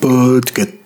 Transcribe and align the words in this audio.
Podcast. 0.00 0.77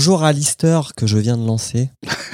Bonjour 0.00 0.24
Alistair 0.24 0.94
que 0.96 1.06
je 1.06 1.18
viens 1.18 1.36
de 1.36 1.44
lancer, 1.44 1.90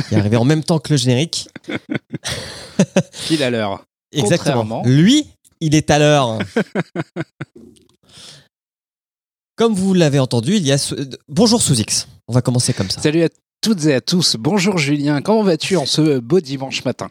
qui 0.06 0.15
est 0.15 0.19
arrivé 0.19 0.37
en 0.37 0.45
même 0.45 0.62
temps 0.62 0.79
que 0.79 0.93
le 0.93 0.97
générique. 0.97 1.48
Pile 3.27 3.42
à 3.42 3.51
l'heure. 3.51 3.84
Exactement. 4.12 4.84
Lui, 4.84 5.27
il 5.59 5.75
est 5.75 5.91
à 5.91 5.98
l'heure. 5.98 6.39
Comme 9.56 9.75
vous 9.75 9.95
l'avez 9.95 10.20
entendu, 10.20 10.55
il 10.55 10.65
y 10.65 10.70
a... 10.70 10.95
Bonjour 11.27 11.61
Sous-X, 11.61 12.06
on 12.29 12.34
va 12.34 12.41
commencer 12.41 12.73
comme 12.73 12.89
ça. 12.89 13.01
Salut 13.01 13.25
à 13.25 13.29
toutes 13.61 13.84
et 13.87 13.95
à 13.95 14.01
tous. 14.01 14.37
Bonjour 14.39 14.78
Julien, 14.78 15.20
comment 15.20 15.42
vas-tu 15.42 15.77
en 15.77 15.87
ce 15.87 16.20
beau 16.20 16.39
dimanche 16.39 16.84
matin? 16.84 17.11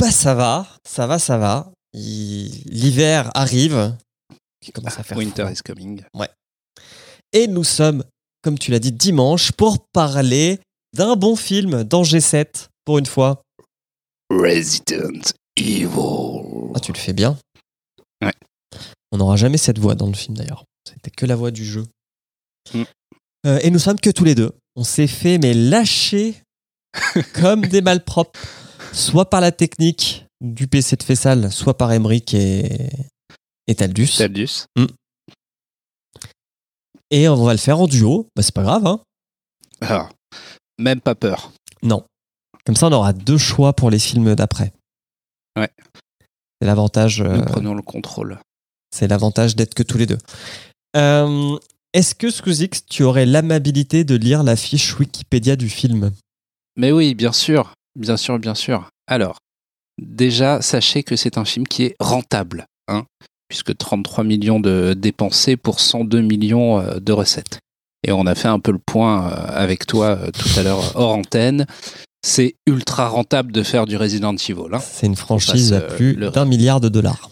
Bah 0.00 0.10
ça 0.10 0.34
va, 0.34 0.66
ça 0.84 1.06
va, 1.06 1.20
ça 1.20 1.38
va. 1.38 1.70
Il- 1.92 2.64
L'hiver 2.66 3.30
arrive, 3.34 3.94
il 4.66 4.72
commence 4.72 4.98
à 4.98 5.04
faire 5.04 5.16
Winter 5.16 5.42
froid. 5.42 5.52
is 5.52 5.62
coming. 5.62 6.02
Et 7.32 7.46
nous 7.46 7.64
sommes, 7.64 8.02
comme 8.42 8.58
tu 8.58 8.70
l'as 8.70 8.78
dit, 8.78 8.92
dimanche 8.92 9.52
pour 9.52 9.86
parler 9.92 10.60
d'un 10.94 11.16
bon 11.16 11.36
film 11.36 11.84
dans 11.84 12.02
G7, 12.02 12.68
pour 12.84 12.98
une 12.98 13.06
fois. 13.06 13.42
Resident 14.30 15.22
Evil. 15.56 15.88
Ah, 16.74 16.80
tu 16.80 16.92
le 16.92 16.98
fais 16.98 17.12
bien. 17.12 17.38
Ouais. 18.22 18.32
On 19.12 19.18
n'aura 19.18 19.36
jamais 19.36 19.58
cette 19.58 19.78
voix 19.78 19.94
dans 19.94 20.08
le 20.08 20.14
film 20.14 20.36
d'ailleurs. 20.36 20.64
C'était 20.88 21.10
que 21.10 21.26
la 21.26 21.36
voix 21.36 21.50
du 21.50 21.64
jeu. 21.64 21.84
Mm. 22.74 22.82
Euh, 23.46 23.58
et 23.62 23.70
nous 23.70 23.78
sommes 23.78 24.00
que 24.00 24.10
tous 24.10 24.24
les 24.24 24.34
deux. 24.34 24.52
On 24.76 24.84
s'est 24.84 25.06
fait 25.06 25.38
mais 25.38 25.54
lâcher 25.54 26.34
comme 27.34 27.62
des 27.62 27.82
malpropres, 27.82 28.40
soit 28.92 29.28
par 29.28 29.40
la 29.40 29.52
technique 29.52 30.26
du 30.40 30.66
PC 30.66 30.96
de 30.96 31.02
Fessal, 31.02 31.52
soit 31.52 31.76
par 31.76 31.92
Emmerich 31.92 32.34
et, 32.34 32.90
et 33.66 33.74
Taldus. 33.74 34.16
Taldus. 34.16 34.66
Et 37.12 37.28
on 37.28 37.44
va 37.44 37.52
le 37.52 37.58
faire 37.58 37.78
en 37.78 37.86
duo. 37.86 38.26
Bah, 38.34 38.42
c'est 38.42 38.54
pas 38.54 38.62
grave, 38.62 38.86
hein. 38.86 39.00
Ah, 39.82 40.08
même 40.78 41.00
pas 41.00 41.14
peur. 41.14 41.52
Non. 41.82 42.04
Comme 42.64 42.74
ça, 42.74 42.88
on 42.88 42.92
aura 42.92 43.12
deux 43.12 43.38
choix 43.38 43.72
pour 43.74 43.90
les 43.90 43.98
films 43.98 44.34
d'après. 44.34 44.72
Ouais. 45.56 45.68
C'est 46.60 46.66
l'avantage. 46.66 47.20
euh, 47.20 47.42
prenons 47.42 47.74
le 47.74 47.82
contrôle. 47.82 48.38
C'est 48.94 49.08
l'avantage 49.08 49.56
d'être 49.56 49.74
que 49.74 49.82
tous 49.82 49.98
les 49.98 50.06
deux. 50.06 50.18
Euh, 50.96 51.58
Est-ce 51.92 52.14
que, 52.14 52.30
Squeezix, 52.30 52.86
tu 52.88 53.02
aurais 53.02 53.26
l'amabilité 53.26 54.04
de 54.04 54.14
lire 54.14 54.42
la 54.42 54.56
fiche 54.56 54.98
Wikipédia 54.98 55.56
du 55.56 55.68
film? 55.68 56.12
Mais 56.76 56.92
oui, 56.92 57.14
bien 57.14 57.32
sûr. 57.32 57.74
Bien 57.98 58.16
sûr, 58.16 58.38
bien 58.38 58.54
sûr. 58.54 58.88
Alors, 59.06 59.38
déjà, 60.00 60.62
sachez 60.62 61.02
que 61.02 61.16
c'est 61.16 61.36
un 61.36 61.44
film 61.44 61.66
qui 61.66 61.82
est 61.84 61.96
rentable. 62.00 62.64
Hein, 62.88 63.04
puisque 63.52 63.76
33 63.76 64.24
millions 64.24 64.60
de 64.60 64.94
dépensés 64.96 65.58
pour 65.58 65.78
102 65.78 66.22
millions 66.22 66.80
euh, 66.80 66.98
de 67.00 67.12
recettes. 67.12 67.58
Et 68.02 68.10
on 68.10 68.24
a 68.26 68.34
fait 68.34 68.48
un 68.48 68.58
peu 68.60 68.72
le 68.72 68.78
point 68.78 69.28
euh, 69.30 69.34
avec 69.48 69.84
toi 69.86 70.06
euh, 70.06 70.30
tout 70.30 70.58
à 70.58 70.62
l'heure 70.62 70.92
hors 70.96 71.14
antenne. 71.18 71.66
C'est 72.26 72.54
ultra 72.66 73.08
rentable 73.08 73.52
de 73.52 73.62
faire 73.62 73.84
du 73.84 73.98
Resident 73.98 74.34
Evil. 74.36 74.72
Hein. 74.72 74.78
C'est 74.80 75.06
une 75.06 75.16
franchise 75.16 75.74
à 75.74 75.80
euh, 75.80 75.88
plus 75.96 76.14
le- 76.14 76.30
d'un 76.30 76.46
milliard 76.46 76.80
de 76.80 76.88
dollars. 76.88 77.28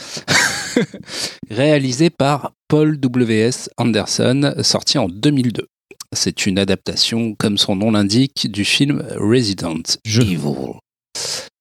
Réalisé 1.51 2.11
par 2.11 2.53
Paul 2.69 2.99
W.S. 2.99 3.71
Anderson, 3.77 4.55
sorti 4.63 4.99
en 4.99 5.09
2002. 5.09 5.67
C'est 6.13 6.47
une 6.47 6.59
adaptation, 6.59 7.35
comme 7.35 7.59
son 7.59 7.77
nom 7.77 7.91
l'indique, 7.91 8.51
du 8.51 8.65
film 8.65 9.05
Resident 9.17 9.83
Jeu. 10.05 10.23
Evil. 10.23 10.79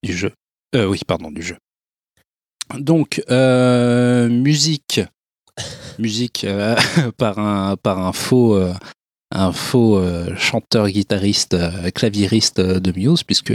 Du 0.04 0.16
jeu. 0.16 0.32
Euh, 0.76 0.86
oui, 0.86 1.02
pardon, 1.06 1.32
du 1.32 1.42
jeu. 1.42 1.58
Donc, 2.78 3.22
euh, 3.30 4.30
musique. 4.30 5.02
Musique 6.00 6.44
euh, 6.44 6.76
par, 7.18 7.40
un, 7.40 7.76
par 7.76 8.00
un 8.00 8.14
faux, 8.14 8.56
euh, 8.56 8.74
un 9.32 9.52
faux 9.52 9.98
euh, 9.98 10.36
chanteur, 10.36 10.90
guitariste, 10.90 11.58
claviériste 11.94 12.60
de 12.60 12.92
Muse, 12.92 13.24
puisque 13.24 13.54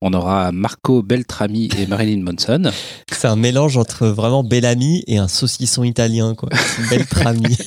on 0.00 0.12
aura 0.12 0.50
Marco 0.52 1.02
Beltrami 1.02 1.68
et 1.78 1.86
Marilyn 1.86 2.22
Manson. 2.22 2.70
C'est 3.12 3.28
un 3.28 3.36
mélange 3.36 3.76
entre 3.76 4.06
vraiment 4.08 4.42
Bellamy 4.42 5.04
et 5.06 5.18
un 5.18 5.28
saucisson 5.28 5.84
italien, 5.84 6.34
quoi. 6.34 6.48
Beltrami. 6.90 7.56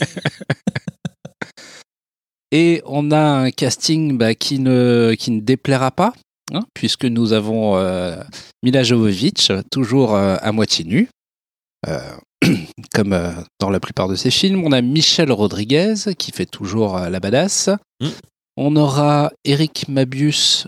Et 2.52 2.82
on 2.86 3.12
a 3.12 3.20
un 3.20 3.52
casting 3.52 4.18
bah, 4.18 4.34
qui, 4.34 4.60
ne, 4.60 5.14
qui 5.20 5.32
ne 5.32 5.42
déplaira 5.42 5.92
pas, 5.92 6.14
hein, 6.54 6.62
puisque 6.74 7.04
nous 7.04 7.34
avons 7.34 7.76
euh, 7.76 8.16
Mila 8.64 8.82
Jovovich, 8.82 9.52
toujours 9.72 10.16
euh, 10.16 10.38
à 10.40 10.54
moitié 10.54 10.86
nue, 10.86 11.10
euh, 11.88 12.00
comme 12.94 13.14
euh, 13.14 13.32
dans 13.60 13.70
la 13.70 13.80
plupart 13.80 14.08
de 14.08 14.16
ses 14.16 14.32
films. 14.32 14.64
On 14.66 14.72
a 14.72 14.82
Michel 14.82 15.32
Rodriguez, 15.32 15.96
qui 16.18 16.32
fait 16.32 16.46
toujours 16.46 16.98
euh, 16.98 17.10
la 17.10 17.20
badass. 17.20 17.70
Mm. 18.02 18.08
On 18.58 18.76
aura 18.76 19.32
Eric 19.44 19.88
Mabius. 19.90 20.68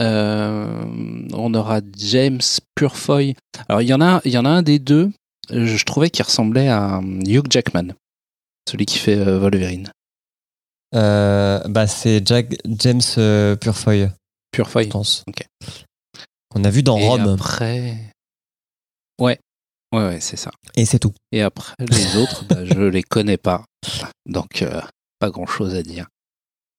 euh, 0.00 0.84
on 1.32 1.54
aura 1.54 1.80
James 1.96 2.40
Purfoy. 2.74 3.34
Alors, 3.68 3.82
il 3.82 3.88
y, 3.88 3.94
en 3.94 4.00
a, 4.00 4.20
il 4.24 4.32
y 4.32 4.38
en 4.38 4.44
a 4.44 4.50
un 4.50 4.62
des 4.62 4.78
deux, 4.78 5.10
je, 5.50 5.84
trouvais 5.84 6.10
qu'il 6.10 6.24
ressemblait 6.24 6.68
à 6.68 7.00
Hugh 7.26 7.46
Jackman, 7.50 7.88
celui 8.68 8.86
qui 8.86 8.98
fait 8.98 9.16
Wolverine. 9.16 9.90
Euh, 10.94 11.60
bah, 11.68 11.86
c'est 11.86 12.24
Jack, 12.26 12.56
James 12.64 13.00
euh, 13.18 13.56
Purfoy, 13.56 14.08
Purfoy. 14.52 14.84
je 14.84 14.90
pense. 14.90 15.24
Ok. 15.28 15.44
On 16.54 16.62
a 16.64 16.70
vu 16.70 16.82
dans 16.82 16.96
Et 16.96 17.08
Rome. 17.08 17.28
après. 17.28 17.96
Ouais, 19.20 19.38
ouais, 19.96 20.08
ouais, 20.08 20.20
c'est 20.20 20.36
ça. 20.36 20.50
Et 20.76 20.84
c'est 20.84 20.98
tout. 20.98 21.14
Et 21.32 21.40
après, 21.42 21.74
les 21.78 22.16
autres, 22.16 22.44
bah, 22.44 22.64
je 22.64 22.80
les 22.80 23.02
connais 23.02 23.36
pas. 23.36 23.64
Donc, 24.26 24.62
euh, 24.62 24.80
pas 25.18 25.30
grand 25.30 25.46
chose 25.46 25.74
à 25.74 25.82
dire. 25.82 26.06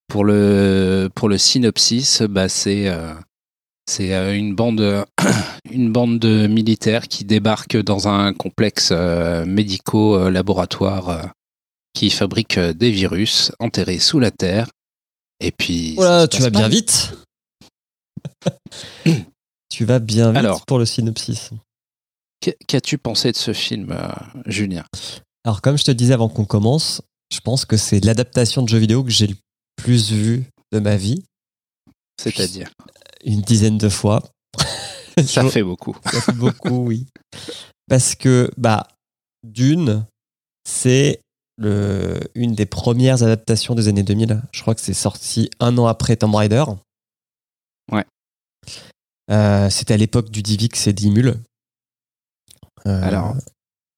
Pour 0.07 0.23
le, 0.23 1.09
pour 1.13 1.29
le 1.29 1.38
synopsis, 1.38 2.23
bah, 2.23 2.50
c'est 2.50 2.88
euh, 2.88 3.13
c'est 3.89 4.13
euh, 4.13 4.35
une, 4.35 4.55
bande, 4.55 5.05
une 5.72 5.91
bande 5.91 6.19
de 6.19 6.47
militaires 6.47 7.07
qui 7.07 7.25
débarquent 7.25 7.78
dans 7.78 8.07
un 8.07 8.33
complexe 8.33 8.91
médico-laboratoire 8.91 11.34
qui 11.94 12.09
fabrique 12.09 12.59
des 12.59 12.91
virus 12.91 13.51
enterrés 13.59 13.99
sous 13.99 14.19
la 14.19 14.31
terre. 14.31 14.67
Et 15.39 15.51
puis. 15.51 15.94
Voilà, 15.95 16.23
se 16.23 16.28
tu 16.28 16.41
vas 16.41 16.49
bien 16.49 16.67
vite. 16.67 17.13
tu 19.69 19.85
vas 19.85 19.99
bien 19.99 20.31
vite 20.31 20.38
Alors. 20.38 20.66
pour 20.66 20.79
le 20.79 20.85
synopsis. 20.85 21.51
Qu- 22.42 22.56
Qu'as-tu 22.68 22.98
pensé 22.98 23.31
de 23.31 23.38
ce 23.38 23.53
film, 23.53 23.92
euh, 23.92 24.08
Julien? 24.46 24.86
Alors, 25.44 25.62
comme 25.62 25.78
je 25.78 25.84
te 25.84 25.92
disais 25.92 26.14
avant 26.14 26.30
qu'on 26.30 26.46
commence, 26.46 27.02
je 27.34 27.40
pense 27.40 27.66
que 27.66 27.78
c'est 27.78 28.03
l'adaptation 28.03 28.62
de 28.62 28.70
jeux 28.70 28.78
vidéo 28.78 29.03
que 29.03 29.09
j'ai 29.09 29.28
le 29.28 29.36
plus 29.78 30.11
vu 30.11 30.46
de 30.72 30.79
ma 30.79 30.97
vie, 30.97 31.23
C'est-à-dire? 32.22 32.70
Une 33.26 33.41
dizaine 33.41 33.78
de 33.78 33.90
fois. 33.90 34.23
Ça 35.26 35.44
fait 35.50 35.64
beaucoup. 35.64 35.96
Ça 36.11 36.22
fait 36.22 36.32
beaucoup, 36.34 36.85
oui. 36.85 37.08
Parce 37.88 38.16
que, 38.16 38.52
bah, 38.58 38.88
d'une, 39.44 40.06
c'est 40.67 41.22
le, 41.58 42.20
une 42.35 42.53
des 42.53 42.66
premières 42.66 43.23
adaptations 43.23 43.73
des 43.76 43.88
années 43.88 44.03
2000. 44.03 44.41
Je 44.52 44.61
crois 44.61 44.76
que 44.76 44.82
c'est 44.82 44.94
sorti 44.94 45.50
un 45.59 45.78
an 45.78 45.88
après 45.88 46.16
Tomb 46.17 46.35
Raider. 46.35 46.66
Ouais. 47.91 48.06
Euh, 49.32 49.70
C'était 49.70 49.94
à 49.94 49.97
l'époque 49.97 50.29
du 50.29 50.41
Divix 50.44 50.88
et 50.88 50.94
d'Imul. 50.94 51.40
Euh, 52.87 53.03
Alors, 53.03 53.35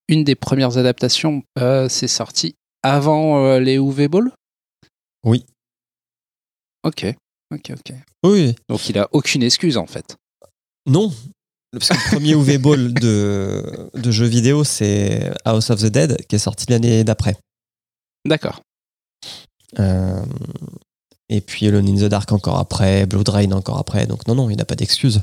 une 0.07 0.23
des 0.23 0.35
premières 0.35 0.77
adaptations, 0.77 1.43
euh, 1.57 1.87
c'est 1.89 2.07
sorti 2.07 2.55
avant 2.83 3.45
euh, 3.45 3.59
les 3.59 3.75
UV 3.75 4.07
Ball 4.07 4.31
Oui. 5.23 5.45
Ok, 6.83 7.05
ok, 7.53 7.71
ok. 7.71 7.93
Oui, 8.25 8.55
Donc 8.67 8.89
il 8.89 8.97
a 8.97 9.07
aucune 9.11 9.43
excuse 9.43 9.77
en 9.77 9.87
fait. 9.87 10.15
non. 10.85 11.11
Parce 11.71 11.89
que 11.89 11.93
le 11.93 12.11
premier 12.15 12.31
UV 12.31 12.57
Ball 12.57 12.93
de, 12.99 13.91
de 13.93 14.09
jeux 14.11 14.25
vidéo, 14.25 14.63
c'est 14.63 15.31
House 15.45 15.69
of 15.69 15.79
the 15.81 15.85
Dead, 15.85 16.25
qui 16.25 16.35
est 16.35 16.39
sorti 16.39 16.65
l'année 16.67 17.03
d'après. 17.03 17.37
D'accord. 18.25 18.61
Euh, 19.77 20.25
et 21.29 21.41
puis 21.41 21.67
Alone 21.67 21.87
in 21.87 21.95
the 21.95 22.09
Dark 22.09 22.31
encore 22.31 22.57
après, 22.57 23.05
Blood 23.05 23.29
Rain 23.29 23.51
encore 23.51 23.77
après. 23.77 24.07
Donc 24.07 24.25
non, 24.27 24.33
non, 24.33 24.49
il 24.49 24.57
n'a 24.57 24.65
pas 24.65 24.73
d'excuse. 24.73 25.21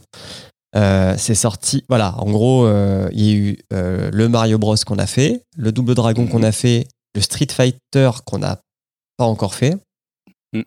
Euh, 0.76 1.16
c'est 1.16 1.34
sorti, 1.34 1.84
voilà, 1.88 2.14
en 2.18 2.30
gros, 2.30 2.66
euh, 2.66 3.08
il 3.12 3.24
y 3.24 3.30
a 3.30 3.34
eu 3.34 3.58
euh, 3.72 4.10
le 4.12 4.28
Mario 4.28 4.58
Bros 4.58 4.76
qu'on 4.84 4.98
a 4.98 5.06
fait, 5.06 5.42
le 5.56 5.72
Double 5.72 5.94
Dragon 5.94 6.26
qu'on 6.26 6.42
a 6.42 6.52
fait, 6.52 6.86
le 7.14 7.22
Street 7.22 7.46
Fighter 7.50 8.10
qu'on 8.26 8.38
n'a 8.38 8.60
pas 9.16 9.24
encore 9.24 9.54
fait, 9.54 9.78
Mm. 10.52 10.62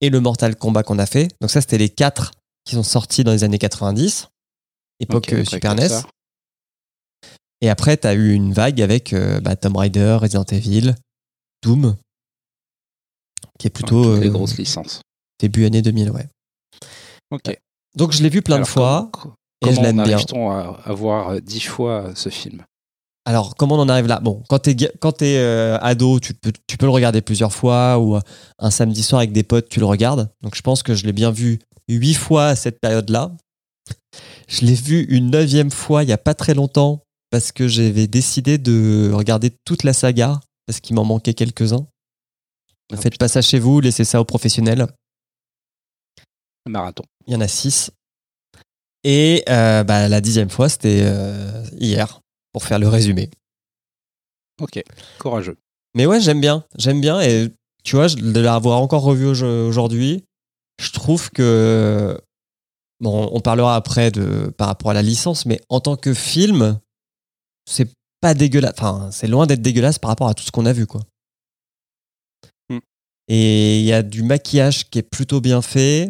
et 0.00 0.10
le 0.10 0.20
Mortal 0.20 0.56
Kombat 0.56 0.82
qu'on 0.82 0.98
a 0.98 1.06
fait. 1.06 1.28
Donc 1.40 1.50
ça, 1.50 1.60
c'était 1.60 1.78
les 1.78 1.88
quatre 1.88 2.32
qui 2.64 2.74
sont 2.74 2.82
sortis 2.82 3.22
dans 3.22 3.30
les 3.30 3.44
années 3.44 3.58
90, 3.58 4.28
époque 4.98 5.32
Super 5.48 5.76
NES. 5.76 5.88
ça. 5.88 6.02
Et 7.60 7.70
après, 7.70 7.96
tu 7.96 8.06
as 8.08 8.14
eu 8.14 8.32
une 8.32 8.52
vague 8.52 8.82
avec 8.82 9.14
bah, 9.42 9.54
Tomb 9.56 9.76
Raider, 9.76 10.18
Resident 10.20 10.44
Evil, 10.44 10.94
Doom, 11.62 11.96
qui 13.58 13.68
est 13.68 13.70
plutôt 13.70 14.18
les 14.18 14.30
grosses 14.30 14.58
licences. 14.58 15.00
début 15.38 15.64
année 15.64 15.80
2000, 15.80 16.10
ouais. 16.10 16.28
Ok. 17.30 17.56
Donc 17.94 18.12
je 18.12 18.22
l'ai 18.22 18.28
vu 18.28 18.42
plein 18.42 18.56
Alors, 18.56 18.66
de 18.66 18.72
fois 18.72 19.10
et 19.62 19.66
je 19.70 19.74
Comment 19.76 19.82
l'aime 19.82 20.02
bien. 20.02 20.14
arrive-t-on 20.14 20.50
à, 20.50 20.80
à 20.84 20.92
voir 20.92 21.28
euh, 21.30 21.40
dix 21.40 21.60
fois 21.60 22.12
ce 22.14 22.28
film? 22.28 22.64
Alors, 23.26 23.54
comment 23.54 23.76
on 23.76 23.80
en 23.80 23.88
arrive 23.88 24.06
là? 24.06 24.20
Bon, 24.20 24.42
quand 24.48 24.58
t'es 24.58 24.76
quand 25.00 25.22
euh, 25.22 25.78
ado, 25.80 26.20
tu 26.20 26.34
peux, 26.34 26.52
tu 26.66 26.76
peux 26.76 26.84
le 26.86 26.92
regarder 26.92 27.22
plusieurs 27.22 27.52
fois 27.52 27.98
ou 27.98 28.16
euh, 28.16 28.20
un 28.58 28.70
samedi 28.70 29.02
soir 29.02 29.20
avec 29.20 29.32
des 29.32 29.42
potes, 29.44 29.68
tu 29.70 29.80
le 29.80 29.86
regardes. 29.86 30.30
Donc, 30.42 30.54
je 30.54 30.60
pense 30.60 30.82
que 30.82 30.94
je 30.94 31.06
l'ai 31.06 31.12
bien 31.14 31.30
vu 31.30 31.58
huit 31.88 32.14
fois 32.14 32.48
à 32.48 32.56
cette 32.56 32.80
période-là. 32.80 33.32
Je 34.46 34.66
l'ai 34.66 34.74
vu 34.74 35.04
une 35.04 35.30
neuvième 35.30 35.70
fois 35.70 36.02
il 36.02 36.08
y 36.10 36.12
a 36.12 36.18
pas 36.18 36.34
très 36.34 36.52
longtemps 36.54 37.02
parce 37.30 37.50
que 37.50 37.66
j'avais 37.66 38.06
décidé 38.06 38.58
de 38.58 39.10
regarder 39.12 39.50
toute 39.64 39.84
la 39.84 39.92
saga 39.94 40.40
parce 40.66 40.80
qu'il 40.80 40.94
m'en 40.94 41.04
manquait 41.04 41.34
quelques-uns. 41.34 41.86
Ne 42.92 42.96
Ah, 42.96 43.00
faites 43.00 43.18
pas 43.18 43.28
ça 43.28 43.40
chez 43.40 43.58
vous, 43.58 43.80
laissez 43.80 44.04
ça 44.04 44.20
aux 44.20 44.24
professionnels. 44.26 44.86
Marathon. 46.68 47.04
Il 47.26 47.32
y 47.32 47.36
en 47.36 47.40
a 47.40 47.48
six. 47.48 47.90
Et 49.04 49.44
euh, 49.48 49.84
bah, 49.84 50.08
la 50.08 50.20
dixième 50.20 50.50
fois, 50.50 50.68
c'était 50.68 51.02
euh, 51.04 51.62
hier 51.78 52.20
pour 52.52 52.64
faire 52.64 52.78
le 52.78 52.88
résumé. 52.88 53.30
Ok. 54.60 54.82
Courageux. 55.18 55.56
Mais 55.94 56.06
ouais, 56.06 56.20
j'aime 56.20 56.40
bien. 56.40 56.64
J'aime 56.76 57.00
bien. 57.00 57.20
Et 57.20 57.50
tu 57.82 57.96
vois, 57.96 58.08
de 58.08 58.40
l'avoir 58.40 58.80
encore 58.80 59.02
revu 59.02 59.26
au- 59.26 59.66
aujourd'hui, 59.68 60.24
je 60.80 60.90
trouve 60.90 61.30
que. 61.30 62.18
Bon, 63.00 63.28
on 63.32 63.40
parlera 63.40 63.74
après 63.76 64.10
de, 64.10 64.48
par 64.56 64.68
rapport 64.68 64.90
à 64.92 64.94
la 64.94 65.02
licence, 65.02 65.44
mais 65.46 65.60
en 65.68 65.80
tant 65.80 65.96
que 65.96 66.14
film, 66.14 66.78
c'est 67.68 67.90
pas 68.20 68.32
dégueulasse. 68.34 68.74
Enfin, 68.78 69.10
c'est 69.10 69.26
loin 69.26 69.46
d'être 69.46 69.60
dégueulasse 69.60 69.98
par 69.98 70.08
rapport 70.08 70.28
à 70.28 70.34
tout 70.34 70.44
ce 70.44 70.50
qu'on 70.50 70.64
a 70.64 70.72
vu, 70.72 70.86
quoi. 70.86 71.02
Hmm. 72.70 72.78
Et 73.28 73.80
il 73.80 73.84
y 73.84 73.92
a 73.92 74.02
du 74.02 74.22
maquillage 74.22 74.88
qui 74.88 75.00
est 75.00 75.02
plutôt 75.02 75.40
bien 75.40 75.60
fait. 75.60 76.08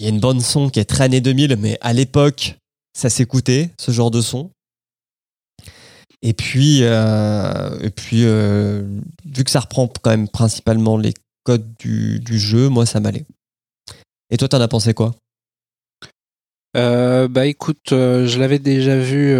Il 0.00 0.04
y 0.04 0.06
a 0.06 0.08
une 0.08 0.18
bande 0.18 0.40
son 0.40 0.70
qui 0.70 0.80
est 0.80 0.86
très 0.86 1.04
année 1.04 1.20
2000, 1.20 1.56
mais 1.58 1.76
à 1.82 1.92
l'époque, 1.92 2.56
ça 2.96 3.10
s'écoutait, 3.10 3.68
ce 3.78 3.90
genre 3.90 4.10
de 4.10 4.22
son. 4.22 4.50
Et 6.22 6.32
puis, 6.32 6.78
euh, 6.84 7.78
euh, 8.14 8.98
vu 9.26 9.44
que 9.44 9.50
ça 9.50 9.60
reprend 9.60 9.88
quand 9.88 10.08
même 10.08 10.26
principalement 10.26 10.96
les 10.96 11.12
codes 11.44 11.68
du, 11.78 12.22
jeu, 12.38 12.70
moi, 12.70 12.86
ça 12.86 12.98
m'allait. 13.00 13.26
Et 14.30 14.38
toi, 14.38 14.48
t'en 14.48 14.62
as 14.62 14.68
pensé 14.68 14.94
quoi? 14.94 15.14
Euh, 16.78 17.28
bah 17.28 17.44
écoute, 17.44 17.90
je 17.90 18.38
l'avais 18.38 18.58
déjà 18.58 18.98
vu 18.98 19.38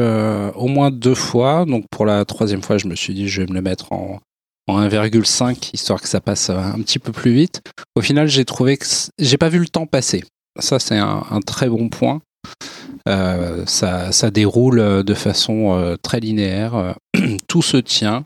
au 0.56 0.66
moins 0.66 0.90
deux 0.90 1.14
fois. 1.14 1.64
Donc 1.64 1.86
pour 1.90 2.04
la 2.04 2.26
troisième 2.26 2.62
fois, 2.62 2.76
je 2.76 2.86
me 2.86 2.96
suis 2.96 3.14
dit 3.14 3.28
je 3.28 3.40
vais 3.40 3.48
me 3.48 3.54
le 3.54 3.62
mettre 3.62 3.94
en, 3.94 4.20
en 4.66 4.86
1,5 4.86 5.70
histoire 5.72 6.02
que 6.02 6.08
ça 6.08 6.20
passe 6.20 6.50
un 6.50 6.82
petit 6.82 6.98
peu 6.98 7.12
plus 7.12 7.32
vite. 7.32 7.62
Au 7.94 8.02
final, 8.02 8.28
j'ai 8.28 8.44
trouvé 8.44 8.76
que 8.76 8.84
j'ai 9.18 9.38
pas 9.38 9.48
vu 9.48 9.58
le 9.58 9.68
temps 9.68 9.86
passer. 9.86 10.22
Ça, 10.58 10.78
c'est 10.78 10.98
un, 10.98 11.24
un 11.30 11.40
très 11.40 11.68
bon 11.68 11.88
point. 11.88 12.20
Euh, 13.08 13.64
ça, 13.66 14.12
ça 14.12 14.30
déroule 14.30 14.78
euh, 14.80 15.02
de 15.02 15.14
façon 15.14 15.74
euh, 15.74 15.96
très 15.96 16.20
linéaire. 16.20 16.96
Tout 17.48 17.62
se 17.62 17.76
tient. 17.76 18.24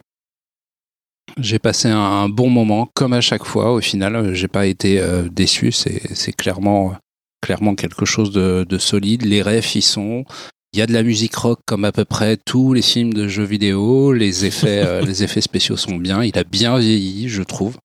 J'ai 1.38 1.58
passé 1.58 1.88
un, 1.88 1.98
un 1.98 2.28
bon 2.28 2.48
moment, 2.50 2.88
comme 2.94 3.12
à 3.12 3.20
chaque 3.20 3.44
fois. 3.44 3.72
Au 3.72 3.80
final, 3.80 4.34
j'ai 4.34 4.48
pas 4.48 4.66
été 4.66 5.00
euh, 5.00 5.28
déçu. 5.30 5.72
C'est 5.72 6.32
clairement 6.32 6.94
clairement 7.42 7.74
quelque 7.74 8.06
chose 8.06 8.30
de, 8.32 8.64
de 8.66 8.78
solide. 8.78 9.22
Les 9.24 9.42
refs 9.42 9.74
y 9.74 9.82
sont. 9.82 10.24
Il 10.72 10.78
y 10.78 10.82
a 10.82 10.86
de 10.86 10.92
la 10.92 11.02
musique 11.02 11.36
rock 11.36 11.60
comme 11.66 11.84
à 11.84 11.92
peu 11.92 12.04
près 12.04 12.36
tous 12.38 12.72
les 12.72 12.82
films 12.82 13.12
de 13.12 13.28
jeux 13.28 13.44
vidéo. 13.44 14.12
Les 14.12 14.46
effets, 14.46 15.02
les 15.04 15.22
effets 15.22 15.42
spéciaux 15.42 15.76
sont 15.76 15.96
bien. 15.96 16.24
Il 16.24 16.36
a 16.38 16.44
bien 16.44 16.78
vieilli, 16.78 17.28
je 17.28 17.42
trouve. 17.42 17.76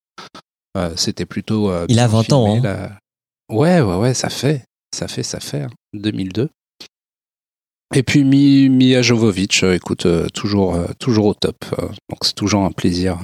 C'était 0.95 1.25
plutôt. 1.25 1.71
Il 1.89 1.99
a 1.99 2.07
bien 2.07 2.19
20 2.21 2.33
ans, 2.33 2.63
hein. 2.63 2.89
Ouais, 3.49 3.81
ouais, 3.81 3.95
ouais, 3.95 4.13
ça 4.13 4.29
fait. 4.29 4.63
Ça 4.95 5.07
fait, 5.07 5.23
ça 5.23 5.39
fait. 5.39 5.63
hein. 5.63 5.69
2002. 5.93 6.49
Et 7.95 8.03
puis 8.03 8.23
Mi- 8.23 8.69
Mia 8.69 9.01
Jovovich, 9.01 9.63
euh, 9.63 9.73
écoute, 9.75 10.05
euh, 10.05 10.27
toujours, 10.29 10.75
euh, 10.75 10.87
toujours 10.99 11.25
au 11.27 11.33
top. 11.33 11.57
euh, 11.79 11.87
donc 12.09 12.19
c'est 12.23 12.35
toujours 12.35 12.63
un 12.63 12.71
plaisir, 12.71 13.17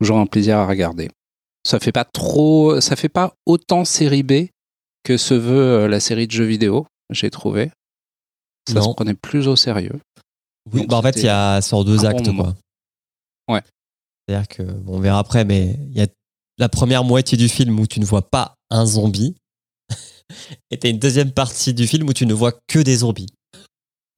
toujours 0.00 0.18
un 0.18 0.26
plaisir 0.26 0.56
à 0.58 0.66
regarder. 0.66 1.10
Ça 1.66 1.78
fait 1.80 1.92
pas 1.92 2.04
trop, 2.04 2.80
ça 2.80 2.96
fait 2.96 3.08
pas 3.10 3.34
autant 3.46 3.84
série 3.84 4.22
B 4.22 4.46
que 5.02 5.16
se 5.18 5.34
veut 5.34 5.86
la 5.86 6.00
série 6.00 6.26
de 6.26 6.32
jeux 6.32 6.44
vidéo, 6.46 6.86
j'ai 7.10 7.30
trouvé. 7.30 7.70
Ça 8.68 8.76
Non. 8.80 8.82
se 8.90 8.94
prenait 8.94 9.14
plus 9.14 9.48
au 9.48 9.56
sérieux. 9.56 10.00
Oui, 10.72 10.80
Donc, 10.80 10.88
bah 10.90 10.96
en 10.96 11.02
fait, 11.02 11.16
il 11.16 11.24
y 11.24 11.28
a 11.28 11.60
sur 11.60 11.84
deux 11.84 11.98
bon 11.98 12.04
actes, 12.06 12.26
moment. 12.28 12.54
quoi. 13.46 13.56
Ouais. 13.56 13.62
C'est-à-dire 14.26 14.48
que, 14.48 14.62
bon, 14.62 14.96
on 14.96 15.00
verra 15.00 15.18
après, 15.18 15.44
mais 15.44 15.76
il 15.90 15.98
y 15.98 16.00
a 16.00 16.06
la 16.58 16.68
première 16.68 17.04
moitié 17.04 17.36
du 17.36 17.48
film 17.48 17.78
où 17.80 17.86
tu 17.86 18.00
ne 18.00 18.04
vois 18.04 18.28
pas 18.28 18.54
un 18.70 18.86
zombie. 18.86 19.36
Et 20.70 20.78
t'as 20.78 20.90
une 20.90 20.98
deuxième 20.98 21.32
partie 21.32 21.74
du 21.74 21.86
film 21.86 22.08
où 22.08 22.12
tu 22.12 22.26
ne 22.26 22.34
vois 22.34 22.52
que 22.68 22.78
des 22.78 22.98
zombies. 22.98 23.28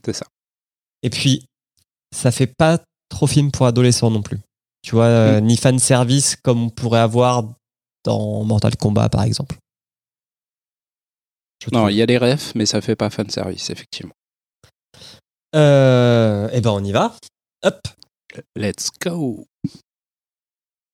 C'est 0.05 0.15
ça. 0.15 0.27
Et 1.03 1.11
puis, 1.11 1.47
ça 2.15 2.31
fait 2.31 2.47
pas 2.47 2.79
trop 3.09 3.27
film 3.27 3.51
pour 3.51 3.67
adolescents 3.67 4.11
non 4.11 4.23
plus. 4.23 4.41
Tu 4.83 4.93
vois, 4.93 5.07
euh, 5.07 5.41
ni 5.41 5.57
fan 5.57 5.79
service 5.79 6.37
comme 6.37 6.65
on 6.65 6.71
pourrait 6.71 7.01
avoir 7.01 7.45
dans 8.05 8.45
Mortal 8.45 8.77
Kombat, 8.77 9.09
par 9.09 9.25
exemple. 9.25 9.57
Je 11.65 11.71
Non, 11.73 11.89
il 11.89 11.97
y 11.97 12.03
a 12.03 12.07
les 12.07 12.19
refs, 12.19 12.55
mais 12.55 12.67
ça 12.67 12.81
fait 12.81 12.97
pas 12.97 13.11
fan 13.11 13.29
service, 13.29 13.71
effectivement. 13.71 14.15
Euh, 15.55 16.49
eh 16.53 16.61
ben, 16.61 16.71
on 16.71 16.85
y 16.85 16.93
va. 16.93 17.17
Hop. 17.65 17.89
Let's 18.55 18.91
go. 19.01 19.47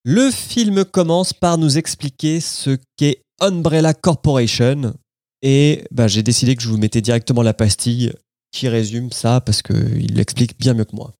Le 0.04 0.32
film 0.32 0.84
commence 0.84 1.32
par 1.32 1.58
nous 1.58 1.78
expliquer 1.78 2.40
ce 2.40 2.76
qu'est 2.96 3.22
Umbrella 3.40 3.94
Corporation. 3.94 4.94
Et 5.42 5.84
bah, 5.92 6.08
j'ai 6.08 6.24
décidé 6.24 6.56
que 6.56 6.62
je 6.62 6.68
vous 6.68 6.76
mettais 6.76 7.00
directement 7.00 7.42
la 7.42 7.54
pastille 7.54 8.12
qui 8.50 8.68
résume 8.68 9.12
ça 9.12 9.40
parce 9.40 9.62
qu'il 9.62 10.16
l'explique 10.16 10.58
bien 10.58 10.74
mieux 10.74 10.86
que 10.86 10.96
moi. 10.96 11.12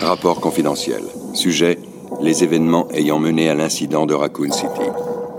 Rapport 0.00 0.40
confidentiel. 0.40 1.02
Sujet 1.34 1.78
les 2.22 2.42
événements 2.42 2.90
ayant 2.92 3.18
mené 3.18 3.50
à 3.50 3.54
l'incident 3.54 4.06
de 4.06 4.14
Raccoon 4.14 4.50
City. 4.50 4.88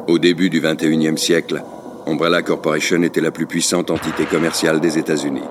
Au 0.08 0.20
début 0.20 0.52
du 0.52 0.62
21e 0.62 1.18
siècle, 1.18 1.64
Umbrella 2.08 2.42
Corporation 2.42 3.04
était 3.04 3.22
la 3.22 3.32
plus 3.32 3.46
puissante 3.46 3.92
entité 3.92 4.26
commerciale 4.26 4.80
des 4.80 4.98
États-Unis. 4.98 5.44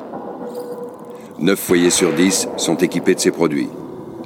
Neuf 1.38 1.58
foyers 1.60 1.90
sur 1.90 2.12
dix 2.12 2.48
sont 2.56 2.76
équipés 2.76 3.14
de 3.14 3.20
ses 3.20 3.30
produits. 3.30 3.70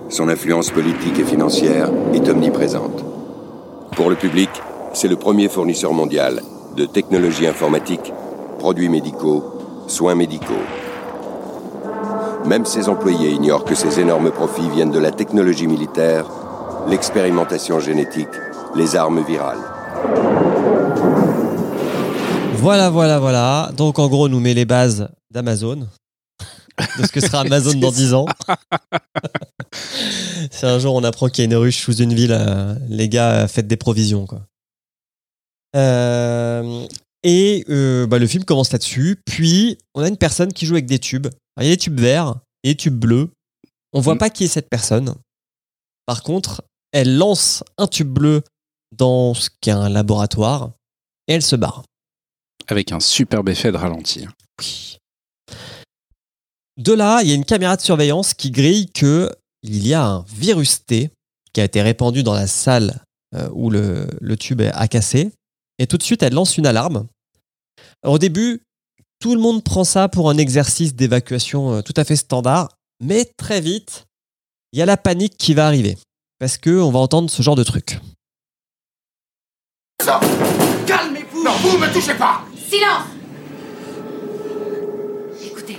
Son 0.09 0.29
influence 0.29 0.71
politique 0.71 1.19
et 1.19 1.25
financière 1.25 1.91
est 2.15 2.29
omniprésente. 2.29 3.05
Pour 3.95 4.11
le 4.11 4.17
public, 4.17 4.51
c'est 4.95 5.09
le 5.09 5.17
premier 5.17 5.49
fournisseur 5.49 5.93
mondial 5.93 6.43
de 6.77 6.87
technologies 6.87 7.47
informatiques, 7.47 8.13
produits 8.59 8.89
médicaux, 8.89 9.45
soins 9.87 10.15
médicaux. 10.15 10.55
Même 12.47 12.65
ses 12.65 12.89
employés 12.89 13.31
ignorent 13.31 13.65
que 13.65 13.75
ces 13.75 14.01
énormes 14.01 14.31
profits 14.31 14.69
viennent 14.71 14.91
de 14.91 14.99
la 14.99 15.11
technologie 15.11 15.67
militaire, 15.67 16.27
l'expérimentation 16.89 17.81
génétique, 17.81 18.29
les 18.75 18.97
armes 18.97 19.23
virales. 19.23 20.44
Voilà, 22.65 22.89
voilà, 22.89 23.19
voilà. 23.19 23.73
Donc 23.77 23.99
en 23.99 24.09
gros, 24.09 24.25
on 24.25 24.29
nous 24.29 24.41
met 24.41 24.55
les 24.55 24.65
bases 24.65 25.09
d'Amazon. 25.31 25.87
De 26.99 27.07
ce 27.07 27.13
que 27.13 27.21
sera 27.21 27.41
Amazon 27.41 27.79
dans 27.79 27.93
10 27.93 28.15
ans. 28.15 28.25
si 30.51 30.65
un 30.65 30.79
jour 30.79 30.95
on 30.95 31.05
apprend 31.05 31.29
qu'il 31.29 31.45
y 31.45 31.47
a 31.47 31.51
une 31.51 31.57
ruche 31.57 31.85
sous 31.85 31.97
une 31.97 32.15
ville, 32.15 32.33
euh, 32.33 32.75
les 32.89 33.09
gars, 33.11 33.43
euh, 33.43 33.49
faites 33.49 33.67
des 33.67 33.77
provisions. 33.77 34.27
Quoi. 34.27 34.41
Euh, 35.77 36.87
et 37.23 37.65
euh, 37.69 38.07
bah, 38.07 38.19
le 38.19 38.27
film 38.27 38.45
commence 38.45 38.73
là-dessus. 38.73 39.21
Puis 39.27 39.77
on 39.95 40.03
a 40.03 40.09
une 40.09 40.17
personne 40.17 40.53
qui 40.53 40.65
joue 40.67 40.75
avec 40.75 40.87
des 40.87 40.99
tubes. 40.99 41.27
Alors, 41.57 41.67
Il 41.67 41.69
y 41.69 41.73
a 41.73 41.77
des 41.77 41.81
tubes 41.81 42.01
verts 42.01 42.35
et 42.63 42.71
des 42.71 42.77
tubes 42.77 42.99
bleus. 42.99 43.31
On 43.93 44.01
voit 44.01 44.15
Mm. 44.15 44.19
pas 44.19 44.31
qui 44.31 44.45
est 44.45 44.49
cette 44.49 44.71
personne. 44.71 45.15
Par 46.07 46.23
contre, 46.23 46.63
elle 46.93 47.17
lance 47.19 47.63
un 47.77 47.87
tube 47.87 48.09
bleu 48.09 48.43
dans 48.97 49.35
ce 49.35 49.51
qu'est 49.61 49.71
un 49.71 49.89
laboratoire 49.89 50.71
et 51.29 51.35
elle 51.35 51.43
se 51.43 51.57
barre. 51.57 51.85
Avec 52.67 52.93
un 52.93 53.01
superbe 53.01 53.49
effet 53.49 53.73
de 53.73 53.77
ralenti. 53.77 54.27
Oui. 54.61 54.97
De 56.77 56.93
là, 56.93 57.21
il 57.23 57.29
y 57.29 57.33
a 57.33 57.35
une 57.35 57.45
caméra 57.45 57.77
de 57.77 57.83
surveillance 57.83 58.35
qui 58.35 58.51
grille 58.51 58.87
que 58.87 59.31
il 59.63 59.87
y 59.87 59.95
a 59.95 60.05
un 60.05 60.25
virus 60.29 60.85
T 60.85 61.11
qui 61.53 61.61
a 61.61 61.65
été 61.65 61.81
répandu 61.83 62.23
dans 62.23 62.35
la 62.35 62.47
salle 62.47 63.01
euh, 63.35 63.49
où 63.53 63.71
le, 63.71 64.09
le 64.21 64.37
tube 64.37 64.61
a 64.61 64.89
cassé. 64.89 65.31
Et 65.79 65.87
tout 65.87 65.97
de 65.97 66.03
suite, 66.03 66.23
elle 66.23 66.35
lance 66.35 66.59
une 66.59 66.67
alarme. 66.67 67.07
Au 68.05 68.19
début, 68.19 68.63
tout 69.21 69.35
le 69.35 69.41
monde 69.41 69.63
prend 69.63 69.85
ça 69.85 70.09
pour 70.09 70.29
un 70.29 70.37
exercice 70.37 70.95
d'évacuation 70.95 71.75
euh, 71.75 71.83
tout 71.83 71.95
à 71.97 72.05
fait 72.05 72.17
standard, 72.17 72.69
mais 73.01 73.25
très 73.25 73.61
vite, 73.61 74.07
il 74.73 74.79
y 74.79 74.83
a 74.83 74.87
la 74.87 74.97
panique 74.97 75.37
qui 75.39 75.55
va 75.55 75.67
arriver. 75.67 75.97
Parce 76.39 76.59
qu'on 76.59 76.91
va 76.91 76.99
entendre 76.99 77.31
ce 77.31 77.43
genre 77.43 77.57
de 77.57 77.63
truc. 77.63 78.01
Calmez-vous 80.87 81.43
Non, 81.43 81.53
vous 81.63 81.79
me 81.79 81.93
touchez 81.93 82.15
pas 82.15 82.45
Silence 82.75 83.07
Écoutez, 85.45 85.79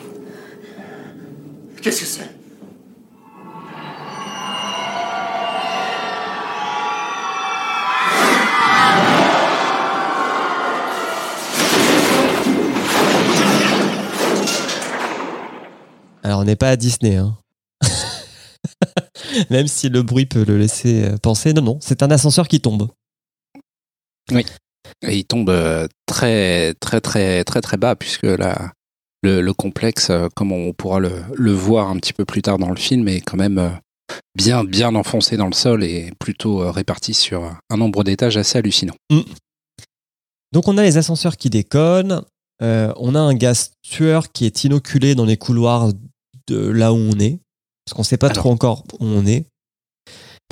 Qu'est-ce 1.81 1.99
que 1.99 2.05
c'est? 2.05 2.29
Alors, 16.23 16.39
on 16.39 16.43
n'est 16.45 16.55
pas 16.55 16.69
à 16.69 16.75
Disney, 16.77 17.17
hein. 17.17 17.37
Même 19.49 19.67
si 19.67 19.89
le 19.89 20.01
bruit 20.01 20.27
peut 20.27 20.45
le 20.45 20.57
laisser 20.57 21.03
euh, 21.03 21.17
penser. 21.17 21.51
Non, 21.51 21.61
non, 21.61 21.77
c'est 21.81 22.03
un 22.03 22.09
ascenseur 22.09 22.47
qui 22.47 22.61
tombe. 22.61 22.87
Et 25.07 25.17
il 25.17 25.25
tombe 25.25 25.49
euh, 25.49 25.87
très, 26.05 26.73
très, 26.75 27.01
très, 27.01 27.43
très, 27.43 27.61
très 27.61 27.77
bas, 27.77 27.95
puisque 27.95 28.23
la, 28.23 28.71
le, 29.23 29.41
le 29.41 29.53
complexe, 29.53 30.09
euh, 30.09 30.27
comme 30.35 30.51
on 30.51 30.73
pourra 30.73 30.99
le, 30.99 31.11
le 31.33 31.51
voir 31.51 31.89
un 31.89 31.97
petit 31.97 32.13
peu 32.13 32.25
plus 32.25 32.41
tard 32.41 32.57
dans 32.57 32.69
le 32.69 32.75
film, 32.75 33.07
est 33.07 33.21
quand 33.21 33.37
même 33.37 33.57
euh, 33.59 33.69
bien, 34.35 34.63
bien 34.63 34.93
enfoncé 34.95 35.37
dans 35.37 35.47
le 35.47 35.53
sol 35.53 35.83
et 35.83 36.11
plutôt 36.19 36.61
euh, 36.63 36.71
réparti 36.71 37.13
sur 37.13 37.55
un 37.69 37.77
nombre 37.77 38.03
d'étages 38.03 38.37
assez 38.37 38.57
hallucinant. 38.57 38.95
Donc, 40.51 40.67
on 40.67 40.77
a 40.77 40.83
les 40.83 40.97
ascenseurs 40.97 41.37
qui 41.37 41.49
déconnent. 41.49 42.21
euh, 42.61 42.93
on 42.97 43.15
a 43.15 43.19
un 43.19 43.33
gaz 43.33 43.71
tueur 43.81 44.31
qui 44.31 44.45
est 44.45 44.63
inoculé 44.63 45.13
dans 45.15 45.25
les 45.25 45.37
couloirs 45.37 45.91
de 46.47 46.57
là 46.69 46.93
où 46.93 46.97
on 46.97 47.19
est. 47.19 47.39
Parce 47.85 47.93
qu'on 47.95 48.01
ne 48.01 48.05
sait 48.05 48.17
pas 48.17 48.27
Alors. 48.27 48.37
trop 48.37 48.51
encore 48.51 48.83
où 48.99 49.05
on 49.05 49.25
est. 49.25 49.45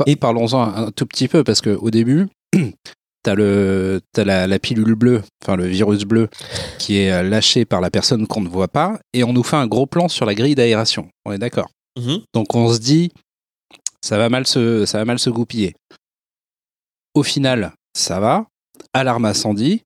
Et- 0.07 0.15
Parlons-en 0.15 0.61
un 0.61 0.91
tout 0.91 1.05
petit 1.05 1.27
peu, 1.27 1.43
parce 1.43 1.61
qu'au 1.61 1.89
début, 1.91 2.27
t'as 3.23 3.35
le, 3.35 4.01
t'as 4.11 4.23
la, 4.23 4.47
la 4.47 4.59
pilule 4.59 4.95
bleue, 4.95 5.23
enfin 5.43 5.55
le 5.55 5.65
virus 5.65 6.03
bleu, 6.03 6.29
qui 6.77 6.97
est 6.97 7.11
euh, 7.11 7.23
lâché 7.23 7.65
par 7.65 7.81
la 7.81 7.89
personne 7.89 8.27
qu'on 8.27 8.41
ne 8.41 8.49
voit 8.49 8.67
pas, 8.67 8.99
et 9.13 9.23
on 9.23 9.33
nous 9.33 9.43
fait 9.43 9.55
un 9.55 9.67
gros 9.67 9.85
plan 9.85 10.07
sur 10.07 10.25
la 10.25 10.35
grille 10.35 10.55
d'aération. 10.55 11.09
On 11.25 11.31
est 11.31 11.37
d'accord. 11.37 11.69
Donc 12.33 12.55
on 12.55 12.73
se 12.73 12.79
dit, 12.79 13.11
ça 14.01 14.17
va 14.17 14.29
mal 14.29 14.45
se, 14.45 14.85
ça 14.85 14.97
va 14.99 15.05
mal 15.05 15.19
se 15.19 15.29
goupiller. 15.29 15.73
Au 17.13 17.23
final, 17.23 17.73
ça 17.97 18.19
va. 18.19 18.47
Alarme 18.93 19.25
incendie. 19.25 19.81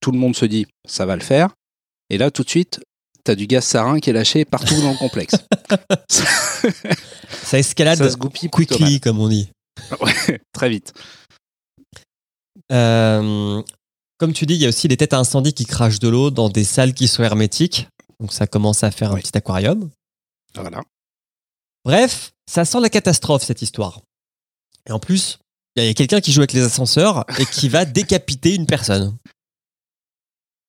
Tout 0.00 0.12
le 0.12 0.18
monde 0.18 0.36
se 0.36 0.44
dit, 0.44 0.66
ça 0.86 1.06
va 1.06 1.16
le 1.16 1.22
faire. 1.22 1.50
Et 2.10 2.18
là, 2.18 2.30
tout 2.30 2.42
de 2.42 2.50
suite, 2.50 2.80
t'as 3.24 3.34
du 3.34 3.46
gaz 3.46 3.64
sarin 3.64 3.98
qui 3.98 4.10
est 4.10 4.12
lâché 4.12 4.44
partout 4.44 4.80
dans 4.80 4.90
le 4.90 4.98
complexe. 4.98 5.36
Ça 7.46 7.58
escalade 7.58 7.98
ça 7.98 8.10
se 8.10 8.16
goupille 8.16 8.50
quickly, 8.50 9.00
comme 9.00 9.20
on 9.20 9.28
dit. 9.28 9.50
Ouais, 10.00 10.40
très 10.52 10.68
vite. 10.68 10.92
Euh, 12.72 13.62
comme 14.18 14.32
tu 14.32 14.46
dis, 14.46 14.54
il 14.54 14.60
y 14.62 14.66
a 14.66 14.68
aussi 14.68 14.88
les 14.88 14.96
têtes 14.96 15.12
à 15.12 15.18
incendie 15.18 15.52
qui 15.52 15.64
crachent 15.66 15.98
de 15.98 16.08
l'eau 16.08 16.30
dans 16.30 16.48
des 16.48 16.64
salles 16.64 16.94
qui 16.94 17.08
sont 17.08 17.22
hermétiques. 17.22 17.88
Donc 18.20 18.32
ça 18.32 18.46
commence 18.46 18.82
à 18.82 18.90
faire 18.90 19.10
un 19.12 19.14
Oui. 19.14 19.20
petit 19.22 19.36
aquarium. 19.36 19.90
Voilà. 20.54 20.82
Bref, 21.84 22.32
ça 22.50 22.64
sent 22.64 22.80
la 22.80 22.88
catastrophe 22.88 23.44
cette 23.44 23.62
histoire. 23.62 24.00
Et 24.88 24.92
en 24.92 24.98
plus, 24.98 25.38
il 25.76 25.84
y 25.84 25.88
a 25.88 25.94
quelqu'un 25.94 26.20
qui 26.20 26.32
joue 26.32 26.40
avec 26.40 26.52
les 26.54 26.62
ascenseurs 26.62 27.24
et 27.38 27.44
qui 27.44 27.68
va 27.68 27.84
décapiter 27.84 28.54
une 28.54 28.66
personne. 28.66 29.16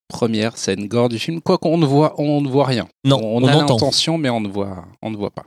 Première 0.09 0.57
scène 0.57 0.87
gore 0.87 1.09
du 1.09 1.19
film. 1.19 1.41
Quoi 1.41 1.57
qu'on 1.57 1.77
ne 1.77 1.85
voit, 1.85 2.19
on 2.19 2.41
ne 2.41 2.49
voit 2.49 2.65
rien. 2.65 2.87
Non, 3.03 3.19
on, 3.21 3.43
on, 3.43 3.47
a 3.47 3.55
entend. 3.55 3.73
l'intention, 3.75 4.17
mais 4.17 4.29
on 4.29 4.39
ne 4.41 4.47
voit, 4.47 4.85
on 5.01 5.09
ne 5.09 5.17
voit 5.17 5.31
pas. 5.31 5.45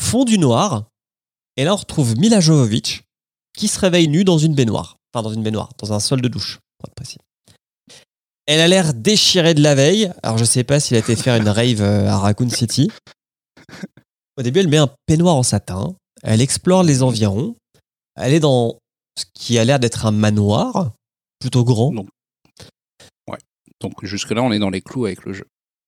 Fond 0.00 0.24
du 0.24 0.38
noir. 0.38 0.88
Et 1.56 1.62
là, 1.62 1.72
on 1.72 1.76
retrouve 1.76 2.18
Mila 2.18 2.40
Jovovich 2.40 3.03
qui 3.56 3.68
se 3.68 3.78
réveille 3.78 4.08
nue 4.08 4.24
dans 4.24 4.38
une 4.38 4.54
baignoire. 4.54 4.96
Enfin, 5.12 5.22
dans 5.22 5.32
une 5.32 5.42
baignoire, 5.42 5.70
dans 5.78 5.92
un 5.92 6.00
sol 6.00 6.20
de 6.20 6.28
douche, 6.28 6.58
pour 6.78 6.88
être 6.88 6.94
précis. 6.94 7.18
Elle 8.46 8.60
a 8.60 8.68
l'air 8.68 8.92
déchirée 8.92 9.54
de 9.54 9.62
la 9.62 9.74
veille. 9.74 10.12
Alors, 10.22 10.38
je 10.38 10.44
sais 10.44 10.64
pas 10.64 10.80
s'il 10.80 10.96
a 10.96 11.00
été 11.00 11.16
faire 11.16 11.36
une 11.36 11.48
rave 11.48 11.80
euh, 11.80 12.08
à 12.08 12.18
Raccoon 12.18 12.50
City. 12.50 12.90
Au 14.36 14.42
début, 14.42 14.60
elle 14.60 14.68
met 14.68 14.76
un 14.76 14.90
peignoir 15.06 15.36
en 15.36 15.42
satin. 15.42 15.94
Elle 16.22 16.40
explore 16.40 16.82
les 16.82 17.02
environs. 17.02 17.56
Elle 18.16 18.34
est 18.34 18.40
dans 18.40 18.78
ce 19.18 19.24
qui 19.32 19.58
a 19.58 19.64
l'air 19.64 19.78
d'être 19.78 20.06
un 20.06 20.10
manoir, 20.10 20.92
plutôt 21.38 21.64
grand. 21.64 21.92
Non. 21.92 22.06
Donc 23.80 24.04
jusque-là, 24.04 24.42
on 24.42 24.50
est 24.50 24.58
dans 24.58 24.70
les 24.70 24.80
clous 24.80 25.04
avec 25.04 25.24
le 25.24 25.34
jeu. 25.34 25.44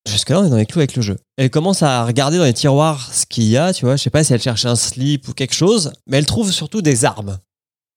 Jusque-là, 0.06 0.40
on 0.40 0.44
est 0.44 0.50
dans 0.50 0.56
les 0.56 0.66
clous 0.66 0.80
avec 0.80 0.96
le 0.96 1.02
jeu. 1.02 1.16
Elle 1.38 1.50
commence 1.50 1.82
à 1.82 2.04
regarder 2.04 2.36
dans 2.36 2.44
les 2.44 2.52
tiroirs 2.52 3.12
ce 3.12 3.24
qu'il 3.24 3.44
y 3.44 3.56
a, 3.56 3.72
tu 3.72 3.86
vois. 3.86 3.96
Je 3.96 4.02
sais 4.02 4.10
pas 4.10 4.22
si 4.22 4.34
elle 4.34 4.42
cherche 4.42 4.66
un 4.66 4.76
slip 4.76 5.26
ou 5.28 5.32
quelque 5.32 5.54
chose, 5.54 5.92
mais 6.06 6.18
elle 6.18 6.26
trouve 6.26 6.52
surtout 6.52 6.82
des 6.82 7.04
armes 7.04 7.38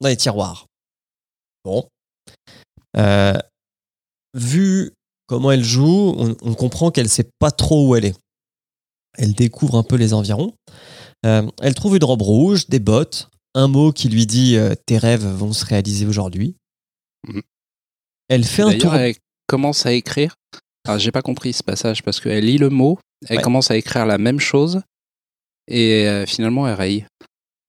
dans 0.02 0.10
les 0.10 0.18
tiroirs. 0.18 0.66
Bon. 1.66 1.88
Euh, 2.98 3.38
vu 4.34 4.92
comment 5.28 5.52
elle 5.52 5.64
joue, 5.64 6.14
on, 6.18 6.36
on 6.42 6.54
comprend 6.56 6.92
qu'elle 6.92 7.10
sait 7.10 7.30
pas 7.40 7.52
trop 7.52 7.88
où 7.88 7.96
elle 7.96 8.06
est. 8.06 8.16
Elle 9.18 9.34
découvre 9.34 9.76
un 9.78 9.84
peu 9.84 9.96
les 9.96 10.14
environs. 10.14 10.54
Euh, 11.26 11.48
elle 11.62 11.76
trouve 11.76 11.96
une 11.98 12.04
robe 12.04 12.22
rouge, 12.22 12.68
des 12.68 12.80
bottes, 12.80 13.30
un 13.56 13.68
mot 13.68 13.92
qui 13.92 14.08
lui 14.10 14.26
dit 14.26 14.56
euh, 14.56 14.76
tes 14.86 14.98
rêves 14.98 15.26
vont 15.26 15.52
se 15.54 15.66
réaliser 15.66 16.06
aujourd'hui. 16.06 16.56
Mhm. 17.28 17.42
Elle 18.30 18.44
fait 18.46 18.62
un 18.64 18.78
tour. 18.78 18.96
Elle 18.96 19.16
commence 19.48 19.86
à 19.86 19.92
écrire. 19.94 20.36
Alors, 20.88 21.00
j'ai 21.00 21.12
pas 21.12 21.22
compris 21.22 21.52
ce 21.54 21.64
passage 21.64 22.04
parce 22.04 22.20
qu'elle 22.20 22.46
lit 22.46 22.58
le 22.58 22.70
mot, 22.70 23.00
elle 23.28 23.38
Ouais. 23.38 23.44
commence 23.44 23.70
à 23.70 23.76
écrire 23.78 24.06
la 24.06 24.18
même 24.18 24.40
chose 24.40 24.82
et 25.68 26.08
euh, 26.08 26.26
finalement 26.26 26.68
elle 26.68 26.76
raye. 26.76 27.06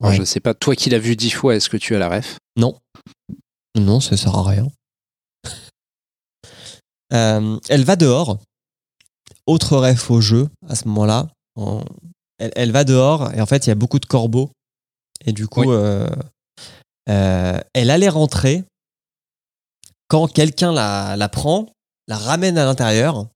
Alors, 0.00 0.12
Ouais. 0.12 0.16
Je 0.18 0.24
sais 0.24 0.40
pas, 0.40 0.54
toi 0.54 0.74
qui 0.76 0.88
l'as 0.90 0.98
vu 0.98 1.14
dix 1.16 1.30
fois, 1.30 1.54
est-ce 1.56 1.68
que 1.68 1.76
tu 1.76 1.94
as 1.94 1.98
la 1.98 2.08
ref? 2.08 2.38
Non, 3.76 4.00
ça 4.00 4.16
sert 4.16 4.34
à 4.34 4.42
rien. 4.48 4.66
Euh, 7.12 7.58
elle 7.68 7.84
va 7.84 7.96
dehors. 7.96 8.38
Autre 9.46 9.76
ref 9.76 10.10
au 10.10 10.20
jeu 10.20 10.48
à 10.68 10.74
ce 10.74 10.86
moment-là. 10.88 11.28
En- 11.56 11.84
Elle, 12.38 12.52
elle 12.56 12.72
va 12.72 12.84
dehors 12.84 13.32
et 13.34 13.40
en 13.40 13.46
fait 13.46 13.66
il 13.66 13.68
y 13.68 13.72
a 13.72 13.76
beaucoup 13.76 13.98
de 13.98 14.06
corbeaux. 14.06 14.50
Et 15.26 15.32
du 15.32 15.46
coup, 15.46 15.60
Oui. 15.62 15.66
euh, 15.70 16.08
euh, 17.10 17.58
elle 17.74 17.90
allait 17.90 18.08
rentrer 18.08 18.64
quand 20.08 20.26
quelqu'un 20.26 20.72
la, 20.72 21.16
la 21.16 21.28
prend, 21.28 21.66
la 22.08 22.16
ramène 22.16 22.56
à 22.58 22.64
l'intérieur. 22.64 23.26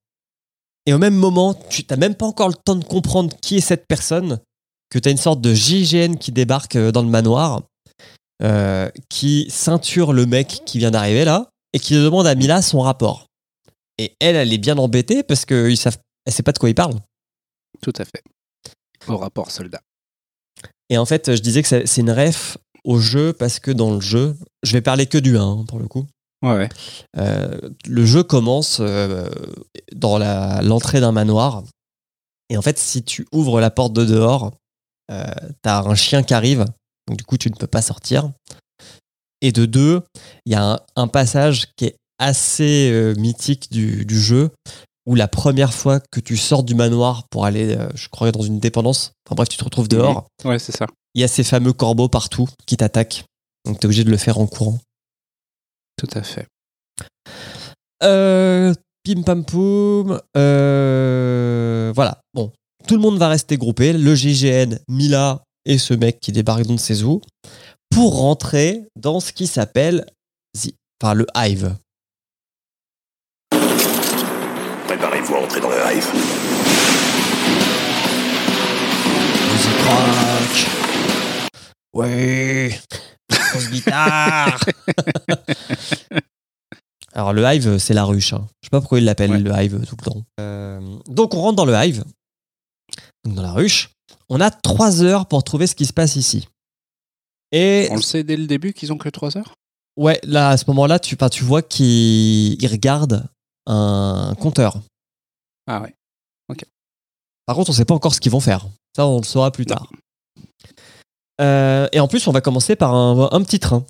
Et 0.87 0.93
au 0.95 0.99
même 0.99 1.15
moment, 1.15 1.55
tu 1.55 1.85
n'as 1.91 1.97
même 1.97 2.15
pas 2.15 2.27
encore 2.27 2.49
le 2.49 2.55
temps 2.55 2.77
de 2.77 2.85
comprendre 2.85 3.35
qui 3.43 3.57
est 3.57 3.61
cette 3.61 3.87
personne, 3.87 4.41
que 4.95 5.01
tu 5.01 5.09
as 5.09 5.13
une 5.13 5.19
sorte 5.19 5.41
de 5.41 5.53
GIGN 5.53 6.15
qui 6.15 6.31
débarque 6.31 6.77
euh, 6.77 6.93
dans 6.93 7.03
le 7.03 7.09
manoir 7.09 7.63
euh, 8.45 8.89
qui 9.09 9.49
ceinture 9.51 10.13
le 10.13 10.25
mec 10.25 10.63
qui 10.65 10.79
vient 10.79 10.93
d'arriver 10.93 11.25
là 11.25 11.51
et 11.73 11.81
qui 11.81 11.95
demande 11.95 12.29
à 12.29 12.37
Mila 12.37 12.63
son 12.63 12.81
rapport. 12.81 13.27
Et 13.99 14.15
elle, 14.21 14.37
elle 14.37 14.53
est 14.53 14.59
bien 14.59 14.79
embêtée 14.79 15.25
parce 15.25 15.47
qu'elle 15.47 15.71
ne 15.71 15.75
sait 16.31 16.43
pas 16.45 16.53
de 16.53 16.59
quoi 16.59 16.69
il 16.69 16.77
parle. 16.77 16.95
Tout 17.83 17.93
à 17.97 18.05
fait. 18.05 18.23
Au 19.09 19.17
rapport 19.17 19.51
soldat. 19.51 19.81
Et 20.91 20.97
en 20.97 21.07
fait, 21.07 21.35
je 21.35 21.43
disais 21.43 21.65
que 21.65 21.87
c'est 21.87 22.01
une 22.01 22.13
ref 22.13 22.57
au 22.85 23.01
jeu 23.01 23.33
parce 23.33 23.59
que 23.59 23.73
dans 23.73 23.95
le 23.95 24.01
jeu, 24.01 24.37
je 24.63 24.73
vais 24.75 24.81
parler 24.81 25.07
que 25.07 25.19
du 25.19 25.37
1 25.37 25.43
hein, 25.43 25.65
pour 25.67 25.81
le 25.81 25.89
coup. 25.89 26.07
Ouais, 26.43 26.55
ouais. 26.55 26.69
Euh, 27.17 27.59
le 27.89 28.07
jeu 28.07 28.23
commence 28.23 28.79
euh, 28.81 29.29
dans 29.93 30.19
l'entrée 30.19 31.01
d'un 31.01 31.13
manoir. 31.13 31.65
Et 32.49 32.57
en 32.57 32.63
fait, 32.63 32.79
si 32.79 33.03
tu 33.03 33.27
ouvres 33.33 33.61
la 33.61 33.71
porte 33.71 33.93
de 33.93 34.05
dehors, 34.05 34.53
euh, 35.11 35.25
t'as 35.63 35.83
un 35.83 35.95
chien 35.95 36.23
qui 36.23 36.35
arrive. 36.35 36.65
Donc, 37.07 37.19
du 37.19 37.25
coup, 37.25 37.37
tu 37.37 37.51
ne 37.51 37.55
peux 37.57 37.67
pas 37.67 37.83
sortir. 37.83 38.31
Et 39.41 39.53
de 39.53 39.67
deux, 39.67 40.03
il 40.47 40.53
y 40.53 40.55
a 40.55 40.73
un, 40.75 40.81
un 40.97 41.07
passage 41.09 41.67
qui 41.77 41.85
est 41.87 41.97
assez 42.19 42.91
euh, 42.93 43.15
mythique 43.19 43.71
du, 43.71 44.05
du 44.07 44.19
jeu 44.19 44.51
où 45.07 45.15
la 45.17 45.29
première 45.29 45.75
fois 45.75 46.01
que 46.11 46.19
tu 46.21 46.37
sors 46.39 46.63
du 46.63 46.75
manoir 46.75 47.29
pour 47.29 47.45
aller, 47.45 47.77
euh, 47.77 47.89
je 47.95 48.09
crois, 48.09 48.33
dans 48.33 48.41
une 48.43 48.59
dépendance, 48.59 49.13
enfin 49.27 49.35
bref, 49.37 49.51
tu 49.51 49.59
te 49.59 49.65
retrouves 49.65 49.89
dehors, 49.89 50.29
Ouais, 50.45 50.59
c'est 50.59 50.75
ça. 50.75 50.87
il 51.15 51.21
y 51.21 51.25
a 51.25 51.29
ces 51.29 51.45
fameux 51.45 51.75
corbeaux 51.75 52.09
partout 52.09 52.49
qui 52.65 52.79
t'attaquent. 52.79 53.25
Donc, 53.67 53.79
tu 53.79 53.83
es 53.83 53.87
obligé 53.87 54.05
de 54.05 54.11
le 54.11 54.17
faire 54.17 54.39
en 54.39 54.47
courant. 54.47 54.79
Tout 55.99 56.09
à 56.15 56.23
fait. 56.23 56.47
Euh, 58.03 58.73
pim 59.05 59.23
pam 59.23 59.45
poum. 59.45 60.21
voilà. 60.35 62.21
Bon, 62.33 62.51
tout 62.87 62.95
le 62.95 63.01
monde 63.01 63.19
va 63.19 63.29
rester 63.29 63.57
groupé. 63.57 63.93
Le 63.93 64.15
GGN, 64.15 64.79
Mila 64.89 65.43
et 65.65 65.79
ce 65.79 65.95
mec 65.95 66.21
qui 66.21 66.33
débarque 66.33 66.65
dans 66.67 66.79
ses 66.79 67.03
eaux 67.05 67.21
pour 67.91 68.19
rentrer 68.19 68.83
dans 68.97 69.21
ce 69.21 69.33
qui 69.33 69.47
s'appelle 69.47 70.05
enfin, 71.03 71.15
le 71.15 71.27
Hive. 71.37 71.75
Préparez-vous 74.87 75.35
à 75.35 75.41
entrer 75.43 75.61
dans 75.61 75.71
le 75.71 75.77
hive. 75.77 76.07
rock. 79.87 80.67
Ouais. 81.95 82.79
Grosse 83.31 83.71
guitare. 83.71 84.59
Alors 87.15 87.33
le 87.33 87.43
hive, 87.45 87.79
c'est 87.79 87.95
la 87.95 88.05
ruche. 88.05 88.33
hein. 88.33 88.47
Je 88.63 88.67
sais 88.67 88.71
pas 88.71 88.81
pourquoi 88.81 88.99
ils 88.99 89.05
l'appellent 89.05 89.31
Ouais. 89.31 89.39
le 89.39 89.53
hive 89.63 89.85
tout 89.87 89.97
le 89.99 90.05
temps. 90.05 90.23
Euh, 90.41 90.81
donc 91.09 91.35
on 91.35 91.41
rentre 91.43 91.57
dans 91.57 91.65
le 91.65 91.75
hive, 91.75 92.03
dans 93.25 93.43
la 93.43 93.53
ruche. 93.53 93.91
On 94.29 94.41
a 94.41 94.51
trois 94.51 95.03
heures 95.03 95.27
pour 95.27 95.45
trouver 95.45 95.67
ce 95.67 95.75
qui 95.75 95.87
se 95.87 95.93
passe 95.93 96.17
ici. 96.17 96.49
Et 97.53 97.89
On 97.91 97.97
le 97.97 98.03
sait 98.03 98.25
dès 98.25 98.37
le 98.37 98.47
début 98.47 98.73
qu'ils 98.73 98.93
ont 98.93 98.99
que 98.99 99.09
3 99.09 99.37
heures? 99.37 99.55
Ouais, 99.97 100.19
là 100.25 100.49
à 100.49 100.57
ce 100.57 100.65
moment-là, 100.69 100.99
tu, 100.99 101.15
enfin, 101.15 101.29
tu 101.29 101.45
vois 101.45 101.63
qu'ils 101.63 102.61
ils 102.61 102.67
regardent 102.67 103.29
un 103.67 104.35
compteur. 104.41 104.81
Ah 105.67 105.81
ouais. 105.81 105.95
Par 107.47 107.57
contre, 107.57 107.71
on 107.71 107.73
sait 107.75 107.85
pas 107.85 107.95
encore 107.95 108.15
ce 108.15 108.21
qu'ils 108.21 108.33
vont 108.33 108.41
faire. 108.41 108.67
Ça, 108.97 109.07
on 109.07 109.19
le 109.19 109.25
saura 109.25 109.51
plus 109.51 109.67
tard. 109.67 109.91
Euh, 111.41 111.89
et 111.93 112.01
en 112.01 112.09
plus, 112.09 112.27
on 112.27 112.33
va 112.33 112.41
commencer 112.41 112.77
par 112.77 112.95
un, 112.95 113.29
un 113.33 113.43
petit 113.43 113.61
train. 113.61 113.85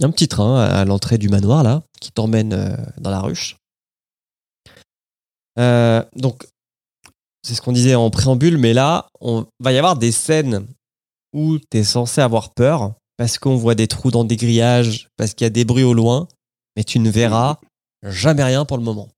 Un 0.00 0.10
petit 0.10 0.28
train 0.28 0.60
à 0.60 0.84
l'entrée 0.84 1.18
du 1.18 1.28
manoir, 1.28 1.64
là, 1.64 1.82
qui 2.00 2.12
t'emmène 2.12 2.52
euh, 2.52 2.76
dans 2.98 3.10
la 3.10 3.20
ruche. 3.20 3.56
Euh, 5.58 6.04
donc, 6.14 6.46
c'est 7.42 7.54
ce 7.54 7.60
qu'on 7.62 7.72
disait 7.72 7.94
en 7.94 8.10
préambule, 8.10 8.58
mais 8.58 8.72
là, 8.72 9.08
on 9.20 9.46
va 9.60 9.72
y 9.72 9.78
avoir 9.78 9.96
des 9.96 10.12
scènes 10.12 10.66
où 11.32 11.58
tu 11.58 11.78
es 11.78 11.84
censé 11.84 12.20
avoir 12.20 12.52
peur 12.54 12.94
parce 13.16 13.38
qu'on 13.38 13.56
voit 13.56 13.74
des 13.74 13.88
trous 13.88 14.10
dans 14.10 14.24
des 14.24 14.36
grillages, 14.36 15.08
parce 15.16 15.34
qu'il 15.34 15.44
y 15.44 15.46
a 15.46 15.50
des 15.50 15.64
bruits 15.64 15.82
au 15.84 15.94
loin, 15.94 16.28
mais 16.76 16.84
tu 16.84 16.98
ne 17.00 17.10
verras 17.10 17.58
jamais 18.02 18.44
rien 18.44 18.64
pour 18.64 18.76
le 18.78 18.84
moment. 18.84 19.08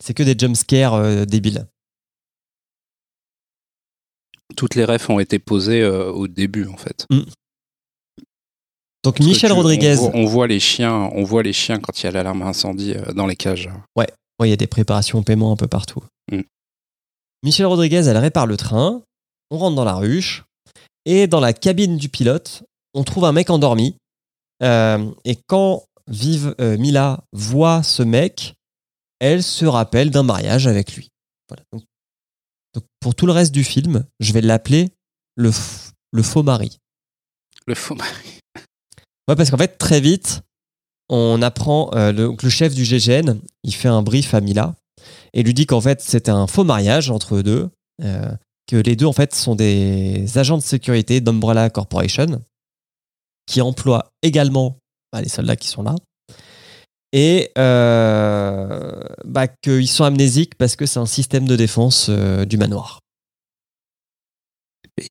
C'est 0.00 0.14
que 0.14 0.22
des 0.22 0.36
jumpscares 0.38 0.94
euh, 0.94 1.24
débiles. 1.24 1.66
Toutes 4.56 4.74
les 4.74 4.84
refs 4.84 5.08
ont 5.10 5.20
été 5.20 5.38
posées 5.38 5.82
euh, 5.82 6.10
au 6.10 6.26
début 6.28 6.66
en 6.66 6.76
fait. 6.76 7.06
Donc 9.02 9.14
Parce 9.16 9.18
que 9.18 9.24
Michel 9.24 9.50
tu- 9.50 9.56
Rodriguez, 9.56 9.96
On 9.98 10.10
voit, 10.10 10.16
on 10.16 10.24
voit 10.26 10.46
les 10.46 10.60
chiens, 10.60 10.94
on 11.14 11.24
voit 11.24 11.42
les 11.42 11.52
chiens 11.52 11.78
quand 11.78 11.98
il 12.00 12.04
y 12.04 12.08
a 12.08 12.10
l'alarme 12.12 12.42
incendie 12.42 12.94
euh, 12.94 13.12
dans 13.12 13.26
les 13.26 13.36
cages. 13.36 13.70
Ouais, 13.96 14.08
il 14.42 14.48
y 14.48 14.52
a 14.52 14.56
des 14.56 14.66
préparations 14.66 15.18
au 15.18 15.22
paiement 15.22 15.52
un 15.52 15.56
peu 15.56 15.68
partout. 15.68 16.02
Mm. 16.30 16.40
Michel 17.42 17.66
Rodriguez, 17.66 18.06
elle 18.06 18.18
répare 18.18 18.46
le 18.46 18.56
train. 18.56 19.02
On 19.50 19.58
rentre 19.58 19.76
dans 19.76 19.84
la 19.84 19.94
ruche. 19.94 20.44
Et 21.06 21.26
dans 21.26 21.40
la 21.40 21.52
cabine 21.52 21.96
du 21.96 22.08
pilote, 22.08 22.62
on 22.94 23.04
trouve 23.04 23.24
un 23.24 23.32
mec 23.32 23.50
endormi. 23.50 23.96
Euh, 24.62 25.10
et 25.24 25.36
quand 25.46 25.84
Vive 26.08 26.54
euh, 26.60 26.76
Mila 26.76 27.24
voit 27.32 27.82
ce 27.82 28.02
mec, 28.02 28.54
elle 29.20 29.42
se 29.42 29.64
rappelle 29.64 30.10
d'un 30.10 30.22
mariage 30.22 30.66
avec 30.66 30.94
lui. 30.94 31.08
Voilà. 31.48 31.62
Donc, 31.72 31.84
donc 32.74 32.84
pour 33.00 33.14
tout 33.14 33.26
le 33.26 33.32
reste 33.32 33.52
du 33.52 33.64
film, 33.64 34.04
je 34.18 34.32
vais 34.32 34.40
l'appeler 34.40 34.90
le, 35.36 35.50
faux 35.52 36.42
mari. 36.42 36.78
Le 37.66 37.74
faux 37.74 37.96
Ouais, 39.28 39.36
parce 39.36 39.50
qu'en 39.50 39.56
fait, 39.56 39.78
très 39.78 40.00
vite, 40.00 40.42
on 41.08 41.40
apprend, 41.42 41.90
euh, 41.94 42.12
le 42.12 42.50
chef 42.50 42.74
du 42.74 42.84
GGN, 42.84 43.40
il 43.62 43.74
fait 43.74 43.88
un 43.88 44.02
brief 44.02 44.34
à 44.34 44.40
Mila 44.40 44.74
et 45.32 45.42
lui 45.42 45.54
dit 45.54 45.66
qu'en 45.66 45.80
fait, 45.80 46.00
c'était 46.00 46.30
un 46.30 46.46
faux 46.46 46.64
mariage 46.64 47.10
entre 47.10 47.36
eux 47.36 47.42
deux, 47.42 47.70
euh, 48.02 48.30
que 48.66 48.76
les 48.76 48.96
deux, 48.96 49.06
en 49.06 49.12
fait, 49.12 49.34
sont 49.34 49.54
des 49.54 50.38
agents 50.38 50.58
de 50.58 50.62
sécurité 50.62 51.20
d'Umbrella 51.20 51.70
Corporation 51.70 52.42
qui 53.46 53.60
emploient 53.60 54.10
également 54.22 54.78
bah, 55.12 55.22
les 55.22 55.28
soldats 55.28 55.56
qui 55.56 55.68
sont 55.68 55.82
là 55.82 55.96
et 57.12 57.50
euh, 57.58 59.02
bah, 59.24 59.48
qu'ils 59.48 59.88
sont 59.88 60.04
amnésiques 60.04 60.54
parce 60.56 60.76
que 60.76 60.86
c'est 60.86 61.00
un 61.00 61.06
système 61.06 61.46
de 61.46 61.56
défense 61.56 62.06
euh, 62.08 62.44
du 62.44 62.56
manoir. 62.56 63.00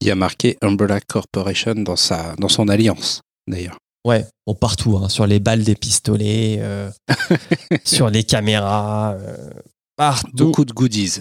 Il 0.02 0.08
y 0.08 0.12
a 0.12 0.16
marqué 0.16 0.58
Umbrella 0.62 1.00
Corporation 1.02 1.76
dans, 1.76 1.96
sa, 1.96 2.36
dans 2.36 2.50
son 2.50 2.68
alliance, 2.68 3.22
d'ailleurs. 3.48 3.78
Ouais, 4.06 4.26
bon, 4.48 4.56
partout, 4.56 4.98
hein, 4.98 5.10
sur 5.10 5.28
les 5.28 5.40
balles 5.40 5.64
des 5.64 5.76
pistolets, 5.76 6.58
euh, 6.60 6.90
sur 7.84 8.10
les 8.10 8.24
caméras, 8.24 9.16
euh, 9.16 9.50
partout. 10.00 10.46
Beaucoup 10.46 10.66
de 10.66 10.72
goodies. 10.72 11.20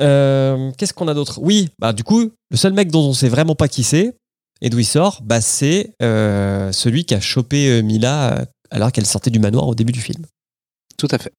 Euh, 0.00 0.70
Qu'est-ce 0.78 0.94
qu'on 0.94 1.08
a 1.08 1.14
d'autre? 1.14 1.40
Oui, 1.42 1.68
bah 1.78 1.92
du 1.92 2.04
coup, 2.04 2.30
le 2.50 2.56
seul 2.56 2.72
mec 2.72 2.90
dont 2.90 3.02
on 3.02 3.12
sait 3.12 3.28
vraiment 3.28 3.56
pas 3.56 3.68
qui 3.68 3.82
c'est 3.82 4.16
et 4.62 4.70
d'où 4.70 4.78
il 4.78 4.86
sort, 4.86 5.20
bah 5.22 5.40
c'est 5.40 5.92
euh, 6.02 6.70
celui 6.72 7.04
qui 7.04 7.14
a 7.14 7.20
chopé 7.20 7.68
euh, 7.68 7.82
Mila 7.82 8.46
alors 8.70 8.92
qu'elle 8.92 9.06
sortait 9.06 9.30
du 9.30 9.40
manoir 9.40 9.66
au 9.66 9.74
début 9.74 9.92
du 9.92 10.00
film. 10.00 10.24
Tout 10.96 11.08
à 11.10 11.18
fait. 11.18 11.32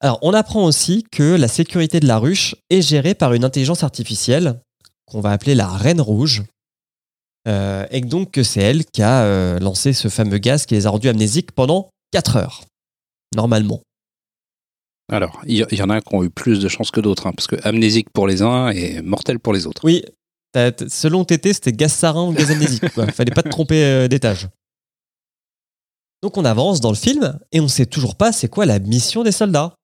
Alors, 0.00 0.18
on 0.20 0.34
apprend 0.34 0.64
aussi 0.64 1.04
que 1.10 1.22
la 1.22 1.48
sécurité 1.48 2.00
de 2.00 2.06
la 2.06 2.18
ruche 2.18 2.54
est 2.68 2.82
gérée 2.82 3.14
par 3.14 3.32
une 3.32 3.44
intelligence 3.44 3.82
artificielle 3.82 4.60
qu'on 5.06 5.20
va 5.20 5.32
appeler 5.32 5.54
la 5.54 5.68
Reine 5.68 6.00
Rouge. 6.00 6.42
Euh, 7.48 7.86
et 7.90 8.00
donc 8.00 8.32
que 8.32 8.42
c'est 8.42 8.60
elle 8.60 8.84
qui 8.84 9.02
a 9.02 9.22
euh, 9.22 9.58
lancé 9.60 9.92
ce 9.92 10.08
fameux 10.08 10.38
gaz 10.38 10.66
qui 10.66 10.74
les 10.74 10.86
a 10.86 10.90
rendus 10.90 11.08
amnésiques 11.08 11.52
pendant 11.52 11.88
4 12.12 12.36
heures, 12.36 12.64
normalement. 13.34 13.80
Alors, 15.12 15.40
il 15.46 15.64
y, 15.70 15.82
en 15.82 15.90
a 15.90 16.00
qui 16.00 16.14
ont 16.14 16.24
eu 16.24 16.30
plus 16.30 16.58
de 16.58 16.68
chance 16.68 16.90
que 16.90 17.00
d'autres, 17.00 17.26
hein, 17.28 17.32
parce 17.32 17.46
que 17.46 17.56
amnésique 17.62 18.10
pour 18.10 18.26
les 18.26 18.42
uns 18.42 18.70
et 18.70 19.00
mortel 19.02 19.38
pour 19.38 19.52
les 19.52 19.66
autres. 19.66 19.82
Oui, 19.84 20.02
selon 20.88 21.24
TT, 21.24 21.52
c'était 21.52 21.72
gaz 21.72 21.92
sarin 21.92 22.28
ou 22.28 22.32
gaz 22.32 22.50
amnésique. 22.50 22.88
quoi. 22.92 23.06
Fallait 23.12 23.30
pas 23.32 23.42
te 23.44 23.48
tromper 23.48 23.84
euh, 23.84 24.08
d'étage. 24.08 24.48
Donc 26.22 26.36
on 26.38 26.44
avance 26.44 26.80
dans 26.80 26.90
le 26.90 26.96
film 26.96 27.38
et 27.52 27.60
on 27.60 27.68
sait 27.68 27.86
toujours 27.86 28.16
pas 28.16 28.32
c'est 28.32 28.48
quoi 28.48 28.66
la 28.66 28.78
mission 28.80 29.22
des 29.22 29.32
soldats. 29.32 29.74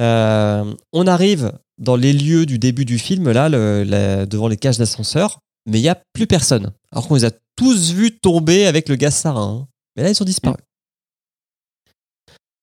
Euh, 0.00 0.74
on 0.92 1.06
arrive 1.06 1.52
dans 1.78 1.96
les 1.96 2.12
lieux 2.12 2.44
du 2.46 2.58
début 2.58 2.84
du 2.84 2.98
film, 2.98 3.30
là, 3.30 3.48
le- 3.48 3.84
la- 3.84 4.26
devant 4.26 4.48
les 4.48 4.56
cages 4.56 4.76
d'ascenseur, 4.76 5.38
mais 5.66 5.78
il 5.78 5.82
n'y 5.82 5.88
a 5.88 5.98
plus 6.12 6.26
personne. 6.26 6.72
Alors 6.92 7.08
qu'on 7.08 7.14
les 7.14 7.24
a 7.24 7.30
tous 7.56 7.92
vus 7.92 8.18
tomber 8.18 8.66
avec 8.66 8.88
le 8.88 8.96
gaz 8.96 9.14
sarin. 9.14 9.60
hein. 9.62 9.68
Mais 9.96 10.02
là, 10.02 10.10
ils 10.10 10.20
ont 10.22 10.26
disparu. 10.26 10.56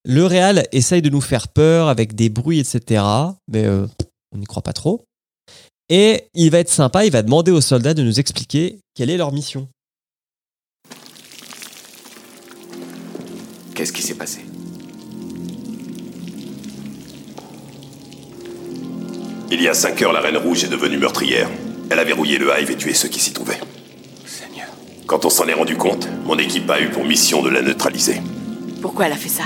Le 0.06 0.26
réal 0.26 0.68
essaye 0.74 1.02
de 1.02 1.10
nous 1.10 1.22
faire 1.22 1.48
peur 1.48 1.88
avec 1.88 2.14
des 2.14 2.30
bruits, 2.30 2.60
etc. 2.60 3.04
Mais 3.48 3.64
euh, 3.64 3.88
on 4.34 4.38
n'y 4.38 4.46
croit 4.46 4.62
pas 4.62 4.74
trop. 4.74 5.06
Et 5.88 6.26
il 6.34 6.52
va 6.52 6.60
être 6.60 6.70
sympa, 6.70 7.06
il 7.06 7.12
va 7.12 7.22
demander 7.22 7.52
aux 7.52 7.62
soldats 7.62 7.94
de 7.94 8.04
nous 8.04 8.20
expliquer 8.20 8.80
quelle 8.96 9.10
est 9.10 9.18
leur 9.18 9.32
mission. 9.32 9.70
Qu'est-ce 13.76 13.94
qui 13.94 14.02
s'est 14.02 14.16
passé? 14.16 14.42
Il 19.52 19.62
y 19.62 19.68
a 19.68 19.74
cinq 19.74 20.02
heures, 20.02 20.14
la 20.14 20.20
Reine 20.20 20.38
Rouge 20.38 20.66
est 20.66 20.70
devenue 20.70 20.98
meurtrière. 20.98 21.50
Elle 21.90 22.00
a 22.00 22.04
verrouillé 22.04 22.38
le 22.40 22.50
hive 22.60 22.72
et 22.72 22.76
tué 22.76 22.94
ceux 22.94 23.08
qui 23.08 23.20
s'y 23.20 23.32
trouvaient. 23.32 23.60
Seigneur. 24.26 24.68
Quand 25.06 25.26
on 25.26 25.30
s'en 25.30 25.48
est 25.48 25.54
rendu 25.54 25.78
compte, 25.78 26.10
mon 26.26 26.38
équipe 26.38 26.70
a 26.70 26.82
eu 26.82 26.90
pour 26.90 27.06
mission 27.06 27.42
de 27.42 27.50
la 27.50 27.62
neutraliser. 27.62 28.22
Pourquoi 28.82 29.06
elle 29.06 29.14
a 29.14 29.18
fait 29.18 29.30
ça? 29.30 29.46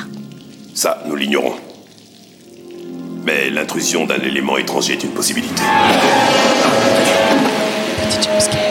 Ça, 0.77 1.01
nous 1.07 1.15
l'ignorons. 1.15 1.55
Mais 3.25 3.49
l'intrusion 3.49 4.05
d'un 4.05 4.19
élément 4.19 4.57
étranger 4.57 4.93
est 4.93 5.03
une 5.03 5.09
possibilité. 5.09 5.63
Petit 7.97 8.21
jumpscare. 8.21 8.61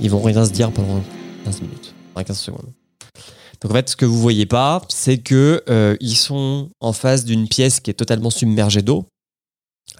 Ils 0.00 0.10
vont 0.10 0.20
rien 0.20 0.44
se 0.44 0.50
dire 0.50 0.72
pendant 0.72 1.00
15 1.44 1.60
minutes, 1.60 1.94
enfin 2.12 2.24
15 2.24 2.36
secondes. 2.36 2.72
Donc 3.60 3.70
en 3.70 3.74
fait, 3.74 3.88
ce 3.88 3.94
que 3.94 4.04
vous 4.04 4.18
voyez 4.18 4.46
pas, 4.46 4.82
c'est 4.88 5.18
que 5.18 5.62
euh, 5.68 5.96
ils 6.00 6.16
sont 6.16 6.70
en 6.80 6.92
face 6.92 7.24
d'une 7.24 7.46
pièce 7.46 7.78
qui 7.78 7.92
est 7.92 7.94
totalement 7.94 8.30
submergée 8.30 8.82
d'eau, 8.82 9.06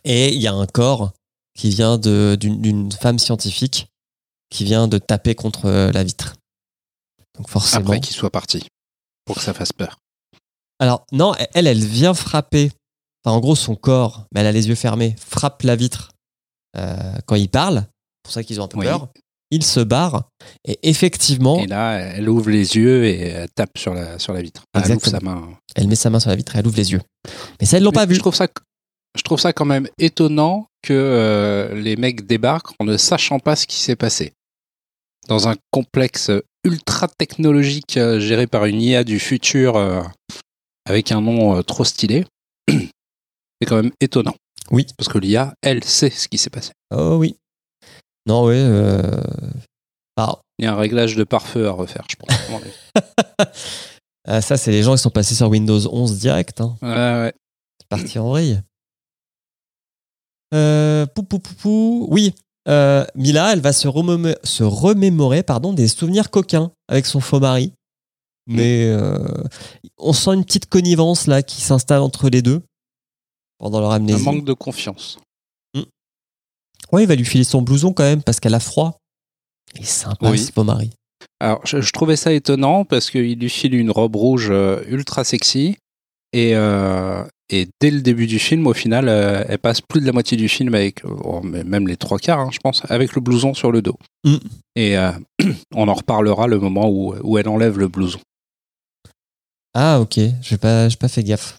et 0.02 0.34
il 0.34 0.42
y 0.42 0.48
a 0.48 0.52
un 0.52 0.66
corps 0.66 1.12
qui 1.56 1.70
vient 1.70 1.98
d'une 1.98 2.92
femme 2.92 3.18
scientifique 3.18 3.86
qui 4.50 4.64
vient 4.64 4.86
de 4.88 4.98
taper 4.98 5.34
contre 5.34 5.66
euh, 5.66 5.90
la 5.92 6.04
vitre. 6.04 6.34
Donc 7.36 7.48
forcément. 7.48 7.86
Après 7.86 8.00
qu'ils 8.00 8.14
soient 8.14 8.30
partis. 8.30 8.66
Pour 9.24 9.36
que 9.36 9.42
ça 9.42 9.54
fasse 9.54 9.72
peur. 9.72 9.98
Alors, 10.78 11.04
non, 11.12 11.34
elle, 11.54 11.66
elle 11.66 11.84
vient 11.84 12.14
frapper. 12.14 12.70
Enfin, 13.24 13.36
en 13.36 13.40
gros, 13.40 13.56
son 13.56 13.74
corps, 13.74 14.26
mais 14.32 14.40
elle 14.40 14.46
a 14.46 14.52
les 14.52 14.68
yeux 14.68 14.74
fermés, 14.74 15.16
frappe 15.18 15.62
la 15.62 15.76
vitre 15.76 16.10
euh, 16.76 17.14
quand 17.26 17.36
il 17.36 17.48
parle. 17.48 17.78
C'est 17.86 18.22
pour 18.24 18.32
ça 18.32 18.44
qu'ils 18.44 18.60
ont 18.60 18.64
un 18.64 18.68
peu 18.68 18.78
Oui. 18.78 18.86
peur. 18.86 19.08
Il 19.50 19.64
se 19.64 19.80
barre. 19.80 20.28
Et 20.64 20.78
effectivement, 20.88 21.58
Et 21.58 21.66
là, 21.66 21.98
elle 21.98 22.28
ouvre 22.28 22.50
les 22.50 22.76
yeux 22.76 23.04
et 23.06 23.20
elle 23.20 23.50
tape 23.50 23.78
sur 23.78 23.94
la, 23.94 24.18
sur 24.18 24.32
la 24.32 24.42
vitre. 24.42 24.62
Elle 24.74 24.92
ouvre 24.96 25.06
sa 25.06 25.20
main. 25.20 25.56
elle 25.74 25.88
met 25.88 25.94
sa 25.94 26.10
main 26.10 26.20
sur 26.20 26.30
la 26.30 26.36
vitre 26.36 26.54
et 26.56 26.58
elle 26.58 26.66
ouvre 26.66 26.76
les 26.76 26.92
yeux. 26.92 27.00
Mais 27.60 27.66
ça, 27.66 27.78
ils 27.78 27.84
l'ont 27.84 27.92
pas 27.92 28.06
vu. 28.06 28.14
Je 28.14 28.20
trouve 28.20 28.34
ça, 28.34 28.48
je 29.16 29.22
trouve 29.22 29.38
ça 29.38 29.52
quand 29.52 29.64
même 29.64 29.88
étonnant 29.98 30.66
que 30.84 30.92
euh, 30.94 31.74
les 31.74 31.96
mecs 31.96 32.26
débarquent 32.26 32.72
en 32.78 32.84
ne 32.84 32.96
sachant 32.96 33.38
pas 33.38 33.56
ce 33.56 33.66
qui 33.66 33.76
s'est 33.76 33.96
passé. 33.96 34.32
Dans 35.28 35.48
un 35.48 35.54
complexe 35.70 36.30
ultra 36.64 37.08
technologique 37.08 37.96
euh, 37.96 38.20
géré 38.20 38.46
par 38.46 38.66
une 38.66 38.80
IA 38.80 39.04
du 39.04 39.18
futur 39.18 39.76
euh, 39.76 40.02
avec 40.86 41.12
un 41.12 41.20
nom 41.20 41.56
euh, 41.56 41.62
trop 41.62 41.84
stylé. 41.84 42.26
C'est 42.68 43.66
quand 43.66 43.76
même 43.76 43.92
étonnant. 44.00 44.34
Oui. 44.70 44.86
Parce 44.98 45.08
que 45.08 45.18
l'IA, 45.18 45.54
elle 45.62 45.82
sait 45.84 46.10
ce 46.10 46.28
qui 46.28 46.38
s'est 46.38 46.50
passé. 46.50 46.72
Oh 46.94 47.16
oui. 47.18 47.36
Non, 48.26 48.46
oui. 48.46 48.54
euh, 48.56 49.00
alors, 50.16 50.42
Il 50.58 50.64
y 50.64 50.68
a 50.68 50.72
un 50.72 50.76
réglage 50.76 51.16
de 51.16 51.24
pare-feu 51.24 51.66
à 51.68 51.70
refaire, 51.72 52.04
je 52.10 52.16
pense. 52.16 52.30
Ah, 54.26 54.40
ça, 54.40 54.56
c'est 54.56 54.70
les 54.70 54.82
gens 54.82 54.92
qui 54.94 55.02
sont 55.02 55.10
passés 55.10 55.34
sur 55.34 55.50
Windows 55.50 55.78
11 55.86 56.18
direct. 56.18 56.62
hein. 56.62 56.76
ouais, 56.80 56.88
ouais. 56.88 57.34
C'est 57.78 57.88
parti 57.90 58.18
en 58.18 58.30
vrille. 58.30 58.62
Euh, 60.52 61.06
pou, 61.06 61.22
pou, 61.22 61.38
pou, 61.38 61.54
pou. 61.54 62.06
Oui, 62.10 62.34
euh, 62.68 63.04
Mila, 63.14 63.52
elle 63.52 63.60
va 63.60 63.72
se, 63.72 63.88
remémo- 63.88 64.36
se 64.44 64.62
remémorer 64.64 65.42
pardon, 65.42 65.72
des 65.72 65.88
souvenirs 65.88 66.30
coquins 66.30 66.70
avec 66.88 67.06
son 67.06 67.20
faux 67.20 67.40
mari. 67.40 67.72
Mais 68.46 68.84
euh, 68.88 69.16
on 69.96 70.12
sent 70.12 70.34
une 70.34 70.44
petite 70.44 70.66
connivence 70.66 71.26
là 71.26 71.42
qui 71.42 71.62
s'installe 71.62 72.00
entre 72.02 72.28
les 72.28 72.42
deux 72.42 72.60
pendant 73.58 73.80
leur 73.80 73.92
Un 73.92 73.96
amnésie. 73.96 74.22
manque 74.24 74.44
de 74.44 74.52
confiance. 74.52 75.18
Ouais, 76.92 77.02
il 77.04 77.06
va 77.08 77.14
lui 77.14 77.24
filer 77.24 77.44
son 77.44 77.62
blouson 77.62 77.92
quand 77.94 78.04
même 78.04 78.22
parce 78.22 78.38
qu'elle 78.40 78.54
a 78.54 78.60
froid. 78.60 78.98
Il 79.74 79.82
est 79.82 79.86
sympa 79.86 80.30
Oui. 80.30 80.38
ce 80.38 80.52
faux 80.52 80.62
mari. 80.62 80.90
Alors, 81.40 81.60
je, 81.66 81.80
je 81.80 81.90
trouvais 81.92 82.16
ça 82.16 82.32
étonnant 82.32 82.84
parce 82.84 83.10
qu'il 83.10 83.38
lui 83.38 83.48
file 83.48 83.74
une 83.74 83.90
robe 83.90 84.14
rouge 84.14 84.48
euh, 84.50 84.84
ultra 84.86 85.24
sexy. 85.24 85.76
Et, 86.34 86.54
euh, 86.54 87.24
et 87.54 87.68
dès 87.80 87.92
le 87.92 88.00
début 88.00 88.26
du 88.26 88.40
film, 88.40 88.66
au 88.66 88.74
final, 88.74 89.08
euh, 89.08 89.44
elle 89.48 89.58
passe 89.58 89.80
plus 89.80 90.00
de 90.00 90.06
la 90.06 90.12
moitié 90.12 90.36
du 90.36 90.48
film 90.48 90.74
avec, 90.74 91.04
euh, 91.04 91.14
oh, 91.22 91.40
même 91.40 91.86
les 91.86 91.96
trois 91.96 92.18
quarts, 92.18 92.40
hein, 92.40 92.50
je 92.50 92.58
pense, 92.58 92.82
avec 92.88 93.14
le 93.14 93.20
blouson 93.20 93.54
sur 93.54 93.70
le 93.70 93.80
dos. 93.80 93.96
Mm. 94.24 94.36
Et 94.74 94.98
euh, 94.98 95.12
on 95.74 95.86
en 95.86 95.94
reparlera 95.94 96.48
le 96.48 96.58
moment 96.58 96.88
où, 96.88 97.14
où 97.22 97.38
elle 97.38 97.48
enlève 97.48 97.78
le 97.78 97.86
blouson. 97.86 98.18
Ah 99.72 100.00
ok, 100.00 100.18
j'ai 100.40 100.56
pas, 100.56 100.88
j'ai 100.88 100.96
pas 100.96 101.06
fait 101.06 101.22
gaffe. 101.22 101.56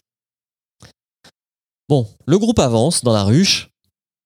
Bon, 1.88 2.06
le 2.26 2.38
groupe 2.38 2.58
avance 2.58 3.02
dans 3.02 3.12
la 3.14 3.22
ruche. 3.22 3.70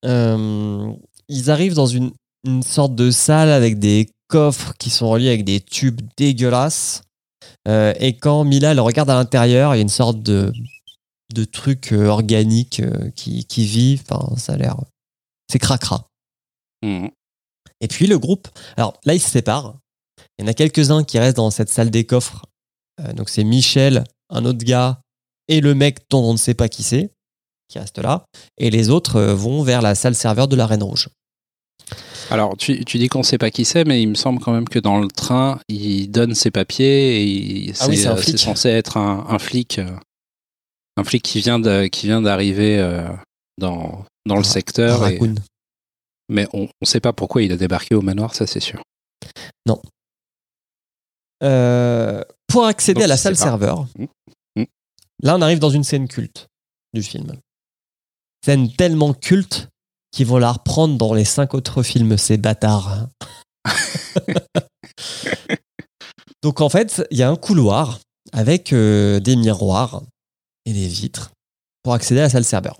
Euh, 0.04 0.90
ils 1.28 1.50
arrivent 1.52 1.74
dans 1.74 1.86
une, 1.86 2.10
une 2.44 2.64
sorte 2.64 2.96
de 2.96 3.12
salle 3.12 3.50
avec 3.50 3.78
des 3.78 4.08
coffres 4.26 4.74
qui 4.78 4.90
sont 4.90 5.08
reliés 5.08 5.28
avec 5.28 5.44
des 5.44 5.60
tubes 5.60 6.00
dégueulasses. 6.16 7.02
Euh, 7.68 7.92
et 8.00 8.14
quand 8.14 8.42
Mila 8.44 8.72
elle 8.72 8.80
regarde 8.80 9.10
à 9.10 9.14
l'intérieur, 9.14 9.74
il 9.74 9.78
y 9.78 9.80
a 9.80 9.82
une 9.82 9.88
sorte 9.88 10.22
de, 10.22 10.52
de 11.34 11.44
truc 11.44 11.92
euh, 11.92 12.06
organique 12.06 12.80
euh, 12.80 13.10
qui, 13.16 13.44
qui 13.44 13.64
vit. 13.64 14.00
Enfin, 14.02 14.36
ça 14.36 14.54
a 14.54 14.56
l'air. 14.56 14.76
C'est 15.50 15.58
cracra. 15.58 16.06
Mm. 16.82 17.08
Et 17.80 17.88
puis 17.88 18.06
le 18.06 18.18
groupe, 18.18 18.48
alors 18.76 18.98
là 19.04 19.14
ils 19.14 19.20
se 19.20 19.30
séparent. 19.30 19.78
Il 20.38 20.44
y 20.44 20.48
en 20.48 20.50
a 20.50 20.54
quelques-uns 20.54 21.02
qui 21.04 21.18
restent 21.18 21.36
dans 21.36 21.50
cette 21.50 21.68
salle 21.70 21.90
des 21.90 22.04
coffres. 22.04 22.44
Euh, 23.00 23.12
donc 23.12 23.28
c'est 23.30 23.44
Michel, 23.44 24.04
un 24.30 24.44
autre 24.44 24.64
gars 24.64 25.00
et 25.48 25.60
le 25.60 25.74
mec 25.74 25.98
dont 26.10 26.22
on 26.22 26.32
ne 26.32 26.38
sait 26.38 26.54
pas 26.54 26.68
qui 26.68 26.82
c'est, 26.82 27.10
qui 27.68 27.78
reste 27.78 27.98
là. 27.98 28.24
Et 28.58 28.70
les 28.70 28.90
autres 28.90 29.16
euh, 29.16 29.34
vont 29.34 29.62
vers 29.62 29.82
la 29.82 29.94
salle 29.94 30.14
serveur 30.14 30.46
de 30.48 30.56
la 30.56 30.66
Reine 30.66 30.82
Rouge. 30.82 31.08
Alors, 32.30 32.56
tu, 32.56 32.84
tu 32.84 32.98
dis 32.98 33.08
qu'on 33.08 33.24
sait 33.24 33.38
pas 33.38 33.50
qui 33.50 33.64
c'est, 33.64 33.84
mais 33.84 34.00
il 34.00 34.06
me 34.08 34.14
semble 34.14 34.38
quand 34.40 34.52
même 34.52 34.68
que 34.68 34.78
dans 34.78 35.00
le 35.00 35.08
train, 35.08 35.58
il 35.68 36.08
donne 36.08 36.34
ses 36.36 36.52
papiers 36.52 37.16
et 37.20 37.24
il- 37.24 37.74
Ah 37.80 37.86
oui, 37.88 37.96
c'est 37.96 38.06
euh, 38.08 38.36
censé 38.36 38.68
être 38.68 38.96
un, 38.96 39.26
un 39.28 39.38
flic, 39.40 39.80
euh, 39.80 39.90
un 41.00 41.04
flic 41.04 41.22
qui 41.22 41.40
vient 41.40 41.58
de- 41.58 41.86
qui 41.86 42.06
vient 42.06 42.20
d'arriver 42.22 42.78
euh, 42.78 43.08
dans 43.58 44.04
dans 44.26 44.36
le 44.36 44.44
secteur. 44.44 45.06
et- 45.08 45.18
mais 46.28 46.46
on 46.52 46.68
ne 46.80 46.86
sait 46.86 47.00
pas 47.00 47.12
pourquoi 47.12 47.42
il 47.42 47.50
a 47.52 47.56
débarqué 47.56 47.94
au 47.94 48.02
manoir, 48.02 48.34
ça 48.34 48.46
c'est 48.46 48.60
sûr. 48.60 48.82
Euh, 51.42 52.22
pour 52.48 52.66
accéder 52.66 52.96
Donc, 53.00 53.04
à 53.04 53.08
la 53.08 53.16
salle 53.16 53.36
serveur, 53.36 53.86
Mm. 53.98 54.04
Mm. 54.56 54.64
là 55.22 55.36
on 55.36 55.40
arrive 55.42 55.58
dans 55.58 55.70
une 55.70 55.84
scène 55.84 56.06
culte 56.06 56.48
du 56.92 57.02
film. 57.02 57.32
Scène 58.44 58.70
tellement 58.74 59.14
culte 59.14 59.68
qu'ils 60.12 60.26
vont 60.26 60.36
la 60.38 60.52
reprendre 60.52 60.98
dans 60.98 61.14
les 61.14 61.24
cinq 61.24 61.54
autres 61.54 61.82
films, 61.82 62.18
ces 62.18 62.36
bâtards. 62.36 63.08
Donc 66.42 66.60
en 66.60 66.68
fait, 66.68 67.06
il 67.10 67.18
y 67.18 67.22
a 67.22 67.30
un 67.30 67.36
couloir 67.36 68.00
avec 68.32 68.72
euh, 68.72 69.20
des 69.20 69.36
miroirs 69.36 70.02
et 70.64 70.72
des 70.72 70.88
vitres 70.88 71.32
pour 71.82 71.94
accéder 71.94 72.20
à 72.20 72.24
la 72.24 72.30
salle 72.30 72.44
serveur. 72.44 72.78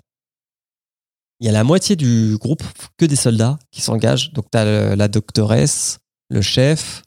Il 1.39 1.47
y 1.47 1.49
a 1.49 1.51
la 1.51 1.63
moitié 1.63 1.95
du 1.95 2.37
groupe, 2.37 2.63
que 2.97 3.05
des 3.05 3.15
soldats, 3.15 3.57
qui 3.71 3.81
s'engagent. 3.81 4.31
Donc 4.33 4.45
tu 4.51 4.57
as 4.57 4.95
la 4.95 5.07
doctoresse, 5.07 5.97
le 6.29 6.41
chef, 6.41 7.01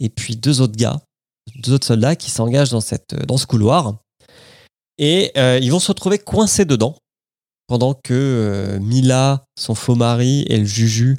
et 0.00 0.08
puis 0.08 0.36
deux 0.36 0.60
autres 0.60 0.76
gars, 0.76 1.00
deux 1.62 1.74
autres 1.74 1.86
soldats 1.86 2.16
qui 2.16 2.30
s'engagent 2.30 2.70
dans, 2.70 2.80
dans 3.26 3.36
ce 3.36 3.46
couloir. 3.46 3.98
Et 4.98 5.30
euh, 5.36 5.58
ils 5.62 5.70
vont 5.70 5.78
se 5.78 5.88
retrouver 5.88 6.18
coincés 6.18 6.64
dedans 6.64 6.96
pendant 7.68 7.94
que 7.94 8.12
euh, 8.12 8.80
Mila, 8.80 9.44
son 9.56 9.76
faux 9.76 9.94
mari 9.94 10.44
et 10.48 10.58
le 10.58 10.64
Juju 10.64 11.16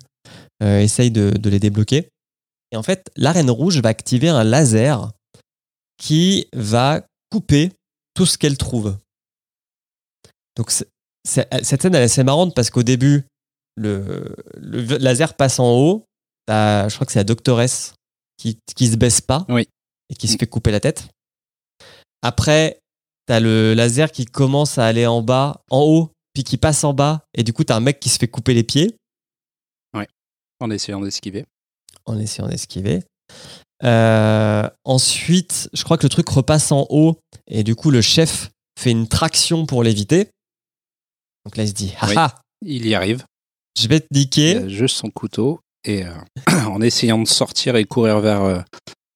euh, 0.62 0.82
essayent 0.82 1.12
de, 1.12 1.32
de 1.32 1.50
les 1.50 1.60
débloquer. 1.60 2.10
Et 2.72 2.78
en 2.78 2.84
fait, 2.84 3.10
la 3.16 3.32
Reine 3.32 3.50
Rouge 3.50 3.80
va 3.82 3.90
activer 3.90 4.30
un 4.30 4.44
laser 4.44 5.12
qui 5.98 6.48
va 6.54 7.02
couper 7.32 7.72
tout 8.14 8.26
ce 8.26 8.38
qu'elle 8.38 8.58
trouve. 8.58 8.98
Donc 10.56 10.72
cette 10.72 10.92
scène 11.64 11.96
elle 11.96 12.02
est 12.02 12.06
assez 12.06 12.24
marrante 12.24 12.56
parce 12.56 12.70
qu'au 12.70 12.84
début, 12.84 13.26
le, 13.78 14.36
le 14.58 14.82
laser 14.98 15.36
passe 15.36 15.60
en 15.60 15.72
haut. 15.72 16.06
T'as- 16.46 16.90
je 16.90 16.96
crois 16.96 17.06
que 17.06 17.14
c'est 17.14 17.20
la 17.20 17.24
doctoresse 17.24 17.94
qui, 18.38 18.58
qui 18.76 18.88
se 18.88 18.98
baisse 18.98 19.22
pas 19.22 19.46
Oui. 19.50 19.68
et 20.10 20.16
qui 20.16 20.28
se 20.28 20.38
fait 20.38 20.48
couper 20.48 20.72
la 20.72 20.80
tête. 20.80 21.08
Après, 22.22 22.80
t'as 23.28 23.40
le 23.40 23.74
laser 23.74 24.12
qui 24.12 24.26
commence 24.26 24.78
à 24.78 24.86
aller 24.86 25.06
en 25.08 25.22
bas, 25.22 25.62
en 25.70 25.82
haut, 25.82 26.12
puis 26.34 26.44
qui 26.44 26.58
passe 26.58 26.84
en 26.84 26.94
bas, 26.94 27.24
et 27.36 27.44
du 27.44 27.54
coup, 27.54 27.64
t'as 27.64 27.76
un 27.76 27.80
mec 27.82 28.00
qui 28.00 28.10
se 28.10 28.18
fait 28.18 28.28
couper 28.28 28.54
les 28.54 28.64
pieds 28.64 28.96
En 30.60 30.70
essayant 30.70 31.00
d'esquiver. 31.02 31.46
en 32.06 32.20
essayant 32.20 32.48
d'esquiver. 32.48 33.04
Euh, 33.84 34.70
ensuite, 34.86 35.70
je 35.74 35.84
crois 35.84 35.98
que 35.98 36.04
le 36.04 36.10
truc 36.10 36.30
repasse 36.30 36.72
en 36.72 36.86
haut, 36.90 37.20
et 37.48 37.64
du 37.64 37.76
coup, 37.76 37.92
le 37.92 38.02
chef 38.02 38.50
fait 38.80 38.92
une 38.92 39.08
traction 39.08 39.66
pour 39.66 39.84
l'éviter. 39.84 40.30
Donc 41.46 41.58
là, 41.58 41.64
il 41.64 41.70
se 41.70 41.74
dit, 41.74 41.94
Oui. 42.04 42.14
ah 42.18 42.32
ah, 42.36 42.42
Il 42.66 42.86
y 42.88 42.94
arrive. 42.96 43.26
je 43.80 43.88
vais 43.88 44.00
te 44.00 44.08
Il 44.12 44.18
niquer. 44.20 44.58
a 44.58 44.68
juste 44.68 44.98
son 44.98 45.10
couteau 45.10 45.60
et 45.84 46.06
euh, 46.06 46.14
en 46.68 46.82
essayant 46.82 47.18
de 47.20 47.28
sortir 47.28 47.76
et 47.76 47.86
courir 47.86 48.20
vers 48.20 48.44
euh, 48.44 48.62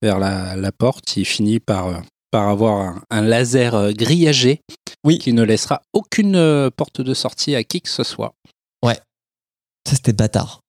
vers 0.02 0.18
la, 0.20 0.56
la 0.56 0.72
porte, 0.72 1.16
il 1.18 1.26
finit 1.26 1.60
par 1.60 2.02
par 2.32 2.50
avoir 2.50 2.80
un, 2.82 3.02
un 3.12 3.22
laser 3.22 3.94
grillagé 3.94 4.60
Oui. 5.06 5.20
qui 5.20 5.32
ne 5.34 5.42
laissera 5.44 5.82
aucune 5.94 6.70
porte 6.76 7.02
de 7.02 7.14
sortie 7.14 7.56
à 7.56 7.64
qui 7.64 7.82
que 7.82 7.90
ce 7.90 8.04
soit. 8.04 8.34
Ça, 9.88 9.96
c'était 9.96 10.14
bâtard. 10.14 10.62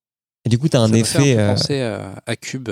Et 0.44 0.50
du 0.50 0.58
coup, 0.58 0.68
t'as 0.68 0.80
un 0.80 0.88
Ça 0.90 0.96
effet. 0.98 1.38
euh, 1.38 1.54
penser 1.54 1.80
à, 1.80 2.22
à 2.26 2.36
Cube. 2.36 2.68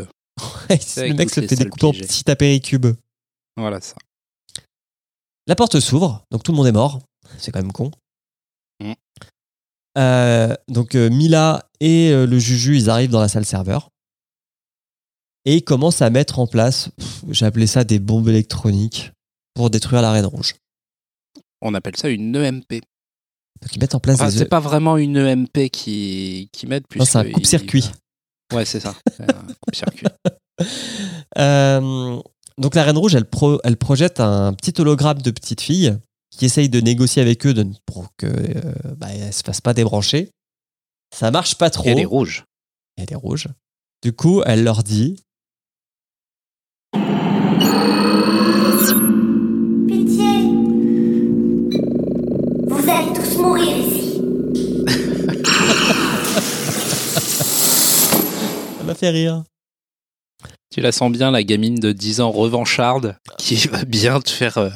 Le 0.68 1.12
mec 1.14 1.30
se 1.30 1.40
fait 1.40 1.56
découper 1.56 1.86
en 1.86 1.92
petits 1.92 2.30
apéricubes. 2.30 2.94
Voilà 3.56 3.80
ça. 3.80 3.94
La 5.46 5.54
porte 5.54 5.78
s'ouvre, 5.78 6.24
donc 6.30 6.42
tout 6.42 6.52
le 6.52 6.56
monde 6.56 6.66
est 6.66 6.72
mort. 6.72 7.00
C'est 7.38 7.52
quand 7.52 7.60
même 7.60 7.72
con. 7.72 7.90
Mm. 8.80 8.92
Euh, 9.96 10.54
donc 10.68 10.94
euh, 10.94 11.08
Mila 11.08 11.68
et 11.80 12.10
euh, 12.10 12.26
le 12.26 12.38
Juju, 12.38 12.76
ils 12.76 12.90
arrivent 12.90 13.10
dans 13.10 13.20
la 13.20 13.28
salle 13.28 13.44
serveur. 13.44 13.90
Et 15.44 15.56
ils 15.56 15.64
commencent 15.64 16.02
à 16.02 16.08
mettre 16.08 16.38
en 16.38 16.46
place, 16.46 16.88
j'ai 17.28 17.44
appelé 17.44 17.66
ça 17.66 17.84
des 17.84 17.98
bombes 17.98 18.28
électroniques 18.28 19.12
pour 19.52 19.68
détruire 19.68 20.00
la 20.00 20.10
Reine 20.10 20.24
Rouge. 20.24 20.54
On 21.60 21.74
appelle 21.74 21.96
ça 21.96 22.08
une 22.08 22.34
EMP. 22.34 22.80
Donc 23.60 23.74
ils 23.74 23.78
mettent 23.78 23.94
en 23.94 24.00
place 24.00 24.16
Enfin, 24.16 24.30
des... 24.30 24.38
c'est 24.38 24.48
pas 24.48 24.60
vraiment 24.60 24.96
une 24.96 25.16
EMP 25.16 25.68
qui 25.70 26.48
qui 26.52 26.66
mettent 26.66 26.84
Non, 26.96 27.04
c'est 27.04 27.18
un 27.18 27.30
coupe-circuit. 27.30 27.90
Ouais, 28.52 28.64
c'est 28.64 28.80
ça. 28.80 28.94
C'est 29.16 29.22
un 29.30 29.46
coupe-circuit. 29.60 30.06
Euh, 31.38 32.20
donc 32.58 32.74
la 32.74 32.82
Reine 32.84 32.98
Rouge, 32.98 33.14
elle, 33.14 33.24
pro- 33.28 33.60
elle 33.64 33.76
projette 33.76 34.20
un 34.20 34.52
petit 34.52 34.80
hologramme 34.80 35.20
de 35.22 35.30
petite 35.30 35.60
fille 35.60 35.96
qui 36.30 36.44
essaye 36.44 36.68
de 36.68 36.80
négocier 36.80 37.22
avec 37.22 37.44
eux 37.46 37.54
de, 37.54 37.66
pour 37.86 38.08
que 38.16 38.26
euh, 38.26 38.72
bah, 38.96 39.08
elle 39.12 39.32
se 39.32 39.42
fasse 39.42 39.60
pas 39.60 39.74
débrancher. 39.74 40.30
Ça 41.14 41.30
marche 41.30 41.56
pas 41.56 41.70
trop. 41.70 41.84
Et 41.86 41.90
elle 41.90 42.00
est 42.00 42.04
rouge. 42.04 42.44
Elle 42.96 43.10
est 43.10 43.16
rouge. 43.16 43.48
Du 44.02 44.12
coup, 44.12 44.42
elle 44.44 44.62
leur 44.64 44.82
dit 44.82 45.16
Pitié 49.86 50.32
Vous 52.68 52.90
allez 52.90 53.12
tous 53.14 53.38
mourir 53.38 53.76
ici. 53.76 54.03
M'a 58.84 58.94
fait 58.94 59.10
rire. 59.10 59.44
Tu 60.70 60.80
la 60.80 60.92
sens 60.92 61.12
bien, 61.12 61.30
la 61.30 61.42
gamine 61.42 61.76
de 61.76 61.92
10 61.92 62.20
ans 62.20 62.30
revancharde 62.30 63.16
qui 63.38 63.54
va 63.68 63.84
bien 63.84 64.20
te 64.20 64.30
faire, 64.30 64.58
euh, 64.58 64.70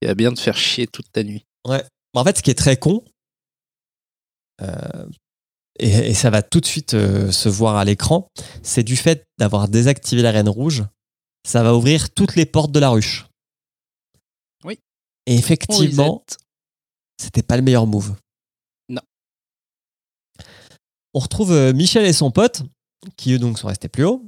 qui 0.00 0.08
va 0.08 0.14
bien 0.14 0.32
te 0.32 0.40
faire 0.40 0.56
chier 0.56 0.86
toute 0.86 1.10
ta 1.12 1.22
nuit. 1.22 1.44
Ouais. 1.66 1.84
En 2.14 2.24
fait, 2.24 2.38
ce 2.38 2.42
qui 2.42 2.50
est 2.50 2.58
très 2.58 2.76
con, 2.76 3.04
euh, 4.62 5.06
et, 5.78 5.88
et 5.88 6.14
ça 6.14 6.30
va 6.30 6.42
tout 6.42 6.60
de 6.60 6.66
suite 6.66 6.94
euh, 6.94 7.30
se 7.30 7.48
voir 7.48 7.76
à 7.76 7.84
l'écran, 7.84 8.28
c'est 8.62 8.84
du 8.84 8.96
fait 8.96 9.24
d'avoir 9.38 9.68
désactivé 9.68 10.22
la 10.22 10.30
Reine 10.30 10.48
Rouge, 10.48 10.84
ça 11.46 11.62
va 11.62 11.74
ouvrir 11.74 12.10
toutes 12.10 12.36
les 12.36 12.46
portes 12.46 12.72
de 12.72 12.80
la 12.80 12.88
ruche. 12.88 13.26
Oui. 14.64 14.78
Et 15.26 15.36
effectivement, 15.36 16.24
c'était 17.20 17.42
pas 17.42 17.56
le 17.56 17.62
meilleur 17.62 17.86
move. 17.86 18.14
Non. 18.88 19.02
On 21.12 21.18
retrouve 21.18 21.72
Michel 21.74 22.06
et 22.06 22.12
son 22.12 22.30
pote, 22.30 22.62
qui 23.16 23.32
eux 23.34 23.38
donc 23.38 23.58
sont 23.58 23.68
restés 23.68 23.88
plus 23.88 24.04
haut. 24.04 24.22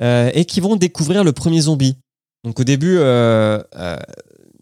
euh, 0.00 0.30
et 0.34 0.44
qui 0.44 0.60
vont 0.60 0.76
découvrir 0.76 1.24
le 1.24 1.32
premier 1.32 1.60
zombie. 1.62 1.96
Donc 2.44 2.60
au 2.60 2.64
début, 2.64 2.98
euh, 2.98 3.62
euh, 3.74 3.96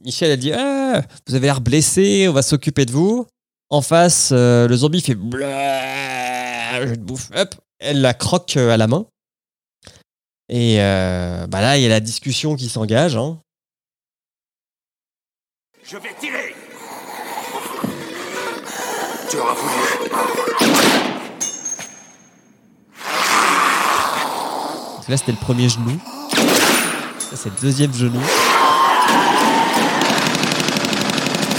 Michel 0.04 0.30
a 0.30 0.36
dit 0.36 0.52
Ah, 0.52 1.02
Vous 1.26 1.34
avez 1.34 1.46
l'air 1.46 1.60
blessé, 1.60 2.26
on 2.28 2.32
va 2.32 2.42
s'occuper 2.42 2.86
de 2.86 2.92
vous. 2.92 3.26
En 3.68 3.82
face, 3.82 4.30
le 4.32 4.74
zombie 4.74 5.00
fait 5.00 5.14
bouffe. 5.14 5.34
Hop, 7.34 7.54
elle 7.80 8.00
la 8.00 8.14
croque 8.14 8.56
à 8.56 8.76
la 8.76 8.86
main. 8.86 9.06
Et 10.48 10.76
bah 10.78 11.60
là, 11.60 11.76
il 11.76 11.82
y 11.82 11.86
a 11.86 11.90
la 11.90 12.00
discussion 12.00 12.54
qui 12.56 12.68
s'engage. 12.68 13.16
hein. 13.16 13.40
Je 15.84 15.96
vais 15.98 16.14
tirer 16.20 16.35
Donc 25.06 25.12
là, 25.12 25.16
c'était 25.18 25.30
le 25.30 25.38
premier 25.38 25.68
genou. 25.68 26.00
Ça, 27.20 27.36
c'est 27.36 27.48
le 27.48 27.54
deuxième 27.62 27.94
genou. 27.94 28.18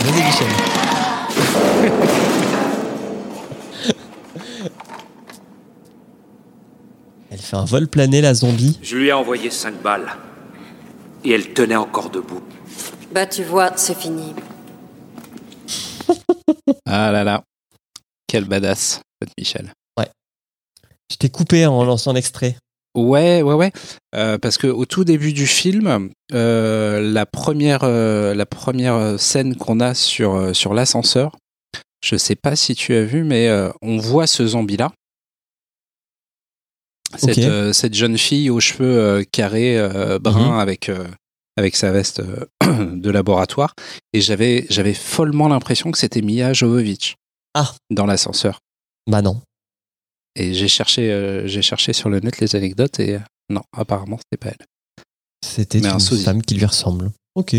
Vas-y, 0.02 0.22
Michel. 0.22 0.48
Elle 7.32 7.40
fait 7.40 7.56
un 7.56 7.64
vol 7.64 7.88
plané, 7.88 8.20
la 8.20 8.34
zombie. 8.34 8.78
Je 8.82 8.98
lui 8.98 9.08
ai 9.08 9.14
envoyé 9.14 9.50
cinq 9.50 9.82
balles. 9.82 10.12
Et 11.24 11.32
elle 11.32 11.54
tenait 11.54 11.78
encore 11.78 12.10
debout. 12.10 12.42
Bah, 13.14 13.28
tu 13.28 13.46
vois, 13.46 13.72
c'est 13.78 13.98
fini. 13.98 14.36
Ah 16.86 17.12
là 17.12 17.24
là. 17.24 17.44
Quel 18.28 18.44
badass, 18.44 19.00
cette 19.22 19.32
Michel. 19.38 19.72
Je 21.10 21.16
t'ai 21.16 21.30
coupé 21.30 21.66
en 21.66 21.86
lançant 21.86 22.12
l'extrait. 22.12 22.58
Ouais, 22.98 23.44
ouais, 23.44 23.54
ouais. 23.54 23.72
Euh, 24.16 24.38
parce 24.40 24.58
que 24.58 24.66
au 24.66 24.86
tout 24.86 25.04
début 25.04 25.32
du 25.34 25.46
film, 25.46 26.10
euh, 26.34 27.00
la 27.00 27.26
première, 27.28 27.84
euh, 27.84 28.34
la 28.34 28.46
première 28.48 29.20
scène 29.20 29.56
qu'on 29.56 29.80
a 29.80 29.94
sur 29.94 30.56
sur 30.56 30.74
l'ascenseur, 30.74 31.36
je 32.04 32.16
sais 32.18 32.36
pas 32.36 32.56
si 32.56 32.74
tu 32.74 32.96
as 32.96 33.04
vu, 33.04 33.24
mais 33.24 33.50
on 33.84 33.98
voit 33.98 34.26
ce 34.26 34.48
zombie-là. 34.48 34.92
Cette, 37.18 37.38
Ok. 37.38 37.44
euh, 37.44 37.72
cette 37.74 37.94
jeune 37.94 38.18
fille 38.18 38.50
aux 38.50 38.60
cheveux 38.60 39.24
carrés 39.32 39.78
bruns 40.20 40.54
Mhm. 40.54 40.60
avec 40.60 40.92
avec 41.56 41.76
sa 41.76 41.92
veste 41.92 42.22
de 42.66 43.10
laboratoire, 43.12 43.74
et 44.14 44.22
j'avais 44.22 44.66
j'avais 44.70 44.94
follement 44.94 45.48
l'impression 45.48 45.92
que 45.92 45.98
c'était 45.98 46.22
Mia 46.22 46.54
Jovovich. 46.54 47.16
Ah. 47.54 47.74
Dans 47.92 48.06
l'ascenseur. 48.06 48.60
Bah 49.10 49.22
non. 49.22 49.42
Et 50.40 50.54
j'ai 50.54 50.68
cherché, 50.68 51.12
euh, 51.12 51.48
j'ai 51.48 51.62
cherché 51.64 51.94
sur 51.94 52.10
le 52.10 52.20
net 52.20 52.40
les 52.40 52.56
anecdotes 52.56 53.00
et 53.00 53.16
euh, 53.16 53.20
non, 53.50 53.64
apparemment 53.76 54.18
c'était 54.18 54.38
pas 54.38 54.50
elle. 54.58 54.66
C'était 55.44 55.86
un 55.88 55.98
une 55.98 56.18
femme 56.20 56.42
qui 56.44 56.54
lui 56.56 56.66
ressemble. 56.66 57.12
Ok. 57.36 57.56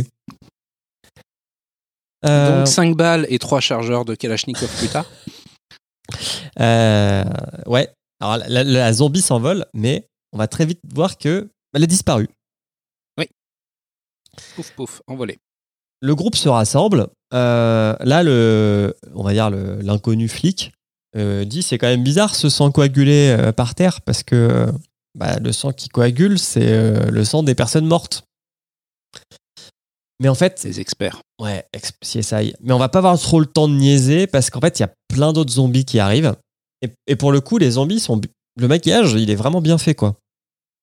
Euh, 2.24 2.58
Donc 2.58 2.68
5 2.68 2.96
balles 2.96 3.26
et 3.28 3.38
3 3.38 3.60
chargeurs 3.60 4.04
de 4.04 4.14
Kalachnikov 4.14 4.68
plus 4.78 4.88
tard. 4.88 5.06
euh, 6.60 7.24
ouais. 7.66 7.90
Alors 8.20 8.36
la, 8.38 8.48
la- 8.48 8.64
la 8.64 8.92
zombie 8.92 9.22
s'envole, 9.22 9.66
mais 9.74 10.06
on 10.32 10.38
va 10.38 10.46
très 10.48 10.66
vite 10.66 10.80
voir 10.92 11.18
que 11.18 11.48
elle 11.74 11.82
a 11.82 11.86
disparu. 11.86 12.28
Pouf 14.54 14.70
pouf, 14.76 15.02
envolé. 15.08 15.36
Le 16.00 16.14
groupe 16.14 16.36
se 16.36 16.48
rassemble. 16.48 17.08
Euh, 17.34 17.96
là, 17.98 18.22
le, 18.22 18.94
on 19.14 19.24
va 19.24 19.32
dire 19.32 19.50
l'inconnu 19.50 20.28
flic 20.28 20.70
euh, 20.70 20.77
dit 21.44 21.62
c'est 21.62 21.78
quand 21.78 21.86
même 21.86 22.04
bizarre 22.04 22.34
ce 22.34 22.48
sang 22.48 22.70
coagulé 22.70 23.36
euh, 23.38 23.52
par 23.52 23.74
terre 23.74 24.00
parce 24.02 24.22
que 24.22 24.34
euh, 24.34 24.72
bah, 25.16 25.38
le 25.38 25.52
sang 25.52 25.72
qui 25.72 25.88
coagule 25.88 26.38
c'est 26.38 26.68
euh, 26.68 27.10
le 27.10 27.24
sang 27.24 27.42
des 27.42 27.54
personnes 27.54 27.86
mortes. 27.86 28.24
Mais 30.20 30.28
en 30.28 30.34
fait, 30.34 30.64
Les 30.64 30.80
experts. 30.80 31.20
Ouais, 31.40 31.64
CSI. 32.02 32.52
Mais 32.60 32.72
on 32.72 32.78
va 32.78 32.88
pas 32.88 32.98
avoir 32.98 33.16
trop 33.20 33.38
le 33.38 33.46
temps 33.46 33.68
de 33.68 33.74
niaiser 33.74 34.26
parce 34.26 34.50
qu'en 34.50 34.60
fait, 34.60 34.80
il 34.80 34.82
y 34.82 34.84
a 34.84 34.92
plein 35.08 35.32
d'autres 35.32 35.52
zombies 35.52 35.84
qui 35.84 36.00
arrivent. 36.00 36.34
Et, 36.82 36.90
et 37.06 37.14
pour 37.14 37.30
le 37.30 37.40
coup, 37.40 37.58
les 37.58 37.72
zombies 37.72 38.00
sont. 38.00 38.20
Le 38.56 38.66
maquillage, 38.66 39.12
il 39.12 39.30
est 39.30 39.36
vraiment 39.36 39.60
bien 39.60 39.78
fait, 39.78 39.94
quoi. 39.94 40.16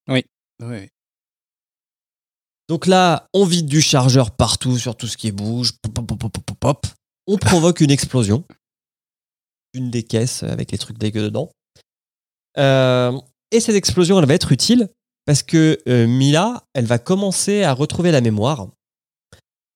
Oui. 0.07 0.23
Donc 2.69 2.87
là, 2.87 3.27
on 3.33 3.43
vide 3.43 3.65
du 3.65 3.81
chargeur 3.81 4.31
partout 4.31 4.77
sur 4.77 4.95
tout 4.95 5.07
ce 5.07 5.17
qui 5.17 5.33
bouge. 5.33 5.73
Pop, 5.81 5.93
pop, 5.93 6.07
pop, 6.07 6.31
pop, 6.31 6.43
pop, 6.45 6.57
pop. 6.57 6.87
On 7.27 7.37
provoque 7.37 7.81
une 7.81 7.91
explosion. 7.91 8.45
Une 9.75 9.91
des 9.91 10.03
caisses 10.03 10.41
avec 10.43 10.71
les 10.71 10.77
trucs 10.77 10.97
dégueux 10.97 11.23
dedans. 11.23 11.51
Euh, 12.57 13.19
et 13.51 13.59
cette 13.59 13.75
explosion, 13.75 14.17
elle 14.19 14.25
va 14.25 14.33
être 14.33 14.51
utile 14.51 14.89
parce 15.25 15.43
que 15.43 15.77
euh, 15.87 16.07
Mila, 16.07 16.63
elle 16.73 16.85
va 16.85 16.99
commencer 16.99 17.63
à 17.63 17.73
retrouver 17.73 18.11
la 18.11 18.21
mémoire. 18.21 18.67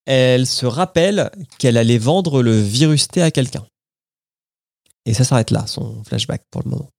Elle 0.05 0.47
se 0.47 0.65
rappelle 0.65 1.31
qu'elle 1.57 1.77
allait 1.77 1.97
vendre 1.97 2.41
le 2.41 2.59
virus 2.59 3.07
T 3.07 3.21
à 3.21 3.31
quelqu'un. 3.31 3.65
Et 5.05 5.13
ça 5.13 5.23
s'arrête 5.23 5.51
là, 5.51 5.67
son 5.67 6.03
flashback 6.03 6.43
pour 6.51 6.63
le 6.63 6.71
moment. 6.71 6.89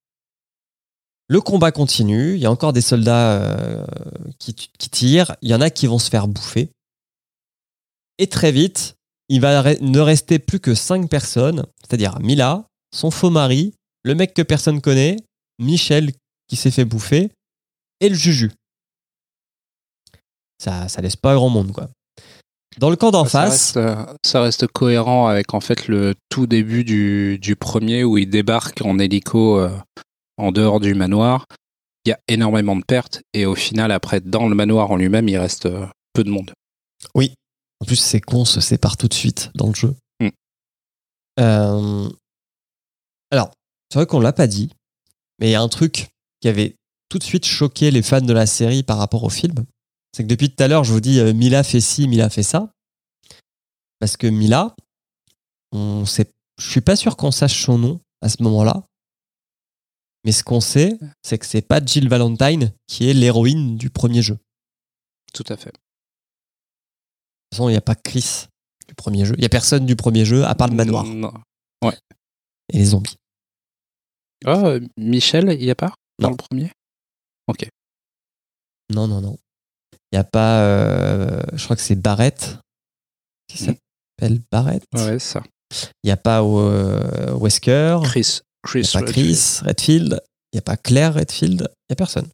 Le 1.29 1.41
combat 1.41 1.71
continue, 1.71 2.35
il 2.35 2.41
y 2.41 2.47
a 2.47 2.51
encore 2.51 2.73
des 2.73 2.81
soldats 2.81 3.41
euh, 3.41 3.87
qui, 4.41 4.55
tirent, 4.91 5.37
il 5.43 5.51
y 5.51 5.55
en 5.55 5.61
a 5.61 5.71
qui 5.71 5.87
vont 5.87 6.01
se 6.01 6.11
faire 6.11 6.27
bouffer. 6.27 6.71
Et 8.19 8.27
très 8.27 8.51
vite, 8.51 8.97
il 9.29 9.41
va 9.41 9.75
ne 9.81 10.01
rester 10.01 10.41
plus 10.41 10.59
que 10.59 10.75
cinq 10.75 11.09
personnes, 11.09 11.67
c'est-à-dire 11.83 12.19
Mila, 12.19 12.67
son 12.93 13.11
faux 13.11 13.31
mari, 13.31 13.75
le 14.03 14.15
mec 14.15 14.35
que 14.35 14.43
personne 14.43 14.81
connaît, 14.81 15.17
Michel 15.59 16.13
qui 16.49 16.57
s'est 16.57 16.71
fait 16.71 16.85
bouffer, 16.85 17.31
et 18.01 18.09
le 18.09 18.15
Juju. 18.15 18.51
Ça, 20.59 20.89
ça 20.89 21.01
laisse 21.01 21.17
pas 21.17 21.35
grand 21.35 21.49
monde, 21.49 21.73
quoi. 21.73 21.89
Dans 22.79 22.91
le 22.91 22.97
camp 22.97 23.11
d'en 23.11 23.25
face, 23.25 23.73
reste, 23.73 23.77
euh, 23.79 24.07
ça 24.25 24.43
reste 24.43 24.67
cohérent 24.69 25.27
avec 25.27 25.55
en 25.55 25.61
fait 25.61 25.89
le 25.89 26.15
tout 26.29 26.47
début 26.47 26.85
du, 26.85 27.39
du 27.41 27.57
premier 27.57 28.05
où 28.05 28.17
il 28.17 28.31
débarque 28.31 28.81
en 28.83 28.99
hélico 28.99 29.59
euh, 29.59 29.77
en 30.37 30.53
dehors 30.53 30.81
du 30.81 30.95
manoir. 30.95 31.47
Il 32.05 32.11
y 32.11 32.13
a 32.13 32.21
énormément 32.29 32.77
de 32.77 32.85
pertes 32.85 33.23
et 33.35 33.45
au 33.45 33.55
final, 33.55 33.91
après, 33.91 34.21
dans 34.21 34.49
le 34.49 34.55
manoir 34.55 34.91
en 34.91 34.97
lui-même, 34.97 35.29
il 35.29 35.37
reste 35.37 35.67
euh, 35.67 35.87
peu 36.13 36.25
de 36.25 36.31
monde. 36.31 36.53
En 37.81 37.87
plus, 37.87 37.97
c'est 37.97 38.21
con, 38.21 38.41
on 38.41 38.45
se 38.45 38.61
sépare 38.61 38.97
tout 38.97 39.09
de 39.09 39.15
suite 39.15 39.51
dans 39.55 39.69
le 39.69 39.75
jeu. 39.75 39.95
Mm. 40.21 40.29
Euh, 41.41 42.09
c'est 43.91 43.99
vrai 43.99 44.07
qu'on 44.07 44.21
l'a 44.21 44.33
pas 44.33 44.47
dit, 44.47 44.71
mais 45.39 45.49
il 45.49 45.53
y 45.53 45.55
a 45.55 45.63
un 45.63 45.69
truc 45.69 46.09
qui 46.41 46.49
avait 46.49 46.77
tout 47.09 47.19
de 47.19 47.25
suite 47.25 47.45
choqué 47.45 47.91
les 47.91 48.03
fans 48.03 48.21
de 48.21 48.33
la 48.33 48.47
série 48.47 48.83
par 48.83 48.99
rapport 48.99 49.25
au 49.25 49.31
film. 49.31 49.55
C'est 50.17 50.23
que 50.25 50.29
depuis 50.29 50.51
tout 50.51 50.63
à 50.63 50.69
l'heure, 50.69 50.85
je 50.85 50.93
vous 50.93 51.01
dis 51.01 51.19
euh, 51.21 51.33
Mila 51.33 51.63
fait 51.63 51.81
ci, 51.81 52.09
Mila 52.09 52.31
fait 52.31 52.43
ça. 52.43 52.73
Parce 53.99 54.17
que 54.17 54.27
Mila, 54.27 54.75
on 55.73 56.07
sait, 56.07 56.31
je 56.59 56.69
suis 56.71 56.81
pas 56.81 56.97
sûr 56.97 57.17
qu'on 57.17 57.31
sache 57.31 57.65
son 57.65 57.79
nom 57.79 58.01
à 58.23 58.29
ce 58.29 58.43
moment-là. 58.43 58.85
Mais 60.25 60.33
ce 60.33 60.45
qu'on 60.45 60.61
sait, 60.61 60.99
c'est 61.23 61.39
que 61.39 61.47
c'est 61.47 61.63
pas 61.63 61.85
Jill 61.85 62.09
Valentine 62.09 62.73
qui 62.87 63.09
est 63.09 63.15
l'héroïne 63.15 63.77
du 63.77 63.89
premier 63.91 64.23
jeu. 64.23 64.35
De 64.35 64.41
Tout 65.33 65.45
à 65.53 65.57
fait. 65.57 65.71
toute 65.73 65.81
façon, 67.53 67.69
il 67.69 67.73
n'y 67.73 67.79
a 67.79 67.83
pas 67.83 67.95
Chris 67.95 68.47
du 68.87 68.95
premier 68.95 69.25
jeu. 69.25 69.35
Il 69.37 69.41
n'y 69.41 69.47
a 69.47 69.51
personne 69.51 69.87
du 69.87 69.97
premier 69.97 70.25
jeu 70.25 70.45
à 70.45 70.55
part 70.55 70.69
le 70.69 70.75
manoir 70.75 71.05
Non. 71.05 71.33
et 72.73 72.79
les 72.79 72.85
zombies. 72.87 73.17
Oh, 74.47 74.51
euh, 74.67 74.81
Michel, 74.97 75.53
il 75.59 75.65
y 75.65 75.71
a 75.71 75.75
pas 75.75 75.93
dans 76.19 76.29
Non. 76.29 76.31
le 76.31 76.37
premier? 76.37 76.73
Non, 78.93 79.07
non, 79.07 79.21
non. 79.21 79.37
Il 80.13 80.17
n'y 80.17 80.19
a 80.19 80.25
pas. 80.25 80.63
euh, 80.63 81.41
je 81.53 81.63
crois 81.65 81.77
que 81.77 81.83
c'est 81.83 81.95
Barrett. 81.95 82.59
Qui 83.49 83.63
Mhm. 83.65 83.75
s'appelle 84.19 84.41
Barrett? 84.51 84.83
Ouais, 84.95 85.19
ça. 85.19 85.43
Il 86.03 86.07
n'y 86.07 86.11
a 86.11 86.17
pas 86.17 86.43
euh, 86.43 87.33
Wesker. 87.39 87.99
Chris. 88.05 88.41
Chris. 88.65 88.81
n'y 88.83 88.89
a 88.89 89.01
pas 89.01 89.07
Redfield. 89.07 89.15
Chris 89.15 89.61
Redfield. 89.63 90.21
Il 90.53 90.57
n'y 90.57 90.59
a 90.59 90.63
pas 90.63 90.77
Claire 90.77 91.15
Redfield. 91.15 91.61
Il 91.61 91.91
n'y 91.91 91.93
a 91.93 91.97
personne. 91.97 92.27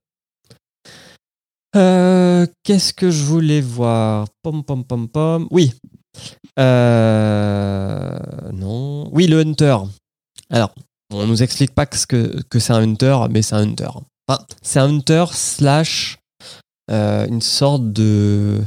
Euh, 1.77 2.47
Qu'est-ce 2.63 2.95
que 2.95 3.11
je 3.11 3.23
voulais 3.25 3.61
voir? 3.61 4.27
Pom, 4.43 4.65
pom, 4.65 4.83
pom, 4.85 5.09
pom. 5.09 5.47
Oui. 5.51 5.75
Non. 8.53 9.09
Oui, 9.13 9.27
le 9.27 9.41
Hunter. 9.41 9.77
Alors, 10.49 10.75
on 11.11 11.27
nous 11.27 11.43
explique 11.43 11.75
pas 11.75 11.87
que, 11.87 11.97
que, 12.07 12.43
que 12.43 12.59
c'est 12.59 12.73
un 12.73 12.83
Hunter, 12.83 13.17
mais 13.31 13.43
c'est 13.43 13.55
un 13.55 13.63
Hunter. 13.63 13.91
Enfin, 14.29 14.45
c'est 14.63 14.81
un 14.81 14.89
Hunter 14.89 15.27
slash 15.33 16.19
euh, 16.91 17.27
une 17.27 17.43
sorte 17.43 17.93
de. 17.93 18.61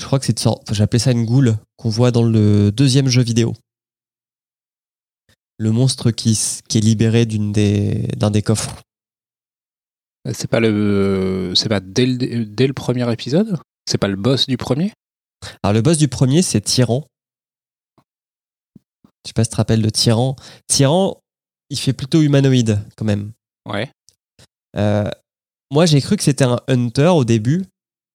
Je 0.00 0.06
crois 0.06 0.18
que 0.18 0.26
c'est 0.26 0.32
une 0.32 0.38
sorte. 0.38 0.62
enfin, 0.62 0.74
J'appelais 0.74 0.98
ça 0.98 1.12
une 1.12 1.24
goule 1.24 1.56
qu'on 1.76 1.88
voit 1.88 2.10
dans 2.10 2.22
le 2.22 2.70
deuxième 2.70 3.08
jeu 3.08 3.22
vidéo 3.22 3.54
le 5.58 5.72
monstre 5.72 6.10
qui, 6.12 6.30
est 6.30 6.80
libéré 6.80 7.26
d'une 7.26 7.52
des, 7.52 8.08
d'un 8.16 8.30
des 8.30 8.42
coffres. 8.42 8.80
C'est 10.32 10.48
pas 10.48 10.60
le. 10.60 11.52
C'est 11.54 11.68
pas 11.68 11.80
dès 11.80 12.06
le, 12.06 12.44
dès 12.44 12.66
le 12.66 12.72
premier 12.72 13.10
épisode? 13.12 13.58
C'est 13.86 13.98
pas 13.98 14.08
le 14.08 14.16
boss 14.16 14.46
du 14.46 14.56
premier? 14.56 14.92
Alors, 15.62 15.74
le 15.74 15.82
boss 15.82 15.98
du 15.98 16.08
premier, 16.08 16.42
c'est 16.42 16.60
Tyran. 16.60 17.06
Je 19.24 19.30
sais 19.30 19.32
pas 19.34 19.44
si 19.44 19.50
tu 19.50 19.52
te 19.52 19.56
rappelles 19.56 19.82
de 19.82 19.90
Tyran. 19.90 20.36
Tyran, 20.66 21.20
il 21.70 21.78
fait 21.78 21.92
plutôt 21.92 22.22
humanoïde, 22.22 22.84
quand 22.96 23.04
même. 23.04 23.32
Ouais. 23.66 23.90
Euh, 24.76 25.10
moi 25.70 25.86
j'ai 25.86 26.00
cru 26.00 26.16
que 26.16 26.22
c'était 26.22 26.44
un 26.44 26.60
hunter 26.68 27.08
au 27.08 27.24
début 27.24 27.64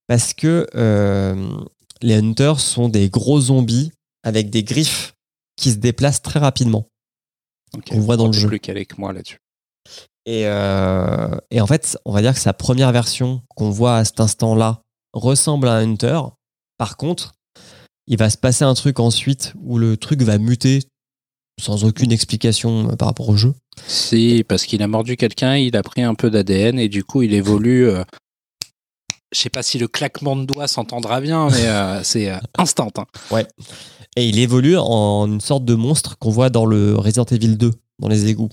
parce 0.08 0.34
que 0.34 0.68
euh, 0.76 1.63
les 2.02 2.16
hunters 2.16 2.60
sont 2.60 2.89
des 2.89 3.10
gros 3.10 3.42
zombies 3.42 3.92
avec 4.24 4.50
des 4.50 4.63
griffes 4.63 5.13
qui 5.56 5.72
se 5.72 5.78
déplacent 5.78 6.22
très 6.22 6.39
rapidement. 6.39 6.88
On 7.92 8.00
voit 8.00 8.18
dans 8.18 8.28
le 8.28 8.34
jeu. 8.34 8.48
plus 8.48 8.60
calé 8.60 8.86
que 8.86 8.96
moi 8.98 9.13
là-dessus. 9.13 9.39
Et, 10.26 10.48
euh, 10.48 11.36
et 11.52 11.60
en 11.60 11.68
fait, 11.68 11.98
on 12.06 12.13
va 12.13 12.22
dire 12.22 12.34
que 12.34 12.39
sa 12.39 12.54
première 12.54 12.92
version 12.92 13.42
qu'on 13.56 13.72
voit 13.72 13.98
à 13.98 14.06
cet 14.06 14.20
instant-là 14.20 14.82
ressemble 15.13 15.68
à 15.68 15.74
un 15.74 15.89
Hunter. 15.89 16.20
Par 16.78 16.98
contre, 16.98 17.34
il 18.08 18.18
va 18.18 18.30
se 18.30 18.38
passer 18.38 18.63
un 18.63 18.74
truc 18.74 19.00
ensuite 19.00 19.54
où 19.62 19.78
le 19.78 19.98
truc 19.98 20.22
va 20.22 20.38
muter 20.38 20.84
sans 21.62 21.84
aucune 21.84 22.12
explication 22.12 22.89
euh, 22.92 22.96
par 22.96 23.08
rapport 23.08 23.30
au 23.30 23.36
jeu. 23.38 23.54
Si, 23.88 24.44
parce 24.48 24.66
qu'il 24.66 24.82
a 24.84 24.88
mordu 24.88 25.18
quelqu'un, 25.18 25.56
il 25.58 25.76
a 25.76 25.84
pris 25.84 26.02
un 26.02 26.16
peu 26.16 26.30
d'ADN 26.30 26.80
et 26.80 26.89
du 26.89 27.04
coup, 27.04 27.22
il 27.22 27.34
évolue. 27.34 27.88
euh, 27.88 28.04
Je 29.34 29.39
sais 29.39 29.50
pas 29.50 29.63
si 29.63 29.78
le 29.80 29.88
claquement 29.88 30.36
de 30.36 30.46
doigts 30.46 30.68
s'entendra 30.68 31.22
bien, 31.22 31.50
mais 31.50 31.66
euh, 31.68 32.04
c'est 32.04 32.30
euh, 32.32 32.38
instant. 32.58 32.89
hein. 32.98 33.06
Et 34.16 34.28
il 34.30 34.38
évolue 34.39 34.78
en 34.78 35.26
une 35.28 35.42
sorte 35.42 35.66
de 35.66 35.74
monstre 35.74 36.18
qu'on 36.20 36.30
voit 36.30 36.50
dans 36.52 36.66
le 36.66 36.96
Resident 36.96 37.26
Evil 37.26 37.58
2, 37.58 37.72
dans 38.00 38.08
les 38.08 38.28
égouts. 38.28 38.50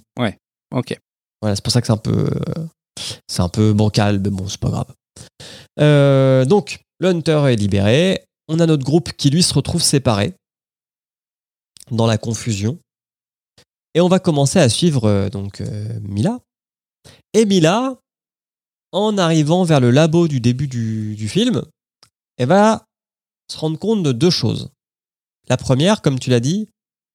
Ok. 0.74 0.96
Voilà, 1.42 1.56
c'est 1.56 1.62
pour 1.64 1.72
ça 1.72 1.80
que 1.80 1.86
c'est 1.86 1.92
un 1.92 1.96
peu, 1.98 2.30
euh, 2.30 2.66
c'est 3.28 3.42
un 3.42 3.48
peu 3.48 3.72
bancal, 3.72 4.20
mais 4.20 4.30
bon, 4.30 4.46
c'est 4.48 4.60
pas 4.60 4.70
grave. 4.70 6.46
Donc, 6.46 6.80
le 6.98 7.08
Hunter 7.08 7.44
est 7.50 7.56
libéré. 7.56 8.24
On 8.48 8.58
a 8.60 8.66
notre 8.66 8.84
groupe 8.84 9.12
qui 9.12 9.30
lui 9.30 9.42
se 9.42 9.52
retrouve 9.54 9.82
séparé 9.82 10.34
dans 11.90 12.06
la 12.06 12.18
confusion. 12.18 12.78
Et 13.94 14.00
on 14.00 14.08
va 14.08 14.18
commencer 14.18 14.58
à 14.58 14.68
suivre 14.68 15.04
euh, 15.04 15.28
donc 15.28 15.60
euh, 15.60 15.98
Mila. 16.02 16.38
Et 17.32 17.44
Mila, 17.44 17.98
en 18.92 19.18
arrivant 19.18 19.64
vers 19.64 19.80
le 19.80 19.90
labo 19.90 20.28
du 20.28 20.40
début 20.40 20.68
du, 20.68 21.14
du 21.16 21.28
film, 21.28 21.62
elle 22.36 22.48
va 22.48 22.86
se 23.50 23.58
rendre 23.58 23.78
compte 23.78 24.02
de 24.02 24.12
deux 24.12 24.30
choses. 24.30 24.70
La 25.48 25.56
première, 25.56 26.02
comme 26.02 26.18
tu 26.18 26.30
l'as 26.30 26.40
dit, 26.40 26.68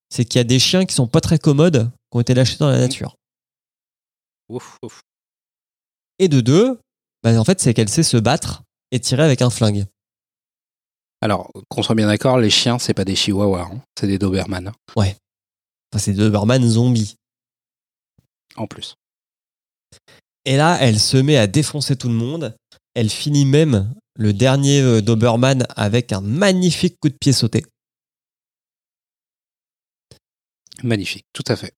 c'est 0.10 0.26
qu'il 0.26 0.40
y 0.40 0.42
a 0.42 0.46
des 0.46 0.60
chiens 0.60 0.86
qui 0.86 0.94
sont 0.94 1.08
pas 1.08 1.22
très 1.22 1.40
commodes, 1.40 1.90
qui 2.12 2.18
ont 2.18 2.22
été 2.22 2.34
lâchés 2.34 2.58
dans 2.58 2.70
la 2.70 2.80
nature. 2.80 3.16
Ouf, 4.50 4.78
ouf. 4.84 5.02
Et 6.20 6.28
de 6.28 6.42
deux, 6.42 6.80
bah, 7.24 7.40
en 7.40 7.44
fait, 7.44 7.60
c'est 7.60 7.74
qu'elle 7.74 7.90
sait 7.90 8.04
se 8.04 8.18
battre 8.18 8.64
et 8.92 9.00
tirer 9.00 9.24
avec 9.24 9.42
un 9.42 9.50
flingue. 9.50 9.86
Alors, 11.22 11.52
qu'on 11.70 11.82
soit 11.82 11.96
bien 11.96 12.08
d'accord, 12.08 12.38
les 12.38 12.50
chiens, 12.50 12.78
c'est 12.78 12.94
pas 12.94 13.06
des 13.06 13.16
chihuahuas, 13.16 13.70
hein, 13.72 13.82
c'est 14.00 14.08
des 14.08 14.20
Doberman, 14.20 14.68
hein, 14.68 14.74
Enfin, 15.96 16.04
c'est 16.04 16.12
des 16.12 16.18
Doberman 16.24 16.62
zombies. 16.68 17.16
en 18.58 18.68
plus. 18.68 18.96
Et 20.44 20.58
là, 20.58 20.78
elle 20.82 21.00
se 21.00 21.16
met 21.16 21.38
à 21.38 21.48
défoncer 21.48 21.96
tout 21.96 22.10
le 22.10 22.14
monde. 22.14 22.54
Elle 22.96 23.10
finit 23.10 23.46
même 23.46 23.94
le 24.16 24.34
dernier 24.34 24.82
euh, 24.82 25.02
Doberman 25.02 25.66
avec 25.78 26.12
un 26.12 26.20
magnifique 26.20 26.98
coup 27.00 27.08
de 27.08 27.16
pied 27.16 27.32
sauté. 27.32 27.66
Magnifique, 30.84 31.26
tout 31.32 31.44
à 31.48 31.56
fait. 31.56 31.74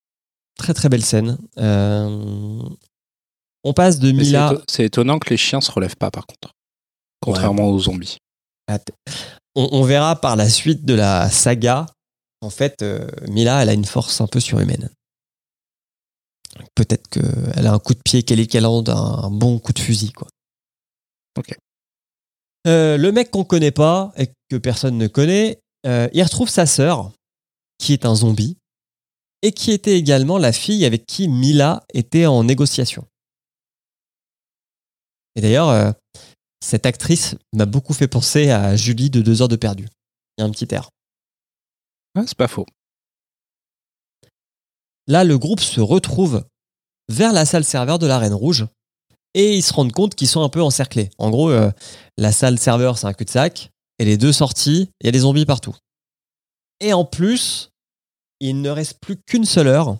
Très 0.57 0.73
très 0.73 0.89
belle 0.89 1.05
scène. 1.05 1.37
Euh, 1.59 2.59
On 3.63 3.73
passe 3.73 3.99
de 3.99 4.11
Mais 4.11 4.23
Mila. 4.23 4.53
C'est 4.67 4.85
étonnant 4.85 5.19
que 5.19 5.29
les 5.29 5.37
chiens 5.37 5.61
se 5.61 5.71
relèvent 5.71 5.95
pas, 5.95 6.09
par 6.09 6.25
contre. 6.25 6.53
Contrairement 7.21 7.65
aux 7.69 7.79
zombies. 7.79 8.17
On, 9.55 9.69
on 9.71 9.83
verra 9.83 10.19
par 10.19 10.35
la 10.35 10.49
suite 10.49 10.85
de 10.85 10.95
la 10.95 11.29
saga. 11.29 11.85
En 12.47 12.49
fait, 12.49 12.81
euh, 12.81 13.05
Mila, 13.27 13.61
elle 13.61 13.67
a 13.67 13.73
une 13.73 13.83
force 13.83 14.21
un 14.21 14.27
peu 14.27 14.39
surhumaine. 14.39 14.89
Peut-être 16.75 17.09
qu'elle 17.09 17.67
a 17.67 17.73
un 17.73 17.79
coup 17.79 17.93
de 17.93 18.01
pied 18.01 18.23
qu'elle 18.23 18.39
équivalente 18.39 18.87
à 18.87 18.95
un 18.95 19.29
bon 19.29 19.59
coup 19.59 19.73
de 19.73 19.79
fusil, 19.79 20.13
quoi. 20.13 20.29
Ok. 21.37 21.53
Euh, 22.67 22.95
le 22.95 23.11
mec 23.11 23.31
qu'on 23.31 23.43
connaît 23.43 23.71
pas 23.71 24.13
et 24.15 24.29
que 24.49 24.55
personne 24.55 24.97
ne 24.97 25.07
connaît, 25.07 25.59
euh, 25.85 26.07
il 26.13 26.23
retrouve 26.23 26.47
sa 26.47 26.65
sœur, 26.65 27.11
qui 27.79 27.91
est 27.91 28.05
un 28.05 28.15
zombie, 28.15 28.55
et 29.41 29.51
qui 29.51 29.73
était 29.73 29.97
également 29.97 30.37
la 30.37 30.53
fille 30.53 30.85
avec 30.85 31.05
qui 31.05 31.27
Mila 31.27 31.83
était 31.93 32.27
en 32.27 32.45
négociation. 32.45 33.05
Et 35.35 35.41
d'ailleurs, 35.41 35.69
euh, 35.69 35.91
cette 36.63 36.85
actrice 36.85 37.35
m'a 37.53 37.65
beaucoup 37.65 37.93
fait 37.93 38.07
penser 38.07 38.51
à 38.51 38.77
Julie 38.77 39.09
de 39.09 39.21
Deux 39.21 39.41
heures 39.41 39.49
de 39.49 39.57
perdu. 39.57 39.89
Il 40.37 40.41
y 40.41 40.43
a 40.43 40.47
un 40.47 40.51
petit 40.51 40.73
air. 40.73 40.89
Ouais, 42.15 42.25
c'est 42.25 42.37
pas 42.37 42.47
faux. 42.47 42.65
Là, 45.07 45.23
le 45.23 45.37
groupe 45.37 45.61
se 45.61 45.79
retrouve 45.79 46.45
vers 47.09 47.31
la 47.31 47.45
salle 47.45 47.63
serveur 47.63 47.99
de 47.99 48.07
la 48.07 48.19
Reine 48.19 48.33
Rouge 48.33 48.67
et 49.33 49.55
ils 49.55 49.63
se 49.63 49.73
rendent 49.73 49.93
compte 49.93 50.15
qu'ils 50.15 50.27
sont 50.27 50.43
un 50.43 50.49
peu 50.49 50.61
encerclés. 50.61 51.09
En 51.17 51.29
gros, 51.29 51.49
euh, 51.49 51.71
la 52.17 52.31
salle 52.31 52.59
serveur, 52.59 52.97
c'est 52.97 53.07
un 53.07 53.13
cul-de-sac 53.13 53.71
et 53.99 54.05
les 54.05 54.17
deux 54.17 54.33
sorties, 54.33 54.89
il 55.01 55.05
y 55.05 55.09
a 55.09 55.11
des 55.11 55.19
zombies 55.19 55.45
partout. 55.45 55.75
Et 56.79 56.93
en 56.93 57.05
plus, 57.05 57.71
il 58.39 58.61
ne 58.61 58.69
reste 58.69 58.99
plus 58.99 59.17
qu'une 59.17 59.45
seule 59.45 59.67
heure 59.67 59.97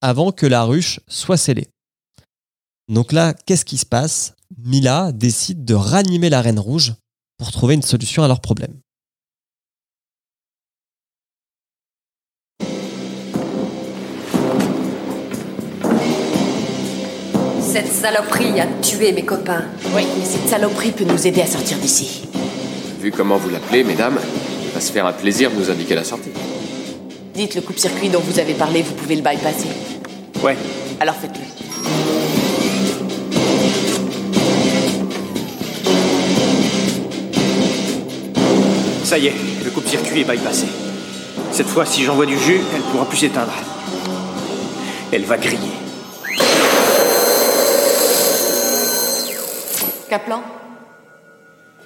avant 0.00 0.32
que 0.32 0.46
la 0.46 0.64
ruche 0.64 1.00
soit 1.08 1.36
scellée. 1.36 1.68
Donc 2.88 3.12
là, 3.12 3.34
qu'est-ce 3.34 3.64
qui 3.64 3.78
se 3.78 3.86
passe? 3.86 4.34
Mila 4.58 5.12
décide 5.12 5.64
de 5.64 5.74
ranimer 5.74 6.28
la 6.28 6.42
Reine 6.42 6.58
Rouge 6.58 6.94
pour 7.38 7.52
trouver 7.52 7.74
une 7.74 7.82
solution 7.82 8.22
à 8.22 8.28
leur 8.28 8.40
problème. 8.40 8.80
Cette 17.72 17.86
saloperie 17.86 18.58
a 18.58 18.66
tué 18.82 19.12
mes 19.12 19.24
copains. 19.24 19.62
Oui, 19.94 20.02
mais 20.18 20.24
cette 20.24 20.48
saloperie 20.48 20.90
peut 20.90 21.04
nous 21.04 21.24
aider 21.24 21.40
à 21.40 21.46
sortir 21.46 21.78
d'ici. 21.78 22.22
Vu 23.00 23.12
comment 23.12 23.36
vous 23.36 23.48
l'appelez, 23.48 23.84
mesdames, 23.84 24.18
il 24.64 24.70
va 24.74 24.80
se 24.80 24.90
faire 24.90 25.06
un 25.06 25.12
plaisir 25.12 25.52
de 25.52 25.56
nous 25.56 25.70
indiquer 25.70 25.94
la 25.94 26.02
sortie. 26.02 26.30
Dites 27.32 27.54
le 27.54 27.60
coupe-circuit 27.60 28.08
dont 28.08 28.18
vous 28.18 28.40
avez 28.40 28.54
parlé, 28.54 28.82
vous 28.82 28.94
pouvez 28.94 29.14
le 29.14 29.22
bypasser. 29.22 29.68
Ouais. 30.42 30.56
Alors 30.98 31.14
faites-le. 31.14 31.44
Ça 39.04 39.16
y 39.16 39.28
est, 39.28 39.34
le 39.64 39.70
coupe-circuit 39.70 40.22
est 40.22 40.28
bypassé. 40.28 40.66
Cette 41.52 41.68
fois, 41.68 41.86
si 41.86 42.02
j'envoie 42.02 42.26
du 42.26 42.36
jus, 42.36 42.60
elle 42.74 42.82
pourra 42.90 43.08
plus 43.08 43.18
s'éteindre. 43.18 43.54
Elle 45.12 45.22
va 45.24 45.36
griller. 45.36 45.70
Kaplan 50.10 50.42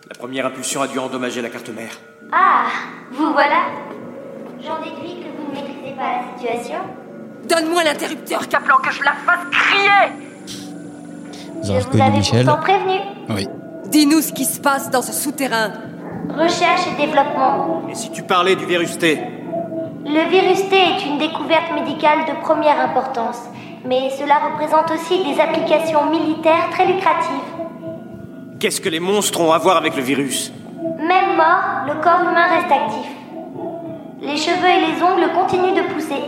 La 0.09 0.15
première 0.19 0.47
impulsion 0.47 0.81
a 0.81 0.87
dû 0.87 0.99
endommager 0.99 1.43
la 1.43 1.51
carte 1.51 1.69
mère. 1.69 1.91
Ah, 2.33 2.65
vous 3.13 3.33
voilà 3.35 3.67
J'en 4.63 4.79
déduis 4.79 5.21
que 5.21 5.29
vous 5.37 5.51
ne 5.51 5.55
maîtrisez 5.55 5.95
pas 5.95 6.05
la 6.05 6.23
situation. 6.39 6.79
Donne-moi 7.47 7.85
l'interrupteur, 7.85 8.49
Kaplan, 8.49 8.77
que 8.79 8.91
je 8.93 9.03
la 9.03 9.13
fasse 9.13 9.45
crier 9.51 10.13
Vous 10.47 11.65
Je 11.65 11.71
avez 11.73 11.81
vous 11.81 11.85
reconnu 11.87 12.03
avais 12.03 12.17
Michel. 12.17 12.47
pourtant 12.47 12.61
prévenu. 12.63 12.99
Oui. 13.29 13.47
Dis-nous 13.89 14.23
ce 14.23 14.33
qui 14.33 14.47
se 14.47 14.59
passe 14.59 14.89
dans 14.91 15.03
ce 15.03 15.13
souterrain. 15.13 15.73
Recherche 16.31 16.87
et 16.95 16.97
développement. 17.07 17.83
Et 17.91 17.95
si 17.95 18.11
tu 18.11 18.23
parlais 18.23 18.57
du 18.57 18.65
virus 18.65 18.97
T? 18.99 19.21
Le 20.07 20.31
virus 20.31 20.67
T 20.71 20.77
est 20.77 21.05
une 21.07 21.19
découverte 21.19 21.73
médicale 21.75 22.21
de 22.27 22.41
première 22.43 22.81
importance, 22.81 23.43
mais 23.85 24.09
cela 24.19 24.37
représente 24.49 24.91
aussi 24.93 25.23
des 25.25 25.39
applications 25.39 26.09
militaires 26.11 26.71
très 26.71 26.87
lucratives. 26.87 27.51
Qu'est-ce 28.65 28.81
que 28.81 28.89
les 28.89 28.99
monstres 28.99 29.43
ont 29.43 29.53
à 29.53 29.59
voir 29.59 29.77
avec 29.77 29.95
le 29.95 30.01
virus 30.01 30.51
Même 30.97 31.37
mort, 31.37 31.85
le 31.87 32.03
corps 32.03 32.23
humain 32.23 32.47
reste 32.49 32.73
actif. 32.73 33.11
Les 34.23 34.39
cheveux 34.39 34.71
et 34.71 34.87
les 34.87 35.03
ongles 35.03 35.31
continuent 35.35 35.77
de 35.77 35.93
pousser. 35.93 36.23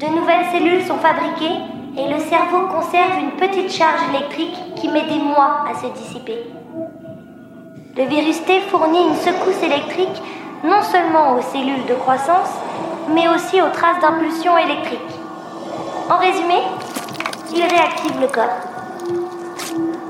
De 0.00 0.06
nouvelles 0.06 0.46
cellules 0.50 0.82
sont 0.86 0.96
fabriquées 0.96 1.60
et 1.98 2.08
le 2.10 2.18
cerveau 2.20 2.68
conserve 2.68 3.18
une 3.20 3.32
petite 3.32 3.70
charge 3.70 4.00
électrique 4.14 4.56
qui 4.76 4.88
met 4.88 5.02
des 5.02 5.18
mois 5.18 5.66
à 5.70 5.74
se 5.74 5.88
dissiper. 5.88 6.46
Le 7.98 8.04
virus 8.04 8.42
T 8.46 8.60
fournit 8.70 9.06
une 9.06 9.16
secousse 9.16 9.62
électrique 9.62 10.22
non 10.64 10.80
seulement 10.80 11.36
aux 11.36 11.42
cellules 11.42 11.84
de 11.86 11.94
croissance, 11.96 12.48
mais 13.14 13.28
aussi 13.28 13.60
aux 13.60 13.68
traces 13.74 14.00
d'impulsion 14.00 14.56
électrique. 14.56 15.00
En 16.08 16.16
résumé, 16.16 16.62
il 17.54 17.62
réactive 17.62 18.18
le 18.22 18.28
corps. 18.28 18.56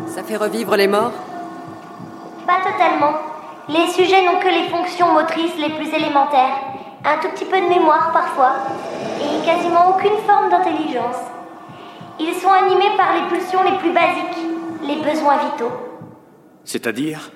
Ça 0.06 0.22
fait 0.22 0.36
revivre 0.36 0.76
les 0.76 0.86
morts? 0.86 1.33
Pas 2.46 2.58
totalement. 2.62 3.14
Les 3.68 3.90
sujets 3.92 4.24
n'ont 4.24 4.38
que 4.38 4.48
les 4.48 4.68
fonctions 4.68 5.12
motrices 5.12 5.56
les 5.58 5.70
plus 5.70 5.88
élémentaires, 5.88 6.60
un 7.04 7.16
tout 7.18 7.28
petit 7.28 7.46
peu 7.46 7.58
de 7.58 7.66
mémoire 7.66 8.12
parfois, 8.12 8.56
et 9.20 9.44
quasiment 9.46 9.90
aucune 9.90 10.18
forme 10.26 10.50
d'intelligence. 10.50 11.16
Ils 12.20 12.34
sont 12.34 12.50
animés 12.50 12.96
par 12.96 13.14
les 13.14 13.28
pulsions 13.28 13.62
les 13.62 13.78
plus 13.78 13.92
basiques, 13.92 14.36
les 14.86 14.96
besoins 14.96 15.38
vitaux. 15.38 15.72
C'est-à-dire? 16.64 17.30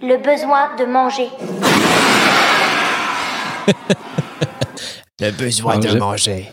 Le 0.00 0.16
besoin 0.18 0.76
de 0.76 0.84
manger. 0.84 1.28
Le 5.20 5.30
besoin 5.30 5.78
de 5.78 5.98
manger. 5.98 6.52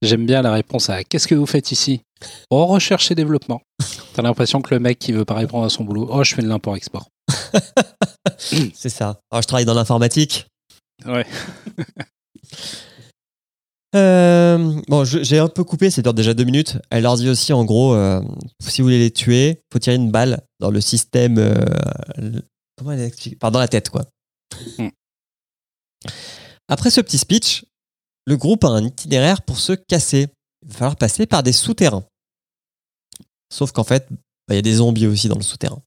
J'aime 0.00 0.26
bien 0.26 0.42
la 0.42 0.52
réponse 0.52 0.88
à 0.90 1.04
Qu'est-ce 1.04 1.28
que 1.28 1.34
vous 1.34 1.46
faites 1.46 1.70
ici? 1.72 2.00
Oh, 2.50 2.64
recherche 2.66 3.10
et 3.10 3.14
développement. 3.14 3.60
T'as 4.18 4.22
l'impression 4.22 4.60
que 4.60 4.74
le 4.74 4.80
mec 4.80 4.98
qui 4.98 5.12
veut 5.12 5.24
pas 5.24 5.34
répondre 5.34 5.64
à 5.64 5.70
son 5.70 5.84
boulot, 5.84 6.08
oh, 6.10 6.24
je 6.24 6.34
fais 6.34 6.42
de 6.42 6.48
l'import-export. 6.48 7.08
C'est 8.36 8.88
ça. 8.88 9.20
Alors, 9.30 9.42
je 9.42 9.46
travaille 9.46 9.64
dans 9.64 9.74
l'informatique. 9.74 10.48
Ouais. 11.06 11.24
Euh, 13.96 14.82
bon, 14.86 15.04
j'ai 15.04 15.38
un 15.38 15.48
peu 15.48 15.64
coupé, 15.64 15.88
c'est 15.88 16.06
déjà 16.12 16.34
deux 16.34 16.44
minutes. 16.44 16.76
Elle 16.90 17.04
leur 17.04 17.16
dit 17.16 17.26
aussi, 17.30 17.54
en 17.54 17.64
gros, 17.64 17.94
euh, 17.94 18.20
si 18.60 18.82
vous 18.82 18.86
voulez 18.86 18.98
les 18.98 19.10
tuer, 19.10 19.62
faut 19.72 19.78
tirer 19.78 19.96
une 19.96 20.10
balle 20.10 20.42
dans 20.60 20.70
le 20.70 20.82
système. 20.82 21.38
euh, 21.38 21.64
comment 22.76 22.92
elle 22.92 23.00
explique? 23.00 23.40
Dans 23.40 23.58
la 23.58 23.66
tête, 23.66 23.88
quoi. 23.88 24.04
Hmm. 24.76 24.88
Après 26.68 26.90
ce 26.90 27.00
petit 27.00 27.16
speech, 27.16 27.64
le 28.26 28.36
groupe 28.36 28.64
a 28.64 28.68
un 28.68 28.84
itinéraire 28.84 29.40
pour 29.40 29.58
se 29.58 29.72
casser. 29.72 30.26
Il 30.66 30.68
va 30.68 30.74
falloir 30.74 30.96
passer 30.96 31.24
par 31.24 31.42
des 31.42 31.52
souterrains. 31.52 32.04
Sauf 33.52 33.72
qu'en 33.72 33.84
fait, 33.84 34.06
bah, 34.10 34.16
il 34.50 34.56
y 34.56 34.58
a 34.58 34.62
des 34.62 34.74
zombies 34.74 35.06
aussi 35.06 35.28
dans 35.28 35.36
le 35.36 35.42
souterrain. 35.42 35.82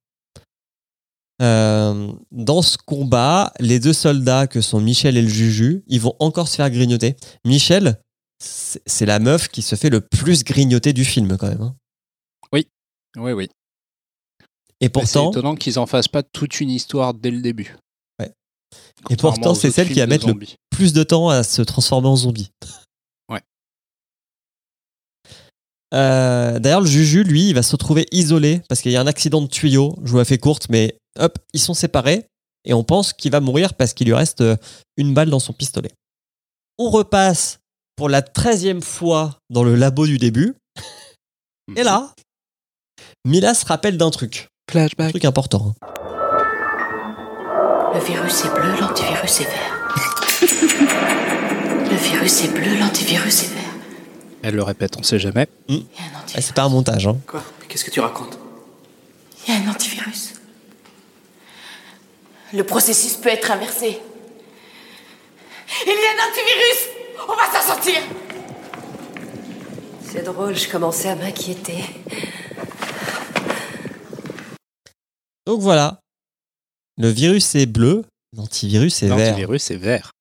Euh, 1.42 2.12
dans 2.32 2.62
ce 2.62 2.78
combat, 2.78 3.52
les 3.60 3.80
deux 3.80 3.94
soldats 3.94 4.46
que 4.48 4.62
sont 4.62 4.80
Michel 4.80 5.18
et 5.18 5.22
le 5.24 5.28
Juju, 5.28 5.84
ils 5.88 6.00
vont 6.00 6.16
encore 6.20 6.48
se 6.48 6.56
faire 6.56 6.70
grignoter. 6.70 7.16
Michel, 7.46 8.00
c'est 8.40 8.82
c'est 8.86 9.06
la 9.08 9.20
meuf 9.20 9.48
qui 9.48 9.62
se 9.62 9.76
fait 9.76 9.90
le 9.90 10.02
plus 10.02 10.44
grignoter 10.44 10.94
du 10.94 11.04
film 11.06 11.38
quand 11.38 11.48
même. 11.48 11.62
hein. 11.62 11.76
Oui, 13.18 13.34
oui. 13.34 13.50
Et 14.80 14.86
C'est 14.86 14.90
pourtant, 14.90 15.32
étonnant 15.32 15.56
qu'ils 15.56 15.78
en 15.80 15.86
fassent 15.86 16.08
pas 16.08 16.24
toute 16.24 16.62
une 16.62 16.70
histoire 16.70 17.14
dès 17.14 17.30
le 17.30 17.42
début. 17.42 17.76
Ouais. 18.20 18.32
et 19.10 19.18
pourtant 19.18 19.54
c'est 19.54 19.70
celle 19.70 19.90
qui 19.90 20.00
va 20.00 20.08
mettre 20.08 20.28
le 20.28 20.40
plus 20.70 20.94
de 20.94 21.04
temps 21.04 21.28
à 21.28 21.44
se 21.44 21.62
transformer 21.62 22.08
en 22.08 22.16
zombie. 22.16 22.52
Ouais. 23.30 23.42
Euh, 25.94 26.60
D'ailleurs, 26.60 26.82
le 26.82 26.88
Juju, 26.88 27.24
lui, 27.24 27.50
il 27.50 27.56
va 27.56 27.64
se 27.64 27.72
retrouver 27.74 28.06
isolé 28.12 28.62
parce 28.70 28.82
qu'il 28.82 28.92
y 28.92 28.98
a 28.98 29.02
un 29.02 29.08
accident 29.08 29.42
de 29.42 29.48
tuyau. 29.48 29.96
Je 30.04 30.12
vous 30.12 30.18
la 30.18 30.26
fais 30.26 30.38
courte, 30.38 30.68
mais 30.70 30.96
hop, 31.20 31.38
ils 31.54 31.60
sont 31.60 31.74
séparés 31.74 32.26
et 32.66 32.74
on 32.74 32.84
pense 32.84 33.12
qu'il 33.14 33.32
va 33.32 33.40
mourir 33.40 33.74
parce 33.74 33.94
qu'il 33.94 34.08
lui 34.08 34.14
reste 34.14 34.42
euh, 34.42 34.56
une 34.98 35.14
balle 35.14 35.30
dans 35.30 35.40
son 35.40 35.54
pistolet. 35.54 35.92
On 36.78 36.90
repasse 36.90 37.60
pour 37.96 38.08
la 38.10 38.22
treizième 38.22 38.82
fois 38.82 39.38
dans 39.50 39.64
le 39.64 39.76
labo 39.76 40.06
du 40.06 40.18
début. 40.18 40.54
Et 41.76 41.84
là, 41.84 42.14
Mila 43.26 43.54
se 43.54 43.66
rappelle 43.66 43.98
d'un 43.98 44.10
truc. 44.12 44.48
Un 44.70 44.72
Flashback. 44.72 45.10
truc 45.12 45.26
important. 45.26 45.74
hein. 45.84 45.88
Le 47.94 48.00
virus 48.00 48.46
est 48.46 48.54
bleu, 48.54 48.80
l'antivirus 48.80 49.42
est 49.42 49.44
vert. 49.44 49.78
Le 51.92 51.98
virus 51.98 52.44
est 52.46 52.54
bleu, 52.54 52.80
l'antivirus 52.80 53.44
est 53.44 53.54
vert. 53.54 53.61
Elle 54.44 54.56
le 54.56 54.64
répète, 54.64 54.96
on 54.98 55.04
sait 55.04 55.20
jamais. 55.20 55.48
Un 55.70 55.82
Ah, 56.36 56.42
c'est 56.42 56.54
pas 56.56 56.64
un 56.64 56.70
montage. 56.70 57.08
Hein. 57.08 57.18
Quoi 57.28 57.44
Mais 57.60 57.68
qu'est-ce 57.68 57.86
que 57.86 57.92
tu 57.92 58.00
racontes 58.00 58.38
Il 59.48 59.54
y 59.54 59.58
a 59.58 59.60
un 59.62 59.72
antivirus. 59.72 60.34
Le 62.54 62.64
processus 62.64 63.14
peut 63.16 63.30
être 63.30 63.52
inversé. 63.52 64.00
Il 65.86 65.90
y 65.90 65.92
a 65.92 65.94
un 65.94 66.30
antivirus 66.30 66.90
On 67.30 67.36
va 67.36 67.60
s'en 67.62 67.68
sortir 67.74 67.96
C'est 70.04 70.24
drôle, 70.24 70.56
je 70.56 70.68
commençais 70.70 71.10
à 71.10 71.16
m'inquiéter. 71.16 71.84
Donc 75.46 75.62
voilà. 75.62 76.00
Le 76.98 77.08
virus 77.10 77.56
est 77.56 77.66
bleu, 77.66 78.04
l'antivirus 78.36 79.02
est 79.04 79.08
vert. 79.08 79.18
L'antivirus 79.18 79.72
est 79.72 79.78
vert. 79.78 80.12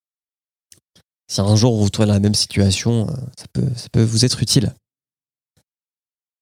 Si 1.30 1.40
un 1.40 1.54
jour 1.54 1.76
vous 1.76 1.84
vous 1.84 1.90
trouvez 1.90 2.08
dans 2.08 2.14
la 2.14 2.20
même 2.20 2.34
situation, 2.34 3.08
euh, 3.08 3.12
ça 3.38 3.44
peut, 3.52 3.68
ça 3.76 3.88
peut 3.92 4.02
vous 4.02 4.24
être 4.24 4.42
utile. 4.42 4.74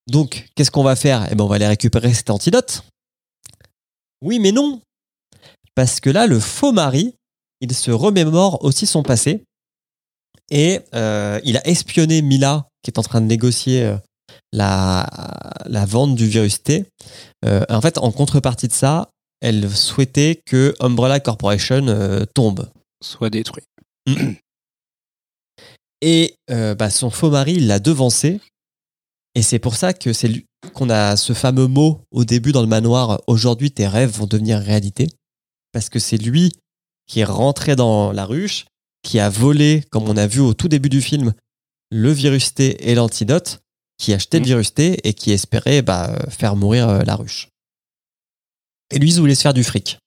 Donc, 0.06 0.48
qu'est-ce 0.54 0.70
qu'on 0.70 0.82
va 0.82 0.96
faire? 0.96 1.28
Eh 1.30 1.34
ben, 1.34 1.44
on 1.44 1.46
va 1.46 1.56
aller 1.56 1.66
récupérer 1.66 2.14
cet 2.14 2.30
antidote. 2.30 2.84
Oui, 4.22 4.38
mais 4.38 4.50
non. 4.50 4.80
Parce 5.74 6.00
que 6.00 6.08
là, 6.08 6.26
le 6.26 6.40
faux 6.40 6.72
mari, 6.72 7.14
il 7.60 7.74
se 7.74 7.90
remémore 7.90 8.64
aussi 8.64 8.86
son 8.86 9.02
passé. 9.02 9.44
Et 10.50 10.80
euh, 10.94 11.38
il 11.44 11.58
a 11.58 11.66
espionné 11.66 12.22
Mila, 12.22 12.66
qui 12.82 12.90
est 12.90 12.98
en 12.98 13.02
train 13.02 13.20
de 13.20 13.26
négocier 13.26 13.84
euh, 13.84 13.96
la, 14.54 15.06
la 15.66 15.84
vente 15.84 16.14
du 16.14 16.26
virus 16.26 16.62
T. 16.62 16.86
Euh, 17.44 17.62
en 17.68 17.82
fait, 17.82 17.98
en 17.98 18.10
contrepartie 18.10 18.68
de 18.68 18.72
ça, 18.72 19.10
elle 19.42 19.70
souhaitait 19.70 20.40
que 20.46 20.74
Umbrella 20.80 21.20
Corporation 21.20 22.24
tombe. 22.34 22.70
Soit 23.04 23.28
détruit. 23.28 23.64
Et 26.00 26.34
euh, 26.50 26.74
bah, 26.74 26.90
son 26.90 27.10
faux 27.10 27.30
mari, 27.30 27.58
l'a 27.60 27.78
devancé. 27.78 28.40
Et 29.34 29.42
c'est 29.42 29.58
pour 29.58 29.76
ça 29.76 29.92
que 29.92 30.12
c'est 30.12 30.44
qu'on 30.74 30.90
a 30.90 31.16
ce 31.16 31.32
fameux 31.32 31.66
mot 31.66 32.00
au 32.10 32.24
début 32.24 32.52
dans 32.52 32.62
le 32.62 32.66
manoir 32.66 33.20
Aujourd'hui, 33.26 33.70
tes 33.70 33.86
rêves 33.86 34.10
vont 34.10 34.26
devenir 34.26 34.58
réalité. 34.58 35.08
Parce 35.72 35.88
que 35.88 35.98
c'est 35.98 36.16
lui 36.16 36.52
qui 37.06 37.20
est 37.20 37.24
rentré 37.24 37.76
dans 37.76 38.12
la 38.12 38.24
ruche, 38.24 38.66
qui 39.02 39.18
a 39.18 39.30
volé, 39.30 39.84
comme 39.90 40.08
on 40.08 40.16
a 40.16 40.26
vu 40.26 40.40
au 40.40 40.54
tout 40.54 40.68
début 40.68 40.88
du 40.88 41.00
film, 41.00 41.32
le 41.90 42.10
virus 42.10 42.54
T 42.54 42.90
et 42.90 42.94
l'antidote, 42.94 43.60
qui 43.96 44.12
achetait 44.12 44.40
le 44.40 44.44
virus 44.44 44.74
T 44.74 45.06
et 45.06 45.14
qui 45.14 45.32
espérait 45.32 45.82
bah, 45.82 46.16
faire 46.30 46.56
mourir 46.56 46.88
euh, 46.88 47.02
la 47.02 47.16
ruche. 47.16 47.48
Et 48.90 48.98
lui, 48.98 49.10
il 49.10 49.20
voulait 49.20 49.34
se 49.34 49.42
faire 49.42 49.54
du 49.54 49.64
fric. 49.64 49.98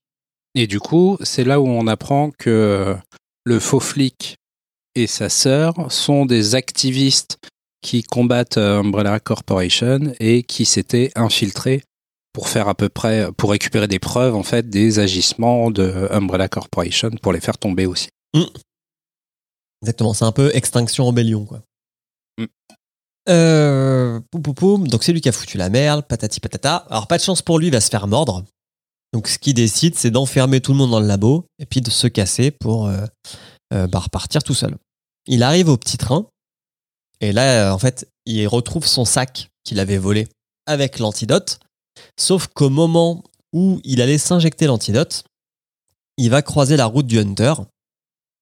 Et 0.55 0.67
du 0.67 0.79
coup, 0.79 1.17
c'est 1.21 1.43
là 1.43 1.61
où 1.61 1.67
on 1.67 1.87
apprend 1.87 2.31
que 2.31 2.95
le 3.43 3.59
faux 3.59 3.79
flic 3.79 4.35
et 4.95 5.07
sa 5.07 5.29
sœur 5.29 5.91
sont 5.91 6.25
des 6.25 6.55
activistes 6.55 7.37
qui 7.81 8.03
combattent 8.03 8.57
euh, 8.57 8.79
Umbrella 8.79 9.19
Corporation 9.19 10.13
et 10.19 10.43
qui 10.43 10.65
s'étaient 10.65 11.11
infiltrés 11.15 11.83
pour 12.33 12.47
faire 12.47 12.67
à 12.67 12.75
peu 12.75 12.89
près, 12.89 13.31
pour 13.33 13.51
récupérer 13.51 13.87
des 13.87 13.99
preuves 13.99 14.35
en 14.35 14.43
fait 14.43 14.69
des 14.69 14.99
agissements 14.99 15.71
de 15.71 16.07
Umbrella 16.11 16.47
Corporation 16.47 17.09
pour 17.21 17.33
les 17.33 17.41
faire 17.41 17.57
tomber 17.57 17.85
aussi. 17.85 18.09
Exactement, 19.81 20.13
c'est 20.13 20.25
un 20.25 20.31
peu 20.31 20.55
extinction 20.55 21.07
rébellion 21.07 21.45
quoi. 21.45 21.63
Mm. 22.37 22.45
Euh, 23.29 24.19
poum, 24.31 24.41
poum, 24.41 24.53
poum. 24.53 24.87
donc 24.87 25.03
c'est 25.03 25.13
lui 25.13 25.21
qui 25.21 25.29
a 25.29 25.31
foutu 25.31 25.57
la 25.57 25.69
merde, 25.69 26.05
patati 26.07 26.39
patata. 26.39 26.77
Alors 26.89 27.07
pas 27.07 27.17
de 27.17 27.23
chance 27.23 27.41
pour 27.41 27.59
lui, 27.59 27.67
il 27.67 27.71
va 27.71 27.81
se 27.81 27.89
faire 27.89 28.07
mordre. 28.07 28.45
Donc 29.13 29.27
ce 29.27 29.37
qu'il 29.37 29.53
décide, 29.53 29.95
c'est 29.95 30.11
d'enfermer 30.11 30.61
tout 30.61 30.71
le 30.71 30.77
monde 30.77 30.91
dans 30.91 30.99
le 30.99 31.07
labo 31.07 31.45
et 31.59 31.65
puis 31.65 31.81
de 31.81 31.89
se 31.89 32.07
casser 32.07 32.51
pour 32.51 32.87
euh, 32.87 33.05
euh, 33.71 33.87
bah, 33.87 33.99
repartir 33.99 34.43
tout 34.43 34.53
seul. 34.53 34.77
Il 35.27 35.43
arrive 35.43 35.69
au 35.69 35.77
petit 35.77 35.97
train 35.97 36.27
et 37.21 37.31
là, 37.31 37.69
euh, 37.69 37.73
en 37.73 37.79
fait, 37.79 38.09
il 38.25 38.45
retrouve 38.47 38.85
son 38.85 39.05
sac 39.05 39.51
qu'il 39.63 39.79
avait 39.79 39.97
volé 39.97 40.27
avec 40.65 40.99
l'antidote. 40.99 41.59
Sauf 42.17 42.47
qu'au 42.47 42.69
moment 42.69 43.23
où 43.53 43.79
il 43.83 44.01
allait 44.01 44.17
s'injecter 44.17 44.65
l'antidote, 44.65 45.23
il 46.17 46.29
va 46.29 46.41
croiser 46.41 46.77
la 46.77 46.85
route 46.85 47.05
du 47.05 47.19
Hunter, 47.19 47.53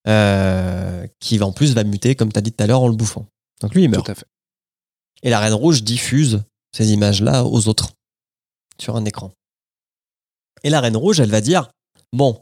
euh, 0.07 1.05
qui 1.19 1.41
en 1.41 1.51
plus 1.51 1.73
va 1.73 1.83
muter, 1.83 2.15
comme 2.15 2.31
tu 2.31 2.39
as 2.39 2.41
dit 2.41 2.51
tout 2.51 2.63
à 2.63 2.67
l'heure, 2.67 2.81
en 2.81 2.87
le 2.87 2.95
bouffant. 2.95 3.27
Donc 3.61 3.75
lui, 3.75 3.83
il 3.83 3.89
meurt. 3.89 4.05
Tout 4.05 4.11
à 4.11 4.15
fait. 4.15 4.27
Et 5.23 5.29
la 5.29 5.39
Reine 5.39 5.53
Rouge 5.53 5.83
diffuse 5.83 6.43
ces 6.71 6.93
images-là 6.93 7.45
aux 7.45 7.67
autres 7.67 7.91
sur 8.79 8.95
un 8.95 9.03
écran. 9.03 9.31
Et 10.63 10.69
la 10.69 10.79
Reine 10.79 10.95
Rouge, 10.95 11.19
elle 11.19 11.29
va 11.29 11.41
dire 11.41 11.69
Bon, 12.13 12.41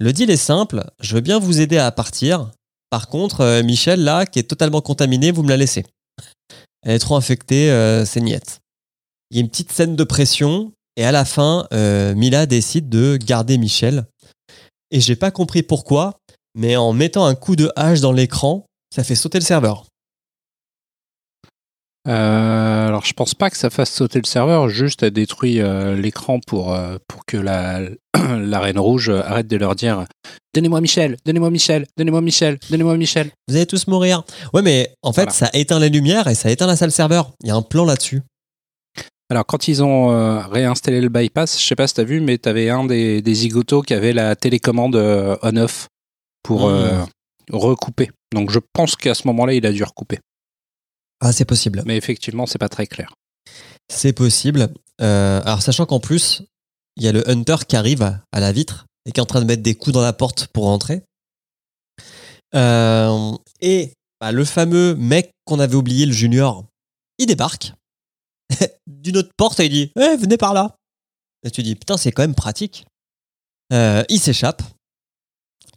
le 0.00 0.14
deal 0.14 0.30
est 0.30 0.36
simple, 0.38 0.82
je 1.00 1.14
veux 1.14 1.20
bien 1.20 1.38
vous 1.38 1.60
aider 1.60 1.76
à 1.76 1.92
partir. 1.92 2.50
Par 2.88 3.08
contre, 3.08 3.42
euh, 3.42 3.62
Michel, 3.62 4.02
là, 4.02 4.24
qui 4.24 4.38
est 4.38 4.44
totalement 4.44 4.80
contaminé, 4.80 5.30
vous 5.30 5.42
me 5.42 5.50
la 5.50 5.58
laissez. 5.58 5.84
Elle 6.82 6.92
est 6.92 6.98
trop 6.98 7.16
infectée, 7.16 7.70
euh, 7.70 8.06
c'est 8.06 8.22
niette. 8.22 8.60
Il 9.30 9.36
y 9.36 9.40
a 9.40 9.42
une 9.42 9.50
petite 9.50 9.70
scène 9.70 9.96
de 9.96 10.04
pression, 10.04 10.72
et 10.96 11.04
à 11.04 11.12
la 11.12 11.26
fin, 11.26 11.68
euh, 11.74 12.14
Mila 12.14 12.46
décide 12.46 12.88
de 12.88 13.18
garder 13.18 13.58
Michel. 13.58 14.06
Et 14.90 15.00
j'ai 15.00 15.16
pas 15.16 15.30
compris 15.30 15.62
pourquoi, 15.62 16.18
mais 16.54 16.76
en 16.76 16.94
mettant 16.94 17.26
un 17.26 17.34
coup 17.34 17.54
de 17.54 17.70
hache 17.76 18.00
dans 18.00 18.12
l'écran, 18.12 18.64
ça 18.92 19.04
fait 19.04 19.14
sauter 19.14 19.38
le 19.38 19.44
serveur. 19.44 19.84
Euh, 22.08 22.88
alors 22.88 23.04
je 23.04 23.12
pense 23.12 23.34
pas 23.34 23.50
que 23.50 23.58
ça 23.58 23.68
fasse 23.68 23.90
sauter 23.92 24.20
le 24.20 24.26
serveur, 24.26 24.68
juste 24.70 25.02
elle 25.02 25.10
détruit 25.10 25.60
euh, 25.60 25.94
l'écran 25.94 26.40
pour, 26.46 26.72
euh, 26.74 26.96
pour 27.06 27.26
que 27.26 27.36
la, 27.36 27.80
la 28.38 28.58
Reine 28.60 28.78
Rouge 28.78 29.10
arrête 29.10 29.48
de 29.48 29.56
leur 29.56 29.74
dire 29.74 30.04
Donnez-moi 30.54 30.80
Michel, 30.80 31.16
donnez-moi 31.26 31.50
Michel, 31.50 31.86
donnez-moi 31.98 32.22
Michel, 32.22 32.58
donnez-moi 32.70 32.96
Michel. 32.96 33.30
Vous 33.48 33.56
allez 33.56 33.66
tous 33.66 33.86
mourir. 33.86 34.24
Ouais, 34.54 34.62
mais 34.62 34.94
en 35.02 35.12
fait, 35.12 35.22
Voilà. 35.24 35.32
ça 35.32 35.50
éteint 35.52 35.78
les 35.78 35.90
lumières 35.90 36.26
et 36.26 36.34
ça 36.34 36.50
éteint 36.50 36.66
la 36.66 36.76
salle 36.76 36.90
serveur. 36.90 37.32
Il 37.42 37.48
y 37.48 37.50
a 37.50 37.54
un 37.54 37.62
plan 37.62 37.84
là-dessus. 37.84 38.22
Alors 39.30 39.46
quand 39.46 39.68
ils 39.68 39.80
ont 39.84 40.08
réinstallé 40.50 41.00
le 41.00 41.08
bypass, 41.08 41.60
je 41.60 41.64
sais 41.64 41.76
pas 41.76 41.86
si 41.86 41.94
t'as 41.94 42.02
vu, 42.02 42.20
mais 42.20 42.38
t'avais 42.38 42.68
un 42.70 42.84
des, 42.84 43.22
des 43.22 43.34
zigotos 43.34 43.82
qui 43.82 43.94
avait 43.94 44.12
la 44.12 44.34
télécommande 44.34 44.96
on-off 45.42 45.86
pour 46.42 46.68
Mmh. 46.68 46.72
euh, 46.72 47.04
recouper. 47.52 48.10
Donc 48.34 48.50
je 48.50 48.58
pense 48.72 48.96
qu'à 48.96 49.14
ce 49.14 49.26
moment-là, 49.28 49.52
il 49.54 49.64
a 49.66 49.72
dû 49.72 49.84
recouper. 49.84 50.18
Ah, 51.20 51.32
c'est 51.32 51.44
possible. 51.44 51.82
Mais 51.86 51.96
effectivement, 51.96 52.46
c'est 52.46 52.58
pas 52.58 52.68
très 52.68 52.86
clair. 52.86 53.14
C'est 53.88 54.12
possible. 54.12 54.72
Euh, 55.00 55.40
alors, 55.44 55.62
sachant 55.62 55.86
qu'en 55.86 56.00
plus, 56.00 56.42
il 56.96 57.02
y 57.04 57.08
a 57.08 57.12
le 57.12 57.28
Hunter 57.28 57.56
qui 57.68 57.76
arrive 57.76 58.02
à, 58.02 58.22
à 58.32 58.40
la 58.40 58.52
vitre 58.52 58.86
et 59.06 59.12
qui 59.12 59.20
est 59.20 59.22
en 59.22 59.26
train 59.26 59.40
de 59.40 59.46
mettre 59.46 59.62
des 59.62 59.74
coups 59.74 59.94
dans 59.94 60.02
la 60.02 60.12
porte 60.12 60.48
pour 60.48 60.64
rentrer. 60.64 61.02
Euh, 62.54 63.32
et 63.60 63.92
bah, 64.20 64.32
le 64.32 64.44
fameux 64.44 64.94
mec 64.94 65.32
qu'on 65.44 65.60
avait 65.60 65.76
oublié, 65.76 66.06
le 66.06 66.12
Junior, 66.12 66.64
il 67.18 67.26
débarque. 67.26 67.72
d'une 68.86 69.16
autre 69.16 69.30
porte 69.36 69.60
et 69.60 69.66
il 69.66 69.70
dit 69.70 69.92
Eh, 69.96 70.16
venez 70.16 70.36
par 70.36 70.54
là. 70.54 70.76
Et 71.44 71.50
tu 71.50 71.62
dis 71.62 71.74
Putain, 71.74 71.96
c'est 71.96 72.12
quand 72.12 72.22
même 72.22 72.34
pratique. 72.34 72.84
Euh, 73.72 74.04
ils 74.08 74.20
s'échappent. 74.20 74.62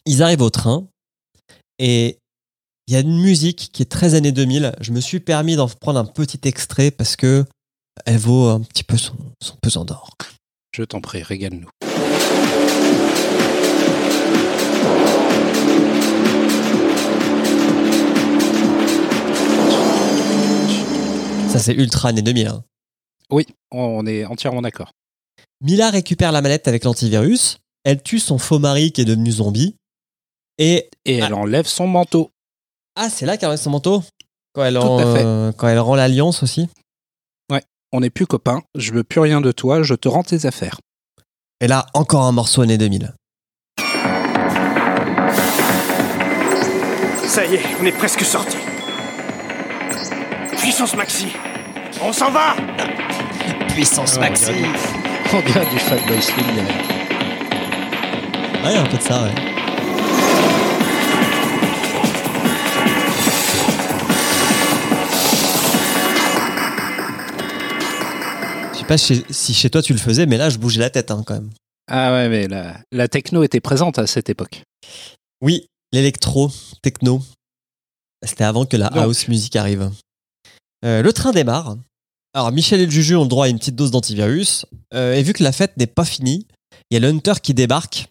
Ils 0.06 0.24
arrivent 0.24 0.42
au 0.42 0.50
train. 0.50 0.88
Et 1.80 2.20
il 2.88 2.94
y 2.94 2.98
a 2.98 3.00
une 3.00 3.20
musique 3.22 3.70
qui 3.72 3.82
est 3.82 3.86
très 3.92 4.14
années 4.14 4.32
2000. 4.32 4.74
Je 4.82 4.92
me 4.92 5.00
suis 5.00 5.20
permis 5.20 5.56
d'en 5.56 5.68
prendre 5.68 6.00
un 6.00 6.06
petit 6.06 6.40
extrait 6.48 6.92
parce 6.92 7.16
que 7.16 7.46
elle 8.06 8.18
vaut 8.18 8.50
un 8.50 8.62
petit 8.62 8.84
peu 8.84 8.98
son, 8.98 9.16
son 9.42 9.56
pesant 9.62 9.86
d'or. 9.86 10.10
Je 10.76 10.84
t'en 10.84 11.00
prie, 11.02 11.22
régale-nous. 11.24 11.70
Ça, 21.50 21.60
c'est 21.60 21.74
ultra 21.74 22.10
années 22.10 22.22
2000. 22.24 22.48
hein. 22.48 22.64
Oui, 23.30 23.46
on 23.72 24.06
est 24.08 24.26
entièrement 24.26 24.62
d'accord. 24.62 24.92
Mila 25.62 25.90
récupère 25.92 26.32
la 26.32 26.42
manette 26.42 26.68
avec 26.68 26.84
l'antivirus. 26.84 27.60
Elle 27.84 28.02
tue 28.02 28.20
son 28.20 28.38
faux 28.38 28.60
mari 28.60 28.92
qui 28.92 29.02
est 29.02 29.06
devenu 29.06 29.32
zombie. 29.32 29.76
Et, 30.58 30.90
Et 31.06 31.18
elle 31.18 31.34
enlève 31.34 31.68
son 31.68 31.88
manteau. 31.88 32.32
Ah, 32.96 33.10
c'est 33.10 33.26
là 33.26 33.38
qu'elle 33.38 33.50
enlève 33.50 33.60
son 33.60 33.70
manteau 33.72 34.04
quand 34.54 34.64
elle, 34.64 34.78
en- 34.78 35.00
euh, 35.00 35.52
quand 35.52 35.68
rend 35.80 35.96
l'alliance 35.96 36.44
aussi. 36.44 36.70
On 37.96 38.00
n'est 38.00 38.10
plus 38.10 38.26
copains, 38.26 38.64
je 38.74 38.92
veux 38.92 39.04
plus 39.04 39.20
rien 39.20 39.40
de 39.40 39.52
toi, 39.52 39.84
je 39.84 39.94
te 39.94 40.08
rends 40.08 40.24
tes 40.24 40.48
affaires. 40.48 40.80
Et 41.62 41.68
là, 41.68 41.86
encore 41.94 42.24
un 42.24 42.32
morceau 42.32 42.64
années 42.64 42.80
2000. 42.80 43.14
Ça 47.28 47.46
y 47.46 47.54
est, 47.54 47.62
on 47.80 47.86
est 47.86 47.92
presque 47.92 48.22
sorti. 48.24 48.58
Puissance 50.58 50.96
maxi. 50.96 51.28
On 52.02 52.12
s'en 52.12 52.32
va 52.32 52.56
Puissance 53.70 54.18
Ouais, 54.18 54.30
on 54.32 54.34
dirait 54.34 54.54
du- 54.54 54.66
On 55.36 55.42
dirait 55.42 55.70
du 55.70 55.78
Fatboy 55.78 56.20
Slim 56.20 56.46
derrière. 56.56 56.86
Ouais, 58.66 58.76
un 58.76 58.86
peu 58.86 58.98
de 58.98 59.04
ça, 59.04 59.22
ouais. 59.22 59.53
Sais 68.84 68.88
pas 68.88 68.98
chez- 68.98 69.26
si 69.30 69.54
chez 69.54 69.70
toi 69.70 69.82
tu 69.82 69.94
le 69.94 70.00
faisais, 70.00 70.26
mais 70.26 70.38
là 70.38 70.50
je 70.50 70.58
bougeais 70.58 70.80
la 70.80 70.90
tête 70.90 71.12
hein, 71.12 71.24
quand 71.26 71.34
même. 71.36 71.50
Ah 71.88 72.14
ouais, 72.14 72.30
mais 72.30 72.48
la, 72.48 72.80
la 72.92 73.08
techno 73.08 73.44
était 73.44 73.60
présente 73.60 74.00
à 74.00 74.08
cette 74.08 74.30
époque. 74.30 74.64
Oui, 75.42 75.68
l'électro, 75.92 76.50
techno. 76.82 77.22
C'était 78.26 78.46
avant 78.46 78.66
que 78.66 78.78
la 78.78 78.90
Donc. 78.90 79.00
house 79.04 79.28
music 79.28 79.56
arrive. 79.58 79.92
Euh, 80.86 81.02
le 81.02 81.12
train 81.14 81.32
démarre. 81.32 81.76
Alors 82.34 82.52
Michel 82.52 82.80
et 82.80 82.86
le 82.86 82.92
Juju 82.92 83.16
ont 83.18 83.24
le 83.24 83.28
droit 83.30 83.46
à 83.48 83.50
une 83.50 83.60
petite 83.60 83.76
dose 83.76 83.92
d'antivirus. 83.92 84.66
Euh, 84.94 85.14
et 85.14 85.24
vu 85.24 85.34
que 85.34 85.44
la 85.44 85.52
fête 85.52 85.76
n'est 85.78 85.88
pas 85.88 86.06
finie, 86.06 86.48
il 86.90 86.94
y 86.94 86.98
a 86.98 87.00
le 87.02 87.10
Hunter 87.10 87.34
qui 87.44 87.54
débarque 87.54 88.08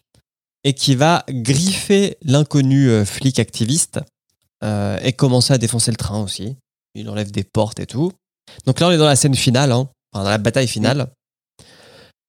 et 0.63 0.73
qui 0.73 0.95
va 0.95 1.25
griffer 1.27 2.17
l'inconnu 2.23 2.89
euh, 2.89 3.05
flic 3.05 3.39
activiste 3.39 3.99
et 5.03 5.11
commencer 5.11 5.51
à 5.51 5.57
défoncer 5.57 5.91
le 5.91 5.97
train 5.97 6.21
aussi. 6.23 6.55
Il 6.95 7.09
enlève 7.09 7.31
des 7.31 7.43
portes 7.43 7.81
et 7.81 7.85
tout. 7.85 8.13
Donc 8.65 8.79
là, 8.79 8.87
on 8.87 8.91
est 8.91 8.97
dans 8.97 9.03
la 9.07 9.17
scène 9.17 9.35
finale, 9.35 9.73
hein, 9.73 9.89
enfin, 10.13 10.23
dans 10.23 10.29
la 10.29 10.37
bataille 10.37 10.67
finale. 10.67 11.11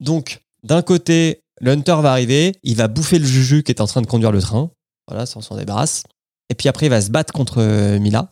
Donc, 0.00 0.40
d'un 0.62 0.82
côté, 0.82 1.40
le 1.60 1.72
Hunter 1.72 1.96
va 2.00 2.12
arriver, 2.12 2.52
il 2.62 2.76
va 2.76 2.88
bouffer 2.88 3.18
le 3.18 3.26
Juju 3.26 3.62
qui 3.62 3.72
est 3.72 3.80
en 3.80 3.86
train 3.86 4.02
de 4.02 4.06
conduire 4.06 4.32
le 4.32 4.40
train. 4.40 4.70
Voilà, 5.08 5.26
ça 5.26 5.38
on 5.38 5.42
s'en 5.42 5.56
débarrasse. 5.56 6.02
Et 6.50 6.54
puis 6.54 6.68
après, 6.68 6.86
il 6.86 6.90
va 6.90 7.00
se 7.00 7.10
battre 7.10 7.32
contre 7.32 7.58
euh, 7.60 7.98
Mila. 7.98 8.30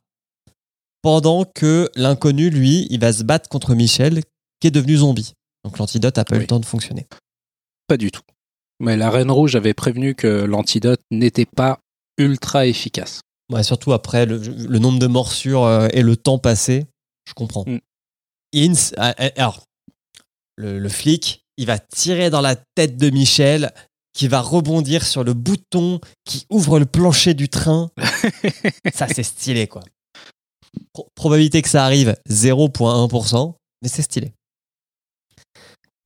Pendant 1.03 1.45
que 1.45 1.91
l'inconnu, 1.97 2.51
lui, 2.51 2.87
il 2.91 3.01
va 3.01 3.13
se 3.13 3.23
battre 3.25 3.49
contre 3.49 3.75
Michel, 3.75 4.23
qui 4.61 4.69
est 4.69 4.73
devenu 4.73 4.97
zombie. 4.97 5.33
Donc 5.65 5.79
l'antidote 5.79 6.19
a 6.19 6.25
pas 6.25 6.37
eu 6.37 6.39
Oui. 6.39 6.45
le 6.45 6.47
temps 6.49 6.61
de 6.61 6.67
fonctionner. 6.67 7.07
Pas 7.89 7.97
du 7.97 8.11
tout. 8.11 8.23
Mais 8.81 8.97
la 8.97 9.11
Reine 9.11 9.31
Rouge 9.31 9.55
avait 9.57 9.75
prévenu 9.75 10.15
que 10.15 10.27
l'antidote 10.27 11.01
n'était 11.11 11.47
pas 11.47 11.79
ultra 12.19 12.67
efficace. 12.67 13.21
Ouais, 13.53 13.63
surtout 13.63 13.93
après 13.93 14.27
le, 14.27 14.39
le 14.39 14.79
nombre 14.79 14.99
de 14.99 15.07
morsures 15.07 15.65
euh, 15.65 15.89
et 15.93 16.03
le 16.03 16.17
temps 16.17 16.39
passé, 16.39 16.87
je 17.29 17.35
comprends. 17.35 17.65
Mm. 17.67 17.79
Ince, 18.55 18.95
ah, 18.97 19.15
ah, 19.19 19.31
alors, 19.37 19.65
le, 20.57 20.79
le 20.79 20.89
flic, 20.89 21.45
il 21.57 21.67
va 21.67 21.79
tirer 21.79 22.31
dans 22.31 22.41
la 22.41 22.57
tête 22.57 22.97
de 22.97 23.11
Michel, 23.11 23.73
qui 24.15 24.29
va 24.29 24.41
rebondir 24.41 25.05
sur 25.07 25.25
le 25.25 25.33
bouton 25.33 25.99
qui 26.25 26.45
ouvre 26.51 26.79
le 26.79 26.85
plancher 26.87 27.33
du 27.35 27.49
train. 27.49 27.91
ça, 28.95 29.07
c'est 29.09 29.23
stylé, 29.23 29.67
quoi. 29.69 29.83
Pro- 30.93 31.09
probabilité 31.15 31.63
que 31.63 31.69
ça 31.69 31.85
arrive 31.85 32.15
0,1%, 32.29 33.55
mais 33.83 33.89
c'est 33.89 34.03
stylé. 34.03 34.33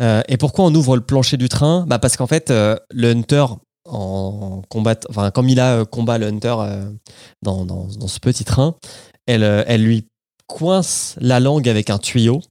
Euh, 0.02 0.22
et 0.28 0.36
pourquoi 0.36 0.66
on 0.66 0.74
ouvre 0.74 0.96
le 0.96 1.02
plancher 1.04 1.36
du 1.36 1.48
train? 1.48 1.84
Bah 1.86 1.98
Parce 1.98 2.16
qu'en 2.16 2.26
fait, 2.26 2.50
euh, 2.50 2.76
le 2.92 3.10
Hunter, 3.10 3.46
en 3.88 4.62
combat, 4.68 4.94
enfin, 5.08 5.30
quand 5.30 5.42
Mila 5.42 5.78
euh, 5.78 5.84
combat 5.84 6.18
le 6.18 6.26
Hunter 6.26 6.54
euh, 6.58 6.92
dans, 7.42 7.64
dans- 7.64 7.86
dans 7.86 8.08
ce 8.08 8.20
petit 8.20 8.44
train, 8.44 8.76
elle, 9.26 9.42
euh, 9.42 9.64
elle 9.66 9.82
lui 9.84 10.06
coince 10.46 11.16
la 11.20 11.40
langue 11.40 11.68
avec 11.68 11.90
un 11.90 11.98
tuyau. 11.98 12.42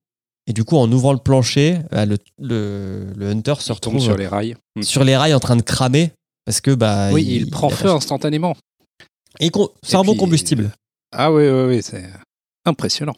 Et 0.48 0.54
du 0.54 0.64
coup, 0.64 0.78
en 0.78 0.92
ouvrant 0.92 1.14
le 1.14 1.20
plancher, 1.20 1.80
euh, 1.94 2.06
le, 2.06 2.18
le, 2.40 3.14
le 3.16 3.30
Hunter 3.30 3.56
se 3.60 3.74
retrouve 3.74 4.00
sur 4.00 4.16
les 4.16 4.28
rails. 4.28 4.56
Mm. 4.76 4.84
sur 4.84 5.04
les 5.04 5.18
rails 5.18 5.34
en 5.34 5.40
train 5.40 5.56
de 5.56 5.64
cramer. 5.64 6.12
Parce 6.46 6.62
que, 6.62 6.72
bah. 6.72 7.10
Oui, 7.12 7.26
il, 7.28 7.50
prend 7.50 7.70
feu 7.70 7.90
instantanément. 7.90 8.56
Et 9.40 9.52
c'est 9.82 9.96
un 9.96 10.04
bon 10.04 10.16
combustible. 10.16 10.72
Ah 11.12 11.32
oui, 11.32 11.48
oui, 11.50 11.64
oui, 11.68 11.84
c'est 11.84 12.08
impressionnant. 12.66 13.16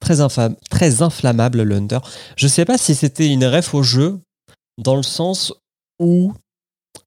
Très, 0.00 0.20
infam- 0.20 0.56
très 0.70 1.02
inflammable, 1.02 1.62
le 1.62 1.76
Hunter. 1.76 1.98
Je 2.36 2.48
sais 2.48 2.64
pas 2.64 2.78
si 2.78 2.94
c'était 2.94 3.28
une 3.28 3.44
ref 3.44 3.74
au 3.74 3.82
jeu, 3.82 4.18
dans 4.78 4.96
le 4.96 5.02
sens 5.02 5.52
où 5.98 6.32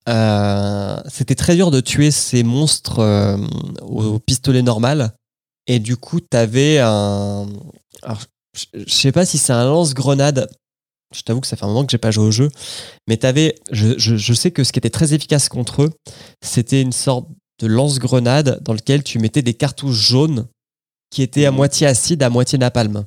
euh, 0.08 0.98
c'était 1.10 1.36
très 1.36 1.56
dur 1.56 1.72
de 1.72 1.80
tuer 1.80 2.12
ces 2.12 2.44
monstres 2.44 3.00
euh, 3.00 3.38
au 3.82 4.20
pistolet 4.20 4.62
normal. 4.62 5.14
Et 5.68 5.80
du 5.80 5.98
coup, 5.98 6.20
t'avais 6.20 6.80
un. 6.80 7.48
Alors, 8.02 8.22
je 8.74 8.94
sais 8.94 9.12
pas 9.12 9.26
si 9.26 9.38
c'est 9.38 9.54
un 9.54 9.66
lance-grenade. 9.66 10.50
Je 11.16 11.22
t'avoue 11.22 11.42
que 11.42 11.48
ça 11.48 11.56
fait 11.56 11.64
un 11.66 11.68
moment 11.68 11.86
que 11.86 11.92
j'ai 11.92 11.98
pas 11.98 12.12
joué 12.12 12.26
au 12.26 12.32
jeu. 12.32 12.50
Mais 13.08 13.18
t'avais. 13.18 13.56
Je, 13.72 13.98
je, 13.98 14.16
je 14.16 14.34
sais 14.34 14.52
que 14.52 14.64
ce 14.64 14.72
qui 14.72 14.80
était 14.80 14.90
très 14.90 15.14
efficace 15.14 15.48
contre 15.50 15.84
eux, 15.84 15.92
c'était 16.44 16.82
une 16.82 16.92
sorte 16.92 17.28
de 17.60 17.68
lance-grenade 17.68 18.60
dans 18.62 18.74
lequel 18.74 19.04
tu 19.04 19.20
mettais 19.20 19.42
des 19.42 19.54
cartouches 19.54 19.96
jaunes 19.96 20.48
qui 21.10 21.22
étaient 21.22 21.46
à 21.46 21.52
moitié 21.52 21.88
acide, 21.88 22.24
à 22.24 22.30
moitié 22.30 22.58
napalm. 22.58 23.06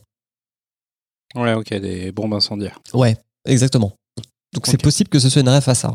Ouais, 1.34 1.52
ok, 1.52 1.74
des 1.74 2.12
bombes 2.12 2.34
incendiaires. 2.34 2.80
Ouais, 2.94 3.16
exactement. 3.44 3.92
Donc 4.54 4.66
c'est 4.66 4.80
possible 4.80 5.10
que 5.10 5.18
ce 5.18 5.28
soit 5.28 5.42
une 5.42 5.48
ref 5.48 5.68
à 5.68 5.74
ça. 5.74 5.94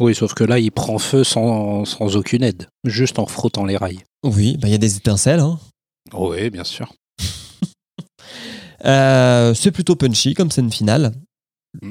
Oui, 0.00 0.14
sauf 0.14 0.32
que 0.34 0.44
là, 0.44 0.58
il 0.58 0.72
prend 0.72 0.98
feu 0.98 1.22
sans, 1.24 1.84
sans 1.84 2.16
aucune 2.16 2.42
aide, 2.42 2.66
juste 2.84 3.18
en 3.18 3.26
frottant 3.26 3.64
les 3.66 3.76
rails. 3.76 4.02
Oui, 4.24 4.56
bah, 4.56 4.68
il 4.68 4.72
y 4.72 4.74
a 4.74 4.78
des 4.78 4.96
étincelles. 4.96 5.40
hein. 5.40 5.58
Oui, 6.12 6.50
bien 6.50 6.64
sûr. 6.64 6.92
Euh, 8.84 9.54
c'est 9.54 9.70
plutôt 9.70 9.94
punchy 9.94 10.34
comme 10.34 10.50
scène 10.50 10.72
finale. 10.72 11.12
Mm. 11.80 11.90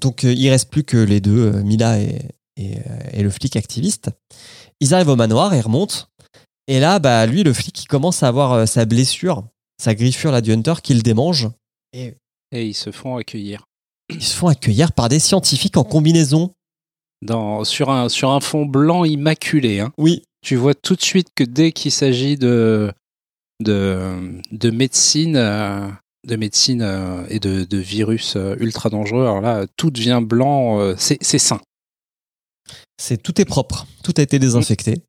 Donc 0.00 0.24
euh, 0.24 0.32
il 0.32 0.50
reste 0.50 0.68
plus 0.68 0.82
que 0.82 0.96
les 0.96 1.20
deux, 1.20 1.52
euh, 1.54 1.62
Mila 1.62 2.00
et, 2.00 2.28
et, 2.56 2.78
euh, 2.78 2.98
et 3.12 3.22
le 3.22 3.30
flic 3.30 3.54
activiste. 3.54 4.10
Ils 4.80 4.94
arrivent 4.94 5.10
au 5.10 5.16
manoir 5.16 5.54
et 5.54 5.60
remontent. 5.60 6.06
Et 6.66 6.80
là, 6.80 6.98
bah, 6.98 7.24
lui, 7.26 7.44
le 7.44 7.52
flic, 7.52 7.82
il 7.84 7.86
commence 7.86 8.22
à 8.24 8.28
avoir 8.28 8.52
euh, 8.52 8.66
sa 8.66 8.84
blessure, 8.84 9.44
sa 9.80 9.94
griffure 9.94 10.32
là, 10.32 10.40
du 10.40 10.52
Hunter 10.52 10.74
qui 10.82 10.94
le 10.94 11.02
démange. 11.02 11.48
Et 11.92 12.14
Et 12.50 12.66
ils 12.66 12.74
se 12.74 12.90
font 12.90 13.16
accueillir. 13.16 13.62
ils 14.10 14.24
se 14.24 14.34
font 14.34 14.48
accueillir 14.48 14.90
par 14.90 15.08
des 15.08 15.20
scientifiques 15.20 15.76
en 15.76 15.84
combinaison. 15.84 16.52
Dans, 17.22 17.64
sur, 17.64 17.90
un, 17.90 18.08
sur 18.08 18.30
un 18.30 18.40
fond 18.40 18.66
blanc 18.66 19.04
immaculé. 19.04 19.80
Hein. 19.80 19.92
Oui, 19.96 20.24
Tu 20.42 20.56
vois 20.56 20.74
tout 20.74 20.96
de 20.96 21.02
suite 21.02 21.28
que 21.34 21.44
dès 21.44 21.72
qu'il 21.72 21.92
s'agit 21.92 22.36
de, 22.36 22.92
de, 23.60 24.40
de 24.50 24.70
médecine, 24.70 25.36
euh, 25.36 25.88
de 26.26 26.36
médecine 26.36 26.82
euh, 26.82 27.24
et 27.28 27.38
de, 27.38 27.64
de 27.64 27.78
virus 27.78 28.34
euh, 28.36 28.56
ultra 28.58 28.90
dangereux, 28.90 29.22
alors 29.22 29.40
là, 29.40 29.66
tout 29.76 29.90
devient 29.90 30.20
blanc, 30.22 30.94
c'est 30.96 31.22
sain. 31.38 31.60
c'est 32.98 33.22
tout 33.22 33.40
est 33.40 33.44
propre, 33.44 33.86
tout 34.02 34.14
a 34.16 34.22
été 34.22 34.38
désinfecté. 34.38 35.02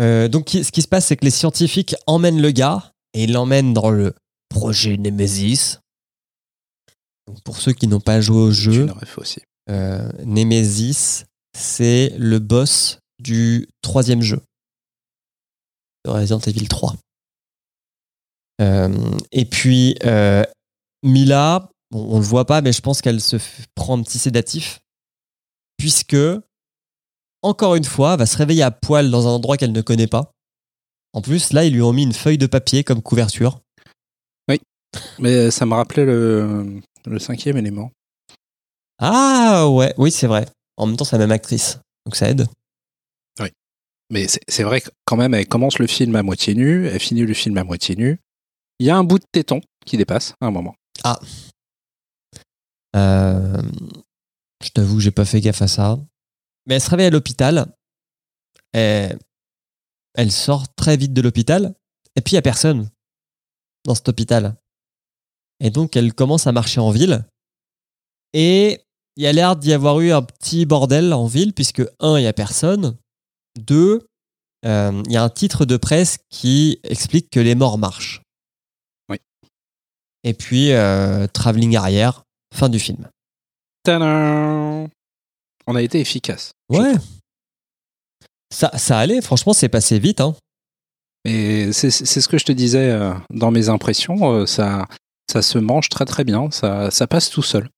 Euh, 0.00 0.28
donc, 0.28 0.50
ce 0.50 0.70
qui 0.70 0.82
se 0.82 0.88
passe, 0.88 1.06
c'est 1.06 1.16
que 1.16 1.24
les 1.24 1.30
scientifiques 1.30 1.94
emmènent 2.06 2.40
le 2.40 2.50
gars 2.50 2.92
et 3.12 3.24
ils 3.24 3.32
l'emmènent 3.32 3.74
dans 3.74 3.90
le 3.90 4.14
projet 4.48 4.96
Nemesis. 4.96 5.78
Donc, 7.26 7.42
pour 7.42 7.58
ceux 7.58 7.72
qui 7.72 7.86
n'ont 7.86 8.00
pas 8.00 8.20
joué 8.20 8.38
au 8.38 8.50
jeu, 8.50 8.88
aussi. 9.16 9.40
Euh, 9.70 10.10
Nemesis, 10.24 11.24
c'est 11.56 12.12
le 12.18 12.38
boss 12.38 12.98
du 13.18 13.66
troisième 13.82 14.22
jeu 14.22 14.40
de 16.04 16.10
Resident 16.10 16.40
Evil 16.40 16.68
3. 16.68 16.94
Euh, 18.60 19.18
et 19.32 19.44
puis, 19.44 19.96
euh, 20.04 20.44
Mila, 21.02 21.70
bon, 21.90 22.06
on 22.10 22.18
le 22.18 22.24
voit 22.24 22.44
pas, 22.44 22.60
mais 22.60 22.72
je 22.72 22.80
pense 22.80 23.00
qu'elle 23.00 23.20
se 23.20 23.36
prend 23.74 23.98
un 23.98 24.02
petit 24.02 24.18
sédatif, 24.18 24.80
puisque, 25.78 26.16
encore 27.42 27.74
une 27.74 27.84
fois, 27.84 28.16
va 28.16 28.26
se 28.26 28.36
réveiller 28.36 28.62
à 28.62 28.70
poil 28.70 29.10
dans 29.10 29.26
un 29.26 29.30
endroit 29.30 29.56
qu'elle 29.56 29.72
ne 29.72 29.82
connaît 29.82 30.06
pas. 30.06 30.30
En 31.14 31.22
plus, 31.22 31.52
là, 31.52 31.64
ils 31.64 31.72
lui 31.72 31.82
ont 31.82 31.92
mis 31.92 32.02
une 32.02 32.12
feuille 32.12 32.38
de 32.38 32.46
papier 32.46 32.84
comme 32.84 33.02
couverture. 33.02 33.60
Mais 35.18 35.50
ça 35.50 35.66
me 35.66 35.74
rappelait 35.74 36.04
le 36.04 37.18
cinquième 37.18 37.56
élément. 37.56 37.90
Ah 38.98 39.68
ouais, 39.68 39.94
oui, 39.98 40.10
c'est 40.10 40.26
vrai. 40.26 40.46
En 40.76 40.86
même 40.86 40.96
temps, 40.96 41.04
c'est 41.04 41.16
la 41.16 41.26
même 41.26 41.32
actrice. 41.32 41.78
Donc 42.06 42.16
ça 42.16 42.28
aide. 42.28 42.46
Mais 44.10 44.26
c'est 44.28 44.62
vrai 44.64 44.82
que 44.82 44.90
quand 45.06 45.16
même, 45.16 45.32
elle 45.32 45.48
commence 45.48 45.78
le 45.78 45.86
film 45.86 46.14
à 46.14 46.22
moitié 46.22 46.54
nu, 46.54 46.86
elle 46.86 47.00
finit 47.00 47.22
le 47.22 47.32
film 47.32 47.56
à 47.56 47.64
moitié 47.64 47.96
nu. 47.96 48.20
Il 48.78 48.86
y 48.86 48.90
a 48.90 48.96
un 48.96 49.02
bout 49.02 49.18
de 49.18 49.24
téton 49.32 49.62
qui 49.86 49.96
dépasse 49.96 50.34
à 50.40 50.46
un 50.46 50.50
moment. 50.50 50.76
Ah. 51.02 51.18
Euh, 52.94 53.62
je 54.62 54.68
t'avoue 54.70 54.96
que 54.96 55.02
j'ai 55.02 55.10
pas 55.10 55.24
fait 55.24 55.40
gaffe 55.40 55.62
à 55.62 55.68
ça. 55.68 55.98
Mais 56.66 56.74
elle 56.74 56.82
se 56.82 56.90
réveille 56.90 57.06
à 57.06 57.10
l'hôpital. 57.10 57.74
Elle 58.72 59.18
sort 60.30 60.72
très 60.74 60.96
vite 60.98 61.14
de 61.14 61.22
l'hôpital. 61.22 61.74
Et 62.14 62.20
puis 62.20 62.32
il 62.32 62.36
y 62.36 62.38
a 62.38 62.42
personne 62.42 62.90
dans 63.84 63.94
cet 63.94 64.08
hôpital. 64.08 64.54
Et 65.60 65.70
donc 65.70 65.96
elle 65.96 66.12
commence 66.12 66.46
à 66.46 66.52
marcher 66.52 66.80
en 66.80 66.90
ville. 66.90 67.24
Et 68.34 68.80
il 69.16 69.22
y 69.22 69.26
a 69.26 69.32
l'air 69.32 69.56
d'y 69.56 69.72
avoir 69.72 70.00
eu 70.00 70.12
un 70.12 70.22
petit 70.22 70.66
bordel 70.66 71.14
en 71.14 71.26
ville, 71.26 71.54
puisque 71.54 71.82
un, 72.00 72.18
il 72.18 72.24
y 72.24 72.26
a 72.26 72.32
personne. 72.32 72.96
Deux, 73.58 74.06
euh, 74.66 75.02
il 75.06 75.12
y 75.12 75.16
a 75.16 75.22
un 75.22 75.30
titre 75.30 75.64
de 75.64 75.76
presse 75.76 76.18
qui 76.28 76.80
explique 76.82 77.30
que 77.30 77.40
les 77.40 77.54
morts 77.54 77.78
marchent. 77.78 78.20
Oui. 79.08 79.18
Et 80.24 80.34
puis, 80.34 80.72
euh, 80.72 81.26
travelling 81.28 81.76
arrière, 81.76 82.24
fin 82.52 82.68
du 82.68 82.80
film. 82.80 83.08
Tadam 83.84 84.88
On 85.66 85.76
a 85.76 85.82
été 85.82 86.00
efficace. 86.00 86.50
Ouais. 86.68 86.94
Ça, 88.52 88.76
ça 88.76 88.98
allait, 88.98 89.20
franchement, 89.20 89.52
c'est 89.52 89.68
passé 89.68 89.98
vite. 89.98 90.20
Hein. 90.20 90.34
Et 91.24 91.72
c'est 91.72 91.90
c'est 91.90 92.20
ce 92.20 92.28
que 92.28 92.38
je 92.38 92.44
te 92.44 92.52
disais 92.52 92.90
euh, 92.90 93.14
dans 93.30 93.50
mes 93.50 93.68
impressions. 93.68 94.32
euh, 94.32 94.46
ça, 94.46 94.86
ça 95.30 95.40
se 95.40 95.58
mange 95.58 95.88
très 95.88 96.04
très 96.04 96.24
bien. 96.24 96.50
Ça, 96.50 96.90
ça 96.90 97.06
passe 97.06 97.30
tout 97.30 97.42
seul. 97.42 97.68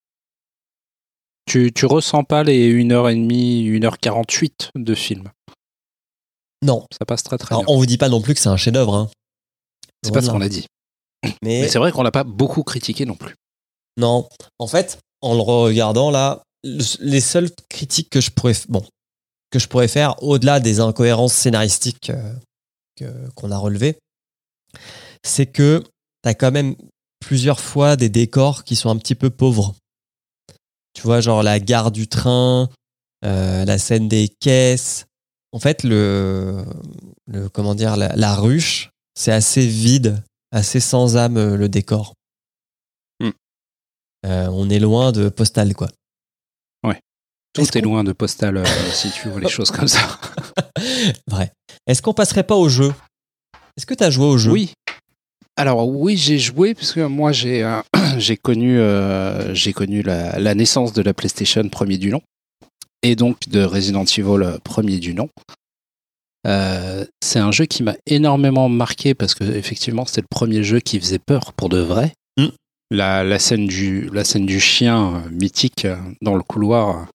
Tu, 1.46 1.72
tu 1.72 1.86
ressens 1.86 2.24
pas 2.24 2.42
les 2.42 2.72
1h30, 2.82 3.78
1h48 3.80 4.70
de 4.74 4.94
film? 4.94 5.30
Non. 6.62 6.86
Ça 6.98 7.04
passe 7.06 7.22
très 7.22 7.38
très 7.38 7.54
Alors, 7.54 7.64
bien. 7.64 7.74
on 7.74 7.78
vous 7.78 7.86
dit 7.86 7.98
pas 7.98 8.08
non 8.08 8.20
plus 8.20 8.34
que 8.34 8.40
c'est 8.40 8.48
un 8.48 8.56
chef-d'œuvre. 8.56 8.94
Hein. 8.94 9.10
C'est 10.02 10.12
pas 10.12 10.22
ce 10.22 10.30
qu'on 10.30 10.40
a 10.40 10.48
dit. 10.48 10.66
Mais, 11.24 11.32
Mais 11.62 11.68
c'est 11.68 11.78
vrai 11.78 11.92
qu'on 11.92 12.02
l'a 12.02 12.10
pas 12.10 12.24
beaucoup 12.24 12.62
critiqué 12.62 13.06
non 13.06 13.14
plus. 13.16 13.34
non. 13.98 14.28
En 14.58 14.66
fait, 14.66 14.98
en 15.22 15.34
le 15.34 15.40
regardant 15.40 16.10
là, 16.10 16.42
le- 16.64 16.84
les 17.04 17.20
seules 17.20 17.50
critiques 17.68 18.10
que 18.10 18.20
je 18.20 18.30
pourrais, 18.30 18.54
bon, 18.68 18.84
que 19.50 19.58
je 19.58 19.68
pourrais 19.68 19.88
faire, 19.88 20.22
au-delà 20.22 20.60
des 20.60 20.80
incohérences 20.80 21.32
scénaristiques 21.34 22.10
euh, 22.10 23.28
qu'on 23.34 23.50
a 23.50 23.58
relevées, 23.58 23.98
c'est 25.24 25.46
que 25.46 25.82
tu 26.22 26.28
as 26.28 26.34
quand 26.34 26.50
même 26.52 26.74
plusieurs 27.20 27.60
fois 27.60 27.96
des 27.96 28.08
décors 28.08 28.64
qui 28.64 28.76
sont 28.76 28.90
un 28.90 28.96
petit 28.96 29.14
peu 29.14 29.30
pauvres. 29.30 29.74
Tu 30.96 31.02
vois, 31.02 31.20
genre 31.20 31.42
la 31.42 31.60
gare 31.60 31.90
du 31.90 32.08
train, 32.08 32.70
euh, 33.24 33.64
la 33.66 33.78
scène 33.78 34.08
des 34.08 34.28
caisses. 34.40 35.04
En 35.52 35.58
fait, 35.58 35.84
le, 35.84 36.64
le 37.26 37.50
comment 37.50 37.74
dire, 37.74 37.96
la, 37.96 38.16
la 38.16 38.34
ruche, 38.34 38.90
c'est 39.14 39.32
assez 39.32 39.66
vide, 39.66 40.22
assez 40.52 40.80
sans 40.80 41.18
âme 41.18 41.36
euh, 41.36 41.56
le 41.56 41.68
décor. 41.68 42.14
Hmm. 43.20 43.30
Euh, 44.24 44.48
on 44.50 44.70
est 44.70 44.78
loin 44.78 45.12
de 45.12 45.28
Postal, 45.28 45.74
quoi. 45.74 45.88
Tout 47.56 47.62
Est-ce 47.62 47.78
est 47.78 47.80
loin 47.80 48.04
de 48.04 48.12
postal 48.12 48.58
euh, 48.58 48.64
si 48.92 49.10
tu 49.10 49.30
vois 49.30 49.40
les 49.40 49.48
choses 49.48 49.70
comme 49.70 49.88
ça. 49.88 50.20
Vrai. 51.26 51.50
Est-ce 51.86 52.02
qu'on 52.02 52.12
passerait 52.12 52.42
pas 52.42 52.54
au 52.54 52.68
jeu? 52.68 52.92
Est-ce 53.78 53.86
que 53.86 53.94
tu 53.94 54.04
as 54.04 54.10
joué 54.10 54.26
au 54.26 54.36
jeu? 54.36 54.52
Oui. 54.52 54.74
Alors 55.58 55.88
oui, 55.88 56.18
j'ai 56.18 56.38
joué 56.38 56.74
parce 56.74 56.92
que 56.92 57.00
moi 57.00 57.32
j'ai 57.32 57.64
euh, 57.64 57.80
j'ai 58.18 58.36
connu 58.36 58.78
euh, 58.78 59.54
j'ai 59.54 59.72
connu 59.72 60.02
la, 60.02 60.38
la 60.38 60.54
naissance 60.54 60.92
de 60.92 61.00
la 61.00 61.14
PlayStation 61.14 61.66
premier 61.68 61.96
du 61.96 62.10
nom 62.10 62.20
et 63.02 63.16
donc 63.16 63.48
de 63.48 63.64
Resident 63.64 64.04
Evil 64.04 64.42
euh, 64.42 64.58
premier 64.62 64.98
du 64.98 65.14
nom. 65.14 65.30
Euh, 66.46 67.06
c'est 67.22 67.38
un 67.38 67.52
jeu 67.52 67.64
qui 67.64 67.82
m'a 67.82 67.96
énormément 68.06 68.68
marqué 68.68 69.14
parce 69.14 69.34
que 69.34 69.44
effectivement 69.44 70.04
c'était 70.04 70.20
le 70.20 70.26
premier 70.30 70.62
jeu 70.62 70.80
qui 70.80 71.00
faisait 71.00 71.18
peur 71.18 71.54
pour 71.54 71.70
de 71.70 71.78
vrai. 71.78 72.12
Mm. 72.38 72.48
La, 72.90 73.24
la 73.24 73.38
scène 73.38 73.66
du 73.66 74.10
la 74.12 74.24
scène 74.24 74.44
du 74.44 74.60
chien 74.60 75.24
mythique 75.30 75.86
dans 76.20 76.34
le 76.34 76.42
couloir 76.42 77.06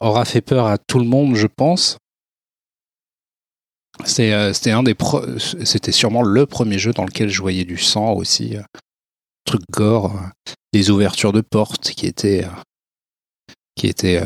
aura 0.00 0.24
fait 0.24 0.40
peur 0.40 0.66
à 0.66 0.78
tout 0.78 0.98
le 0.98 1.04
monde, 1.04 1.34
je 1.34 1.46
pense. 1.46 1.98
Euh, 4.18 4.52
C'était 4.52 4.70
un 4.72 4.82
des 4.82 4.94
pro- 4.94 5.38
c'était 5.38 5.92
sûrement 5.92 6.22
le 6.22 6.46
premier 6.46 6.78
jeu 6.78 6.92
dans 6.92 7.04
lequel 7.04 7.28
je 7.28 7.40
voyais 7.40 7.64
du 7.64 7.78
sang 7.78 8.12
aussi, 8.14 8.56
euh, 8.56 8.62
truc 9.44 9.62
gore, 9.70 10.16
euh, 10.16 10.50
des 10.72 10.90
ouvertures 10.90 11.32
de 11.32 11.40
portes 11.40 11.90
qui 11.90 12.06
étaient 12.06 12.46
qui 13.76 13.86
étaient 13.86 14.22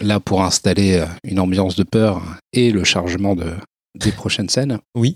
là 0.00 0.20
pour 0.20 0.42
installer 0.42 1.04
une 1.24 1.38
ambiance 1.40 1.74
de 1.76 1.82
peur 1.84 2.22
et 2.52 2.70
le 2.70 2.84
chargement 2.84 3.34
de 3.36 3.54
des 3.94 4.12
prochaines 4.12 4.48
scènes. 4.48 4.78
Oui. 4.94 5.14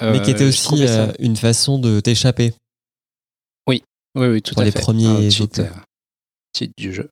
Mais 0.00 0.22
qui 0.22 0.30
était 0.30 0.44
aussi 0.44 0.86
euh, 0.86 1.12
une 1.18 1.36
façon 1.36 1.78
de 1.80 1.98
t'échapper. 2.00 2.54
Oui, 3.68 3.82
oui, 4.14 4.40
tout 4.42 4.54
pour 4.54 4.62
à 4.62 4.64
les 4.64 4.70
fait. 4.70 4.78
premiers 4.80 5.26
opus. 5.40 5.58
euh, 5.58 6.66
du 6.76 6.92
jeu. 6.94 7.10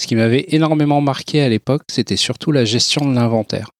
Ce 0.00 0.06
qui 0.06 0.14
m'avait 0.16 0.46
énormément 0.48 1.00
marqué 1.00 1.40
à 1.42 1.48
l'époque, 1.48 1.82
c'était 1.90 2.16
surtout 2.16 2.50
la 2.52 2.64
gestion 2.64 3.08
de 3.08 3.14
l'inventaire. 3.14 3.70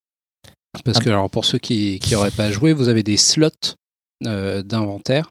Parce 0.85 0.99
Ah. 0.99 1.01
que, 1.01 1.09
alors, 1.11 1.31
pour 1.31 1.45
ceux 1.45 1.59
qui 1.59 2.01
n'auraient 2.11 2.31
pas 2.31 2.51
joué, 2.51 2.73
vous 2.73 2.89
avez 2.89 3.03
des 3.03 3.17
slots 3.17 3.49
euh, 4.27 4.63
d'inventaire. 4.63 5.31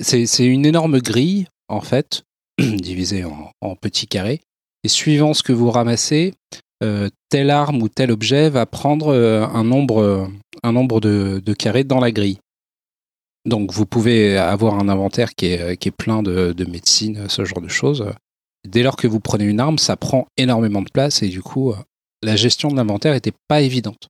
C'est 0.00 0.46
une 0.46 0.64
énorme 0.64 1.00
grille, 1.00 1.46
en 1.68 1.80
fait, 1.80 2.22
divisée 2.58 3.24
en, 3.24 3.50
en 3.60 3.76
petits 3.76 4.06
carrés. 4.06 4.40
Et 4.84 4.88
suivant 4.88 5.34
ce 5.34 5.42
que 5.42 5.52
vous 5.52 5.70
ramassez, 5.70 6.34
euh, 6.82 7.08
telle 7.28 7.50
arme 7.50 7.82
ou 7.82 7.88
tel 7.88 8.10
objet 8.10 8.48
va 8.50 8.66
prendre 8.66 9.08
euh, 9.08 9.46
un 9.46 9.64
nombre, 9.64 10.28
un 10.62 10.72
nombre 10.72 11.00
de, 11.00 11.40
de 11.44 11.54
carrés 11.54 11.84
dans 11.84 12.00
la 12.00 12.10
grille. 12.12 12.38
Donc 13.44 13.72
vous 13.72 13.86
pouvez 13.86 14.36
avoir 14.36 14.78
un 14.78 14.88
inventaire 14.88 15.34
qui 15.34 15.46
est, 15.46 15.76
qui 15.76 15.88
est 15.88 15.96
plein 15.96 16.22
de, 16.22 16.52
de 16.52 16.64
médecine, 16.64 17.28
ce 17.28 17.44
genre 17.44 17.60
de 17.60 17.68
choses. 17.68 18.06
Dès 18.68 18.84
lors 18.84 18.94
que 18.96 19.08
vous 19.08 19.18
prenez 19.18 19.44
une 19.44 19.58
arme, 19.58 19.78
ça 19.78 19.96
prend 19.96 20.26
énormément 20.36 20.82
de 20.82 20.90
place 20.92 21.22
et 21.22 21.28
du 21.28 21.42
coup, 21.42 21.74
la 22.22 22.36
gestion 22.36 22.68
de 22.70 22.76
l'inventaire 22.76 23.14
n'était 23.14 23.32
pas 23.48 23.60
évidente. 23.62 24.06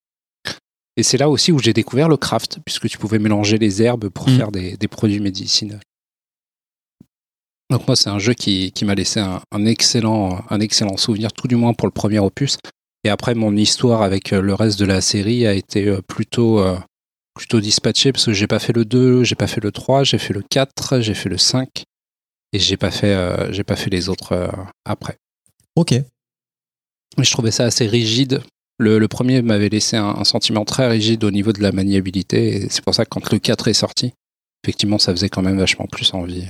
Et 0.97 1.03
c'est 1.03 1.17
là 1.17 1.29
aussi 1.31 1.53
où 1.53 1.59
j'ai 1.59 1.73
découvert 1.73 2.09
le 2.09 2.17
craft, 2.17 2.59
puisque 2.65 2.89
tu 2.89 2.99
pouvais 2.99 3.19
mélanger 3.19 3.57
les 3.59 3.83
herbes 3.83 4.09
pour 4.09 4.29
Mm. 4.29 4.37
faire 4.37 4.53
des, 4.53 4.77
des 4.77 4.89
produits 4.89 5.21
médicinaux. 5.21 5.79
Donc 7.71 7.87
moi, 7.87 7.97
c'est 7.97 8.11
un 8.11 8.19
jeu 8.19 8.35
qui, 8.35 8.71
qui 8.73 8.85
m'a 8.85 8.95
laissé 8.95 9.19
un, 9.21 9.41
un 9.51 9.65
excellent, 9.65 10.45
un 10.51 10.61
excellent 10.61 10.97
souvenir, 10.99 11.33
tout 11.33 11.49
du 11.49 11.57
moins 11.57 11.73
pour 11.73 11.87
le 11.87 11.93
premier 11.93 12.19
opus. 12.19 12.59
Et 13.05 13.09
après, 13.09 13.35
mon 13.35 13.57
histoire 13.57 14.03
avec 14.03 14.33
euh, 14.33 14.43
le 14.43 14.55
reste 14.55 14.79
de 14.79 14.85
la 14.85 15.01
série 15.01 15.47
a 15.47 15.55
été 15.55 15.89
euh, 15.89 16.03
plutôt, 16.03 16.61
euh, 16.61 16.79
plutôt 17.35 17.61
dispatchée, 17.61 18.13
parce 18.13 18.27
que 18.27 18.33
j'ai 18.33 18.47
pas 18.47 18.59
fait 18.59 18.75
le 18.75 18.85
2, 18.85 19.25
j'ai 19.25 19.35
pas 19.35 19.47
fait 19.47 19.63
le 19.63 19.73
3, 19.73 20.05
j'ai 20.05 20.19
fait 20.19 20.35
le 20.35 20.43
4, 20.43 21.01
j'ai 21.01 21.15
fait 21.15 21.31
le 21.31 21.39
5, 21.39 21.85
et 22.53 22.59
j'ai 22.59 22.77
pas 22.77 22.91
fait, 22.91 23.15
euh, 23.15 23.51
j'ai 23.53 23.65
pas 23.65 23.77
fait 23.77 23.91
les 23.91 24.11
autres 24.11 24.33
euh, 24.33 24.49
après. 24.85 25.17
Ok. 25.75 25.93
Mais 27.17 27.25
je 27.25 27.31
trouvais 27.31 27.51
ça 27.51 27.65
assez 27.65 27.87
rigide. 27.87 28.43
Le, 28.79 29.07
premier 29.07 29.43
m'avait 29.43 29.69
laissé 29.69 29.97
un, 29.97 30.25
sentiment 30.25 30.65
très 30.65 30.89
rigide 30.89 31.23
au 31.25 31.31
niveau 31.31 31.53
de 31.53 31.63
la 31.63 31.73
maniabilité, 31.73 32.67
c'est 32.69 32.83
pour 32.83 32.95
ça 32.95 33.05
que 33.05 33.11
quand 33.11 33.31
le 33.31 33.39
4 33.39 33.69
est 33.69 33.75
sorti, 33.75 34.13
effectivement, 34.65 34.99
ça 34.99 35.13
faisait 35.13 35.29
quand 35.29 35.43
même 35.43 35.59
vachement 35.59 35.87
plus 35.87 36.13
envie. 36.15 36.49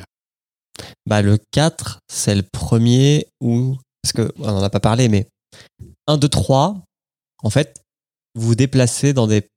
Bah, 1.06 1.20
le 1.20 1.38
4, 1.50 1.98
c'est 2.08 2.34
le 2.34 2.42
premier 2.42 3.26
où. 3.40 3.76
Parce 4.02 4.12
que 4.12 4.32
on 4.38 4.46
n'en 4.46 4.62
a 4.62 4.70
pas 4.70 4.80
parlé, 4.80 5.08
mais 5.08 5.28
1, 6.06 6.16
2, 6.16 6.28
3, 6.28 6.82
en 7.42 7.50
fait, 7.50 7.80
vous 8.34 8.54
déplacez 8.54 9.12
dans 9.12 9.26
des 9.26 9.48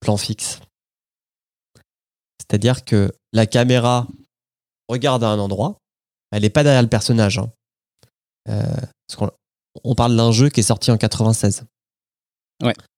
plans 0.00 0.16
fixes. 0.16 0.60
C'est-à-dire 2.40 2.84
que 2.84 3.12
la 3.32 3.46
caméra 3.46 4.08
regarde 4.88 5.22
à 5.24 5.28
un 5.28 5.38
endroit, 5.38 5.78
elle 6.30 6.42
n'est 6.42 6.50
pas 6.50 6.64
derrière 6.64 6.82
le 6.82 6.88
personnage. 6.88 7.38
hein. 7.38 7.50
Euh, 8.48 8.76
qu'on 9.16 9.30
on 9.84 9.94
parle 9.94 10.16
d'un 10.16 10.32
jeu 10.32 10.50
qui 10.50 10.60
est 10.60 10.64
sorti 10.64 10.90
en 10.90 10.98
96. 10.98 11.64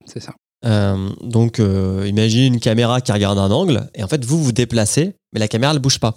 C'est 0.05 0.21
ça. 0.21 0.35
Euh, 0.65 1.11
donc, 1.21 1.61
euh, 1.61 2.05
imagine 2.07 2.55
une 2.55 2.61
caméra 2.61 3.01
qui 3.01 3.13
regarde 3.13 3.39
un 3.39 3.51
angle, 3.51 3.89
et 3.95 4.03
en 4.03 4.09
fait, 4.09 4.25
vous 4.25 4.43
vous 4.43 4.53
déplacez, 4.53 5.15
mais 5.33 5.41
la 5.41 5.49
caméra 5.49 5.75
ne 5.75 5.79
bouge 5.79 6.01
pas. 6.01 6.15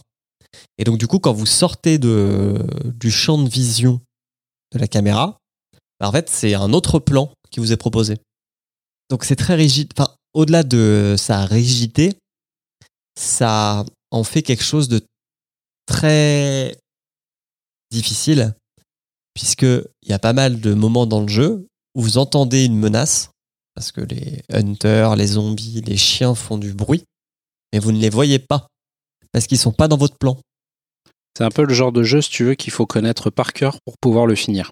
Et 0.78 0.84
donc, 0.84 0.98
du 0.98 1.08
coup, 1.08 1.20
quand 1.20 1.34
vous 1.34 1.46
sortez 1.46 1.98
de, 1.98 2.58
du 2.86 3.12
champ 3.12 3.38
de 3.38 3.50
vision 3.50 4.02
de 4.74 4.80
la 4.80 4.88
caméra, 4.88 5.38
bah, 6.00 6.08
en 6.08 6.12
fait, 6.12 6.30
c'est 6.30 6.54
un 6.54 6.74
autre 6.74 7.00
plan 7.00 7.32
qui 7.52 7.60
vous 7.60 7.72
est 7.72 7.78
proposé. 7.78 8.18
Donc, 9.10 9.24
c'est 9.24 9.36
très 9.36 9.56
rigide. 9.56 9.92
Enfin, 9.98 10.14
au-delà 10.34 10.64
de 10.64 11.16
sa 11.18 11.46
rigidité, 11.46 12.14
ça 13.16 13.86
en 14.12 14.24
fait 14.24 14.42
quelque 14.42 14.64
chose 14.64 14.88
de 14.88 15.02
très 15.86 16.78
difficile, 17.92 18.54
puisqu'il 19.34 20.08
y 20.08 20.14
a 20.14 20.20
pas 20.20 20.34
mal 20.34 20.60
de 20.60 20.74
moments 20.74 21.06
dans 21.06 21.22
le 21.22 21.28
jeu 21.28 21.68
vous 22.00 22.18
entendez 22.18 22.66
une 22.66 22.78
menace, 22.78 23.32
parce 23.76 23.92
que 23.92 24.02
les 24.02 24.42
hunters, 24.52 25.16
les 25.16 25.28
zombies, 25.28 25.82
les 25.82 25.98
chiens 25.98 26.36
font 26.36 26.58
du 26.58 26.74
bruit, 26.74 27.04
mais 27.72 27.80
vous 27.80 27.92
ne 27.92 28.00
les 28.00 28.10
voyez 28.10 28.40
pas. 28.40 28.68
parce 29.32 29.46
qu'ils 29.46 29.60
sont 29.60 29.72
pas 29.72 29.88
dans 29.88 29.98
votre 29.98 30.18
plan. 30.18 30.38
C'est 31.38 31.44
un 31.44 31.52
peu 31.52 31.64
le 31.64 31.74
genre 31.74 31.92
de 31.92 32.04
jeu, 32.04 32.22
si 32.22 32.30
tu 32.30 32.44
veux, 32.44 32.56
qu'il 32.56 32.74
faut 32.74 32.86
connaître 32.86 33.30
par 33.30 33.54
cœur 33.54 33.78
pour 33.86 33.96
pouvoir 34.02 34.26
le 34.26 34.36
finir. 34.36 34.72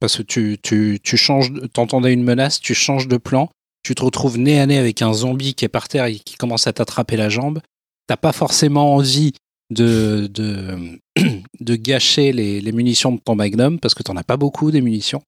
Parce 0.00 0.16
que 0.16 0.22
tu, 0.22 0.58
tu, 0.62 1.00
tu 1.02 1.16
changes, 1.16 1.52
t'entendais 1.72 2.12
une 2.12 2.22
menace, 2.22 2.60
tu 2.60 2.74
changes 2.74 3.08
de 3.08 3.16
plan, 3.16 3.50
tu 3.82 3.94
te 3.94 4.02
retrouves 4.02 4.38
nez 4.38 4.60
à 4.60 4.66
nez 4.66 4.78
avec 4.78 5.02
un 5.02 5.12
zombie 5.12 5.54
qui 5.54 5.64
est 5.64 5.68
par 5.68 5.88
terre 5.88 6.06
et 6.06 6.18
qui 6.18 6.36
commence 6.36 6.66
à 6.66 6.72
t'attraper 6.72 7.16
la 7.16 7.28
jambe. 7.28 7.60
T'as 8.06 8.16
pas 8.16 8.32
forcément 8.32 8.94
envie 8.94 9.32
de, 9.70 10.28
de, 10.32 11.00
de 11.60 11.76
gâcher 11.76 12.32
les, 12.32 12.60
les 12.60 12.72
munitions 12.72 13.12
de 13.12 13.20
ton 13.20 13.34
magnum 13.34 13.80
parce 13.80 13.94
que 13.94 14.02
t'en 14.02 14.16
as 14.16 14.24
pas 14.24 14.36
beaucoup 14.36 14.70
des 14.70 14.80
munitions. 14.80 15.22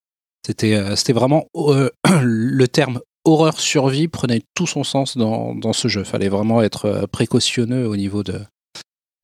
C'était 0.49 0.77
euh, 0.77 0.97
c'était 0.97 1.13
vraiment 1.13 1.47
euh, 1.57 1.91
le 2.23 2.69
terme 2.69 3.01
horreur 3.25 3.61
survie 3.61 4.09
prenait 4.09 4.41
tout 4.55 4.67
son 4.67 4.83
sens 4.83 5.19
dans, 5.19 5.55
dans 5.55 5.75
ce 5.75 5.89
jeu. 5.89 6.05
Fallait 6.05 6.31
vraiment 6.31 6.63
être 6.63 6.87
euh, 6.87 7.07
précautionneux 7.07 7.87
au 7.87 7.97
niveau 7.97 8.23
de, 8.23 8.41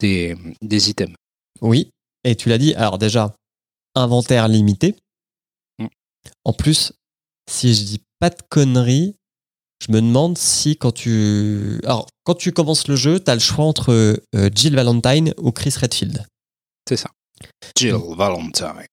des, 0.01 0.37
des 0.61 0.91
items. 0.91 1.17
Oui, 1.63 1.89
et 2.25 2.37
tu 2.37 2.51
l'as 2.51 2.59
dit, 2.59 2.75
alors 2.75 2.99
déjà, 2.99 3.35
inventaire 3.95 4.49
limité. 4.49 4.97
Mm. 5.79 5.87
En 6.45 6.53
plus, 6.53 6.93
si 7.51 7.75
je 7.75 7.85
dis 7.85 8.03
pas 8.19 8.29
de 8.29 8.43
conneries, 8.51 9.17
je 9.81 9.93
me 9.93 10.03
demande 10.03 10.37
si 10.37 10.77
quand 10.77 10.93
tu. 10.93 11.81
Alors, 11.85 12.07
quand 12.25 12.35
tu 12.35 12.53
commences 12.53 12.87
le 12.87 12.97
jeu, 12.97 13.19
tu 13.19 13.31
as 13.31 13.35
le 13.35 13.41
choix 13.41 13.65
entre 13.65 13.95
euh, 14.35 14.51
Jill 14.55 14.75
Valentine 14.75 15.33
ou 15.39 15.53
Chris 15.53 15.75
Redfield. 15.81 16.27
C'est 16.87 16.99
ça. 16.99 17.09
Jill 17.75 17.97
Valentine. 18.15 18.87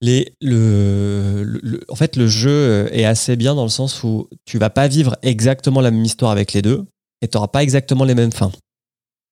Les, 0.00 0.32
le, 0.40 1.42
le- 1.44 1.60
le- 1.62 1.84
en 1.88 1.96
fait, 1.96 2.16
le 2.16 2.28
jeu 2.28 2.50
euh, 2.50 2.88
est 2.92 3.04
assez 3.04 3.36
bien 3.36 3.54
dans 3.54 3.64
le 3.64 3.68
sens 3.68 4.04
où 4.04 4.28
tu 4.44 4.58
vas 4.58 4.70
pas 4.70 4.86
vivre 4.88 5.16
exactement 5.22 5.80
la 5.80 5.90
même 5.90 6.04
histoire 6.04 6.30
avec 6.30 6.52
les 6.52 6.62
deux 6.62 6.84
et 7.20 7.28
tu 7.28 7.36
n'auras 7.36 7.48
pas 7.48 7.62
exactement 7.64 8.04
les 8.04 8.14
mêmes 8.14 8.32
fins. 8.32 8.52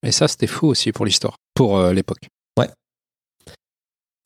Et 0.05 0.12
ça, 0.12 0.27
c'était 0.29 0.47
fou 0.49 0.67
aussi 0.67 0.91
pour 0.93 1.07
l'histoire, 1.07 1.37
pour 1.55 1.79
euh, 1.79 1.93
l'époque. 1.93 2.29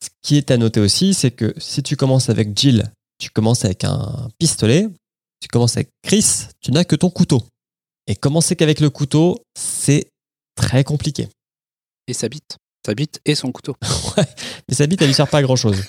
Ce 0.03 0.09
qui 0.23 0.35
est 0.37 0.49
à 0.49 0.57
noter 0.57 0.79
aussi, 0.79 1.13
c'est 1.13 1.29
que 1.29 1.53
si 1.57 1.83
tu 1.83 1.95
commences 1.95 2.29
avec 2.29 2.57
Jill, 2.57 2.91
tu 3.19 3.29
commences 3.29 3.65
avec 3.65 3.83
un 3.83 4.29
pistolet. 4.39 4.87
Tu 5.41 5.47
commences 5.47 5.75
avec 5.77 5.89
Chris, 6.03 6.47
tu 6.59 6.71
n'as 6.71 6.83
que 6.83 6.95
ton 6.95 7.09
couteau. 7.11 7.43
Et 8.07 8.15
commencer 8.15 8.55
qu'avec 8.55 8.79
le 8.79 8.89
couteau, 8.89 9.43
c'est 9.55 10.07
très 10.55 10.83
compliqué. 10.83 11.29
Et 12.07 12.13
sa 12.13 12.29
bite. 12.29 12.57
Sa 12.85 12.93
bite 12.95 13.21
et 13.25 13.35
son 13.35 13.51
couteau. 13.51 13.75
Ouais, 14.17 14.25
mais 14.67 14.75
sa 14.75 14.87
bite, 14.87 15.01
elle 15.01 15.07
lui 15.07 15.13
sert 15.13 15.29
pas 15.29 15.37
à 15.37 15.41
grand 15.41 15.55
chose. 15.55 15.83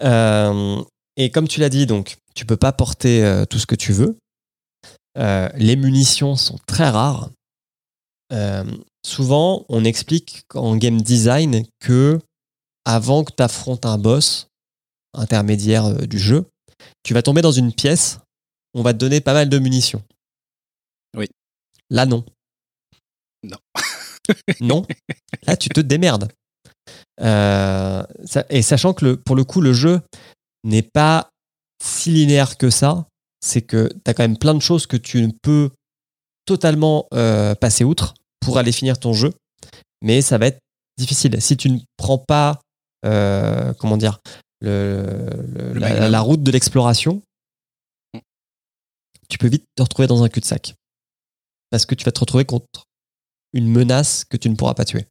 et 1.16 1.30
comme 1.30 1.46
tu 1.46 1.60
l'as 1.60 1.68
dit, 1.68 1.84
donc, 1.86 2.16
tu 2.34 2.46
peux 2.46 2.56
pas 2.56 2.72
porter 2.72 3.22
euh, 3.22 3.44
tout 3.44 3.58
ce 3.58 3.66
que 3.66 3.74
tu 3.74 3.92
veux. 3.92 4.16
Euh, 5.18 5.48
les 5.56 5.76
munitions 5.76 6.36
sont 6.36 6.58
très 6.66 6.88
rares. 6.88 7.30
Euh, 8.32 8.64
souvent, 9.04 9.64
on 9.68 9.84
explique 9.84 10.44
en 10.54 10.76
game 10.76 11.00
design 11.00 11.64
que 11.80 12.18
avant 12.84 13.24
que 13.24 13.32
tu 13.36 13.42
affrontes 13.42 13.86
un 13.86 13.98
boss 13.98 14.48
intermédiaire 15.12 15.86
euh, 15.86 16.06
du 16.06 16.18
jeu, 16.18 16.46
tu 17.02 17.14
vas 17.14 17.22
tomber 17.22 17.42
dans 17.42 17.52
une 17.52 17.72
pièce, 17.72 18.20
on 18.74 18.82
va 18.82 18.92
te 18.92 18.98
donner 18.98 19.20
pas 19.20 19.34
mal 19.34 19.48
de 19.48 19.58
munitions. 19.58 20.02
Oui. 21.16 21.26
Là, 21.90 22.06
non. 22.06 22.24
Non. 23.42 23.58
non. 24.60 24.84
Là, 25.46 25.56
tu 25.56 25.68
te 25.68 25.80
démerdes. 25.80 26.30
Euh, 27.20 28.02
ça- 28.24 28.46
et 28.50 28.62
sachant 28.62 28.94
que 28.94 29.04
le, 29.04 29.16
pour 29.16 29.36
le 29.36 29.44
coup, 29.44 29.60
le 29.60 29.72
jeu 29.72 30.00
n'est 30.64 30.82
pas 30.82 31.30
si 31.82 32.10
linéaire 32.10 32.56
que 32.58 32.70
ça, 32.70 33.06
c'est 33.40 33.62
que 33.62 33.88
tu 33.88 34.10
as 34.10 34.14
quand 34.14 34.22
même 34.24 34.38
plein 34.38 34.54
de 34.54 34.60
choses 34.60 34.86
que 34.86 34.96
tu 34.96 35.22
ne 35.22 35.32
peux 35.42 35.70
totalement 36.46 37.06
euh, 37.14 37.54
passer 37.54 37.84
outre 37.84 38.14
pour 38.40 38.58
aller 38.58 38.72
finir 38.72 38.98
ton 38.98 39.12
jeu, 39.12 39.32
mais 40.02 40.20
ça 40.22 40.38
va 40.38 40.46
être 40.48 40.58
difficile. 40.98 41.40
Si 41.40 41.56
tu 41.56 41.70
ne 41.70 41.78
prends 41.96 42.18
pas, 42.18 42.60
euh, 43.06 43.72
comment 43.74 43.96
dire, 43.96 44.18
le, 44.60 45.06
le- 45.54 45.72
Le 45.74 46.08
la, 46.08 46.20
route 46.20 46.42
de 46.42 46.50
l'exploration, 46.50 47.22
tu 49.28 49.38
peux 49.38 49.48
vite 49.48 49.64
te 49.76 49.82
retrouver 49.82 50.06
dans 50.08 50.22
un 50.22 50.28
cul-de-sac. 50.28 50.74
Parce 51.70 51.86
que 51.86 51.94
tu 51.94 52.04
vas 52.04 52.12
te 52.12 52.20
retrouver 52.20 52.44
contre 52.44 52.84
une 53.52 53.68
menace 53.68 54.24
que 54.24 54.36
tu 54.36 54.48
ne 54.48 54.54
pourras 54.54 54.74
pas 54.74 54.84
tuer. 54.84 55.06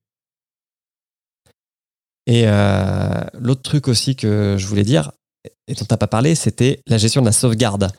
Et 2.25 2.43
euh, 2.45 3.23
l'autre 3.33 3.63
truc 3.63 3.87
aussi 3.87 4.15
que 4.15 4.55
je 4.57 4.67
voulais 4.67 4.83
dire, 4.83 5.11
et 5.67 5.73
dont 5.73 5.85
tu 5.85 5.91
n'as 5.91 5.97
pas 5.97 6.07
parlé, 6.07 6.35
c'était 6.35 6.81
la 6.87 6.97
gestion 6.97 7.21
de 7.21 7.25
la 7.25 7.31
sauvegarde. 7.31 7.91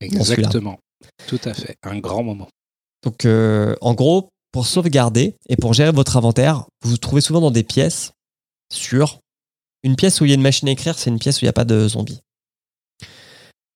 Exactement. 0.00 0.78
Tout 1.26 1.40
à 1.44 1.54
fait. 1.54 1.76
Un 1.82 1.98
grand 1.98 2.22
moment. 2.22 2.48
Donc, 3.02 3.24
euh, 3.24 3.74
en 3.80 3.94
gros, 3.94 4.28
pour 4.52 4.66
sauvegarder 4.66 5.36
et 5.48 5.56
pour 5.56 5.72
gérer 5.72 5.92
votre 5.92 6.16
inventaire, 6.16 6.66
vous 6.82 6.90
vous 6.90 6.96
trouvez 6.98 7.20
souvent 7.20 7.40
dans 7.40 7.50
des 7.50 7.62
pièces 7.62 8.12
sur 8.72 9.20
une 9.82 9.96
pièce 9.96 10.20
où 10.20 10.24
il 10.24 10.28
y 10.28 10.32
a 10.32 10.34
une 10.34 10.42
machine 10.42 10.68
à 10.68 10.72
écrire, 10.72 10.98
c'est 10.98 11.10
une 11.10 11.18
pièce 11.18 11.38
où 11.38 11.44
il 11.44 11.46
n'y 11.46 11.50
a 11.50 11.54
pas 11.54 11.64
de 11.64 11.88
zombies. 11.88 12.20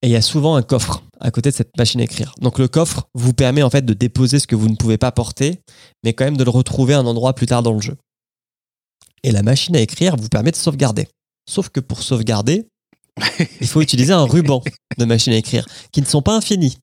Et 0.03 0.09
il 0.09 0.11
y 0.11 0.16
a 0.16 0.22
souvent 0.22 0.57
un 0.57 0.62
coffre 0.62 1.03
à 1.20 1.30
côté 1.30 1.51
de 1.51 1.55
cette 1.55 1.76
machine 1.78 2.01
à 2.01 2.05
écrire. 2.05 2.34
Donc 2.40 2.59
le 2.59 2.68
coffre 2.68 3.09
vous 3.14 3.32
permet 3.32 3.62
en 3.62 3.70
fait 3.70 3.84
de 3.84 3.94
déposer 3.94 4.38
ce 4.38 4.47
que 4.47 4.55
vous 4.55 4.68
ne 4.68 4.76
pouvez 4.76 4.99
pas 4.99 5.12
porter, 5.12 5.61
mais 6.05 6.12
quand 6.12 6.24
même 6.24 6.36
de 6.36 6.44
le 6.44 6.51
retrouver 6.51 6.94
à 6.94 6.99
un 6.99 7.07
endroit 7.07 7.34
plus 7.34 7.47
tard 7.47 7.62
dans 7.62 7.72
le 7.72 7.80
jeu. 7.80 7.97
Et 9.22 9.32
la 9.32 9.42
machine 9.42 9.74
à 9.74 9.80
écrire 9.80 10.16
vous 10.16 10.28
permet 10.28 10.51
de 10.51 10.57
sauvegarder. 10.57 11.09
Sauf 11.49 11.70
que 11.70 11.80
pour 11.80 12.03
sauvegarder, 12.03 12.68
il 13.61 13.66
faut 13.66 13.80
utiliser 13.80 14.12
un 14.12 14.24
ruban 14.24 14.62
de 14.99 15.05
machine 15.05 15.32
à 15.32 15.36
écrire, 15.36 15.66
qui 15.92 16.01
ne 16.01 16.07
sont 16.07 16.22
pas 16.22 16.36
infinis. 16.36 16.78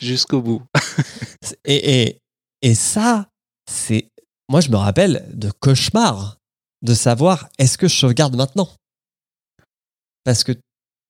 Jusqu'au 0.00 0.42
bout. 0.42 0.62
Et, 1.64 2.02
et, 2.02 2.18
et 2.62 2.74
ça, 2.74 3.28
c'est. 3.70 4.08
Moi, 4.48 4.60
je 4.60 4.70
me 4.70 4.76
rappelle 4.76 5.26
de 5.32 5.50
cauchemar 5.50 6.38
de 6.82 6.94
savoir 6.94 7.48
est-ce 7.58 7.78
que 7.78 7.88
je 7.88 7.96
sauvegarde 7.96 8.36
maintenant? 8.36 8.68
Parce 10.24 10.44
que 10.44 10.52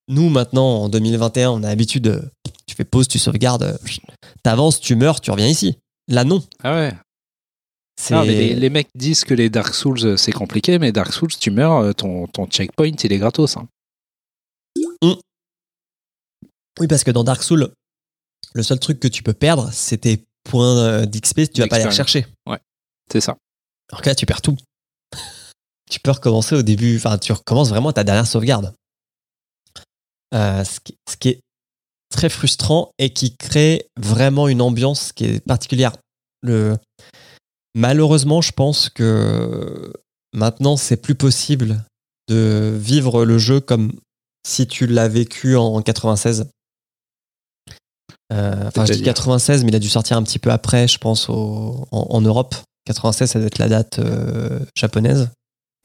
nous, 0.09 0.29
maintenant, 0.29 0.83
en 0.85 0.89
2021, 0.89 1.51
on 1.51 1.63
a 1.63 1.69
l'habitude 1.69 2.05
de. 2.05 2.23
Tu 2.67 2.75
fais 2.75 2.85
pause, 2.85 3.09
tu 3.09 3.19
sauvegardes, 3.19 3.79
t'avances, 4.43 4.81
tu 4.81 4.97
meurs, 4.97 5.21
tu 5.21 5.31
reviens 5.31 5.49
ici. 5.49 5.79
Là, 6.09 6.25
non. 6.25 6.43
Ah 6.63 6.75
ouais. 6.75 6.93
C'est- 8.01 8.15
Non, 8.15 8.25
mais 8.27 8.35
les, 8.35 8.55
les 8.55 8.71
mecs 8.71 8.89
disent 8.95 9.25
que 9.25 9.35
les 9.35 9.49
Dark 9.51 9.73
Souls, 9.75 10.05
euh, 10.05 10.17
c'est 10.17 10.33
compliqué, 10.33 10.79
mais 10.79 10.93
Dark 10.93 11.13
Souls, 11.13 11.35
tu 11.39 11.51
meurs, 11.51 11.79
euh, 11.79 11.93
ton, 11.93 12.27
ton 12.27 12.47
checkpoint, 12.47 12.91
il 13.03 13.13
est 13.13 13.19
gratos. 13.19 13.57
hein. 13.57 13.67
Oui, 16.79 16.87
parce 16.89 17.05
que 17.05 17.11
dans 17.11 17.25
Dark 17.25 17.43
Souls, 17.43 17.73
le 18.55 18.63
seul 18.63 18.79
truc 18.79 19.01
que 19.01 19.09
tu 19.09 19.23
peux 19.23 19.33
perdre, 19.33 19.71
c'est 19.73 19.99
tes 19.99 20.25
points 20.45 20.77
euh, 20.79 21.07
d'XP, 21.07 21.51
tu 21.53 21.61
vas 21.63 21.69
pas 21.69 21.79
les 21.79 21.85
rechercher. 21.91 22.27
Ouais, 22.47 22.59
c'est 23.11 23.21
ça. 23.23 23.37
Alors 23.91 24.03
que 24.03 24.09
là, 24.11 24.15
tu 24.15 24.27
perds 24.27 24.43
tout. 24.43 24.57
tu 25.91 26.01
peux 26.01 26.11
recommencer 26.11 26.55
au 26.55 26.63
début, 26.63 26.97
enfin, 26.97 27.17
tu 27.19 27.33
recommences 27.33 27.71
vraiment 27.71 27.93
ta 27.93 28.05
dernière 28.05 28.27
sauvegarde. 28.27 28.75
Euh, 30.35 30.65
ce, 30.65 30.81
qui, 30.81 30.95
ce 31.09 31.17
qui 31.17 31.29
est 31.29 31.41
très 32.11 32.29
frustrant 32.29 32.91
et 32.99 33.11
qui 33.11 33.37
crée 33.37 33.87
vraiment 33.99 34.49
une 34.49 34.61
ambiance 34.63 35.13
qui 35.13 35.25
est 35.25 35.41
particulière. 35.45 35.93
Le... 36.43 36.77
Malheureusement, 37.75 38.41
je 38.41 38.53
pense 38.53 38.89
que 38.89 39.93
maintenant, 40.33 40.77
c'est 40.77 40.97
plus 40.97 41.15
possible 41.15 41.85
de 42.29 42.77
vivre 42.81 43.25
le 43.25 43.39
jeu 43.39 43.61
comme 43.61 43.93
si 44.47 44.67
tu 44.67 44.87
l'as 44.87 45.09
vécu 45.09 45.57
en 45.57 45.81
96. 45.83 46.49
Euh, 48.33 48.67
Enfin, 48.67 48.85
je 48.87 48.93
dis 48.93 48.99
C'est-à-dire 48.99 49.05
96, 49.15 49.65
mais 49.65 49.71
il 49.71 49.77
a 49.77 49.81
dû 49.81 49.89
sortir 49.89 50.17
un 50.17 50.23
petit 50.23 50.39
peu 50.39 50.51
après, 50.51 50.89
je 50.89 50.99
pense, 50.99 51.29
au- 51.29 51.87
en, 51.93 52.07
en 52.11 52.21
Europe. 52.21 52.55
96, 52.87 53.31
ça 53.31 53.39
doit 53.39 53.47
être 53.47 53.59
la 53.59 53.69
date 53.69 53.99
euh, 53.99 54.61
japonaise. 54.77 55.31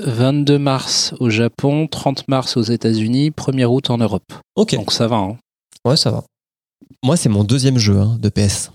22 0.05 0.57
mars 0.57 1.13
au 1.19 1.29
Japon, 1.29 1.87
30 1.87 2.27
mars 2.27 2.57
aux 2.57 2.63
États-Unis, 2.63 3.31
1er 3.31 3.65
août 3.65 3.89
en 3.89 3.97
Europe. 3.97 4.33
Ok. 4.55 4.75
Donc 4.75 4.91
ça 4.91 5.07
va. 5.07 5.17
Hein. 5.17 5.37
Ouais, 5.85 5.97
ça 5.97 6.11
va. 6.11 6.23
Moi, 7.03 7.17
c'est 7.17 7.29
mon 7.29 7.43
deuxième 7.43 7.77
jeu 7.77 7.99
hein, 7.99 8.17
de 8.19 8.29
PS. 8.29 8.71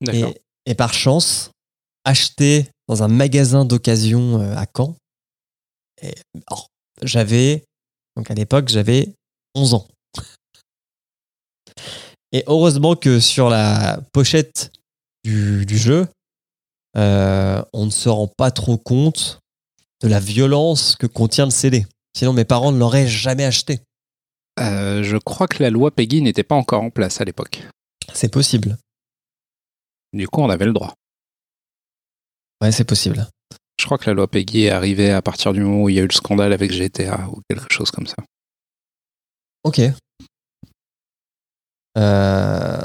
D'accord. 0.00 0.30
Et, 0.66 0.70
et 0.70 0.74
par 0.74 0.94
chance, 0.94 1.50
acheté 2.04 2.66
dans 2.88 3.02
un 3.02 3.08
magasin 3.08 3.64
d'occasion 3.64 4.40
euh, 4.40 4.54
à 4.56 4.66
Caen. 4.74 4.94
Oh, 6.50 6.64
j'avais, 7.02 7.64
donc 8.16 8.30
à 8.30 8.34
l'époque, 8.34 8.68
j'avais 8.68 9.12
11 9.54 9.74
ans. 9.74 9.86
Et 12.32 12.44
heureusement 12.46 12.96
que 12.96 13.20
sur 13.20 13.48
la 13.48 14.00
pochette 14.12 14.70
du, 15.24 15.64
du 15.66 15.78
jeu, 15.78 16.06
euh, 16.96 17.62
on 17.72 17.86
ne 17.86 17.90
se 17.90 18.08
rend 18.08 18.28
pas 18.28 18.50
trop 18.50 18.76
compte 18.76 19.40
de 20.02 20.08
la 20.08 20.20
violence 20.20 20.96
que 20.96 21.06
contient 21.06 21.44
le 21.46 21.50
CD. 21.50 21.86
Sinon, 22.16 22.32
mes 22.32 22.44
parents 22.44 22.72
ne 22.72 22.78
l'auraient 22.78 23.06
jamais 23.08 23.44
acheté. 23.44 23.80
Euh, 24.58 25.02
je 25.02 25.16
crois 25.16 25.48
que 25.48 25.62
la 25.62 25.70
loi 25.70 25.90
Peggy 25.90 26.22
n'était 26.22 26.42
pas 26.42 26.54
encore 26.54 26.82
en 26.82 26.90
place 26.90 27.20
à 27.20 27.24
l'époque. 27.24 27.62
C'est 28.14 28.32
possible. 28.32 28.76
Du 30.12 30.26
coup, 30.28 30.40
on 30.40 30.48
avait 30.50 30.64
le 30.64 30.72
droit. 30.72 30.94
Ouais, 32.62 32.72
c'est 32.72 32.84
possible. 32.84 33.26
Je 33.78 33.84
crois 33.84 33.98
que 33.98 34.08
la 34.08 34.14
loi 34.14 34.26
Peggy 34.28 34.64
est 34.64 34.70
arrivée 34.70 35.10
à 35.10 35.20
partir 35.20 35.52
du 35.52 35.60
moment 35.60 35.82
où 35.82 35.88
il 35.90 35.96
y 35.96 35.98
a 35.98 36.02
eu 36.02 36.06
le 36.06 36.12
scandale 36.14 36.52
avec 36.54 36.72
GTA 36.72 37.28
ou 37.28 37.42
quelque 37.50 37.70
chose 37.70 37.90
comme 37.90 38.06
ça. 38.06 38.16
Ok. 39.64 39.80
Euh, 41.98 42.82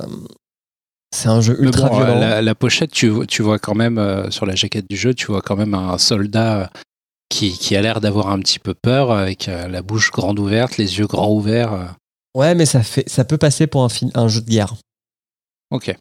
C'est 1.13 1.27
un 1.29 1.41
jeu 1.41 1.61
ultra 1.61 1.89
bon, 1.89 1.97
violent. 1.97 2.19
la, 2.19 2.41
la 2.41 2.55
pochette, 2.55 2.91
tu, 2.91 3.07
vois- 3.09 3.25
tu 3.25 3.41
vois 3.43 3.59
quand 3.59 3.75
même, 3.75 3.97
euh, 3.97 4.29
sur 4.31 4.45
la 4.45 4.55
jaquette 4.55 4.89
du 4.89 4.95
jeu, 4.97 5.13
tu 5.13 5.27
vois 5.27 5.41
quand 5.41 5.55
même 5.55 5.73
un 5.73 5.97
soldat 5.97 6.69
qui, 7.31 7.57
qui 7.57 7.75
a 7.75 7.81
l'air 7.81 8.01
d'avoir 8.01 8.27
un 8.27 8.39
petit 8.39 8.59
peu 8.59 8.75
peur, 8.75 9.11
avec 9.11 9.47
euh, 9.47 9.67
la 9.67 9.81
bouche 9.81 10.11
grande 10.11 10.37
ouverte, 10.37 10.77
les 10.77 10.99
yeux 10.99 11.07
grands 11.07 11.31
ouverts. 11.31 11.73
euh. 11.73 11.87
Ouais, 12.35 12.53
mais 12.53 12.65
ça, 12.65 12.83
fait, 12.83 13.07
ça 13.09 13.25
peut 13.25 13.37
passer 13.37 13.65
pour 13.67 13.83
un, 13.83 13.89
film, 13.89 14.11
un 14.13 14.27
jeu 14.27 14.41
de 14.41 14.49
guerre. 14.49 14.75
Ok. 15.71 15.95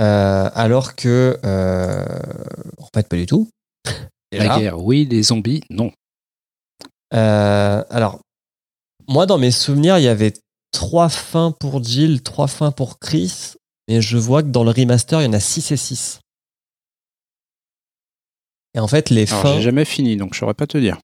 Euh, 0.00 0.50
alors 0.54 0.94
que. 0.94 1.38
euh, 1.44 2.04
en 2.78 2.88
fait, 2.94 3.08
pas 3.08 3.16
du 3.16 3.26
tout. 3.26 3.48
La 4.30 4.58
guerre, 4.58 4.78
oui, 4.78 5.06
les 5.10 5.22
zombies, 5.22 5.62
non. 5.70 5.90
Euh, 7.14 7.82
alors, 7.88 8.20
moi, 9.08 9.24
dans 9.24 9.38
mes 9.38 9.50
souvenirs, 9.50 9.98
il 9.98 10.04
y 10.04 10.08
avait 10.08 10.34
trois 10.70 11.08
fins 11.08 11.50
pour 11.50 11.82
Jill, 11.82 12.22
trois 12.22 12.46
fins 12.46 12.70
pour 12.70 12.98
Chris. 12.98 13.54
Mais 13.88 14.02
je 14.02 14.18
vois 14.18 14.42
que 14.42 14.48
dans 14.48 14.64
le 14.64 14.70
remaster, 14.70 15.22
il 15.22 15.24
y 15.24 15.28
en 15.28 15.32
a 15.32 15.40
6 15.40 15.72
et 15.72 15.76
6. 15.78 16.20
Et 18.74 18.80
en 18.80 18.88
fait, 18.88 19.10
les 19.10 19.30
Alors, 19.30 19.42
fins. 19.42 19.54
j'ai 19.56 19.62
jamais 19.62 19.84
fini, 19.84 20.16
donc 20.16 20.34
je 20.34 20.40
saurais 20.40 20.54
pas 20.54 20.66
te 20.66 20.78
dire. 20.78 20.98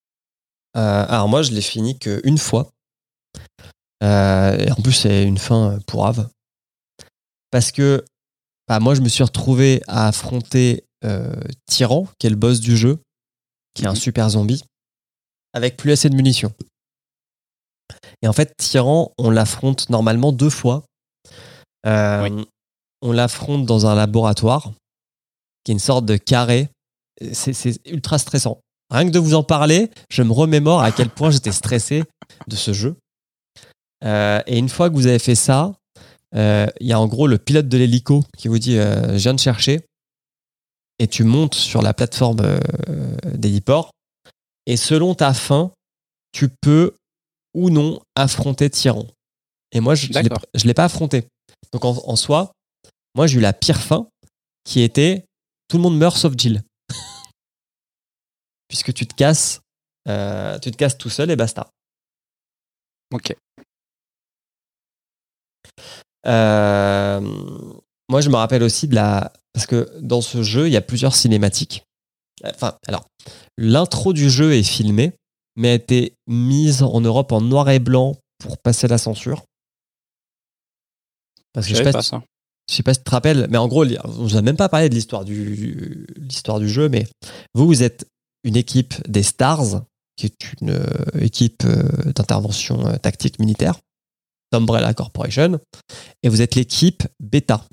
Euh, 0.77 1.07
alors 1.09 1.29
moi, 1.29 1.43
je 1.43 1.53
l'ai 1.53 1.63
fini 1.63 1.99
qu'une 1.99 2.39
fois. 2.39 2.71
Euh, 4.03 4.59
et 4.59 4.71
en 4.71 4.77
plus, 4.77 4.93
c'est 4.93 5.25
une 5.25 5.39
fin 5.39 5.73
euh, 5.73 5.79
pour 5.87 6.07
Ave. 6.07 6.29
Parce 7.51 7.73
que 7.73 8.05
bah, 8.69 8.81
moi, 8.81 8.95
je 8.95 9.01
me 9.01 9.09
suis 9.09 9.25
retrouvé 9.25 9.83
à 9.87 10.09
affronter 10.09 10.85
euh, 11.05 11.35
Tyran, 11.67 12.07
qui 12.19 12.27
est 12.27 12.31
le 12.31 12.37
boss 12.37 12.61
du 12.61 12.77
jeu, 12.77 12.99
qui 13.75 13.85
est 13.85 13.89
un 13.89 13.95
super 13.95 14.29
zombie, 14.31 14.63
avec 15.53 15.77
plus 15.77 15.93
assez 15.93 16.11
de 16.11 16.17
munitions. 16.17 16.53
Et 18.23 18.29
en 18.29 18.33
fait, 18.33 18.55
Tyran, 18.57 19.13
on 19.19 19.31
l'affronte 19.31 19.89
normalement 19.91 20.33
deux 20.33 20.51
fois. 20.51 20.85
On 21.87 23.13
l'affronte 23.13 23.67
dans 23.67 23.87
un 23.87 23.95
laboratoire, 23.95 24.73
qui 25.63 25.73
est 25.73 25.75
une 25.75 25.79
sorte 25.79 26.07
de 26.07 26.17
carré. 26.17 26.71
C'est 27.33 27.53
c'est 27.53 27.81
ultra 27.87 28.19
stressant. 28.19 28.61
Rien 28.91 29.07
que 29.07 29.11
de 29.11 29.19
vous 29.19 29.35
en 29.35 29.43
parler, 29.43 29.91
je 30.11 30.23
me 30.23 30.33
remémore 30.33 30.83
à 30.83 30.93
quel 30.93 31.09
point 31.09 31.31
j'étais 31.31 31.53
stressé 31.53 32.05
de 32.47 32.57
ce 32.57 32.73
jeu. 32.73 32.97
Euh, 34.05 34.41
et 34.47 34.59
une 34.59 34.69
fois 34.69 34.91
que 34.91 34.95
vous 34.95 35.07
avez 35.07 35.19
fait 35.19 35.35
ça, 35.35 35.73
euh, 36.35 36.67
il 36.81 36.87
y 36.87 36.93
a 36.93 37.01
en 37.01 37.07
gros 37.07 37.27
le 37.27 37.39
pilote 37.39 37.69
de 37.69 37.79
l'hélico 37.79 38.25
qui 38.37 38.49
vous 38.49 38.59
dit 38.59 38.77
euh, 38.77 39.13
Je 39.13 39.23
viens 39.23 39.35
de 39.35 39.41
chercher. 39.41 39.81
Et 40.99 41.09
tu 41.09 41.25
montes 41.25 41.55
sur 41.55 41.83
la 41.83 41.93
plateforme 41.93 42.41
d'héliport. 43.35 43.91
Et 44.67 44.77
selon 44.77 45.17
ta 45.17 45.35
fin, 45.35 45.73
tu 46.31 46.49
peux 46.49 46.95
ou 47.53 47.69
non 47.69 48.01
affronter 48.15 48.71
Tyran. 48.71 49.07
Et 49.73 49.81
moi, 49.81 49.97
je 49.97 50.07
ne 50.07 50.67
l'ai 50.67 50.75
pas 50.75 50.85
affronté. 50.85 51.27
Donc 51.73 51.85
en, 51.85 52.01
en 52.07 52.15
soi, 52.15 52.53
moi, 53.17 53.27
j'ai 53.27 53.39
eu 53.39 53.41
la 53.41 53.53
pire 53.53 53.81
fin 53.81 54.07
qui 54.63 54.83
était 54.83 55.25
tout 55.67 55.79
le 55.79 55.83
monde 55.83 55.99
meurt 55.99 56.17
sauf 56.17 56.35
Jill. 56.37 56.63
Puisque 58.75 58.93
tu 58.93 59.07
te 59.07 59.15
casses, 59.15 59.61
euh, 60.09 60.59
tu 60.59 60.73
te 60.73 60.77
casses 60.77 60.99
tout 60.99 61.09
seul 61.09 61.31
et 61.31 61.37
basta. 61.37 61.71
Ok. 63.13 63.37
Euh, 66.27 67.21
moi, 68.09 68.21
je 68.21 68.29
me 68.31 68.35
rappelle 68.35 68.65
aussi 68.65 68.89
de 68.89 68.97
la. 68.97 69.33
Parce 69.53 69.67
que 69.67 69.89
dans 70.01 70.21
ce 70.21 70.43
jeu, 70.43 70.67
il 70.67 70.73
y 70.73 70.77
a 70.77 70.81
plusieurs 70.81 71.15
cinématiques. 71.15 71.85
Enfin, 72.43 72.77
alors, 72.89 73.07
l'intro 73.57 74.13
du 74.13 74.29
jeu 74.29 74.55
est 74.55 74.65
filmée, 74.65 75.13
mais 75.55 75.71
a 75.71 75.75
été 75.75 76.17
mise 76.27 76.83
en 76.83 77.01
Europe 77.01 77.31
en 77.31 77.43
noir 77.43 77.71
et 77.71 77.79
blanc 77.79 78.17
pour 78.39 78.59
passer 78.59 78.89
la 78.89 78.99
censure. 78.99 79.45
Parce 81.53 81.69
que 81.69 81.75
Je 81.75 81.85
sais 81.85 81.93
pas, 81.93 82.03
ça. 82.03 82.25
je 82.69 82.75
sais 82.75 82.83
pas 82.83 82.93
si 82.93 82.99
tu 82.99 83.05
te 83.05 83.11
rappelles, 83.13 83.47
mais 83.51 83.59
en 83.59 83.69
gros, 83.69 83.85
on 83.87 84.09
vous 84.09 84.37
a 84.37 84.43
même 84.43 84.57
pas 84.57 84.69
parlé 84.69 84.89
de 84.89 84.97
l'histoire 84.97 85.25
du, 85.25 86.09
l'histoire 86.17 86.59
du 86.59 86.69
jeu, 86.69 86.89
mais 86.89 87.07
vous, 87.55 87.67
vous 87.69 87.85
êtes 87.85 88.09
une 88.45 88.57
équipe 88.57 88.95
des 89.09 89.23
Stars, 89.23 89.83
qui 90.17 90.27
est 90.27 90.53
une 90.61 90.71
euh, 90.71 91.21
équipe 91.21 91.65
euh, 91.65 92.13
d'intervention 92.13 92.87
euh, 92.87 92.97
tactique 92.97 93.39
militaire 93.39 93.81
d'Umbrella 94.53 94.95
Corporation, 94.95 95.59
et 96.23 96.29
vous 96.29 96.41
êtes 96.41 96.55
l'équipe 96.55 97.03
Beta. 97.19 97.67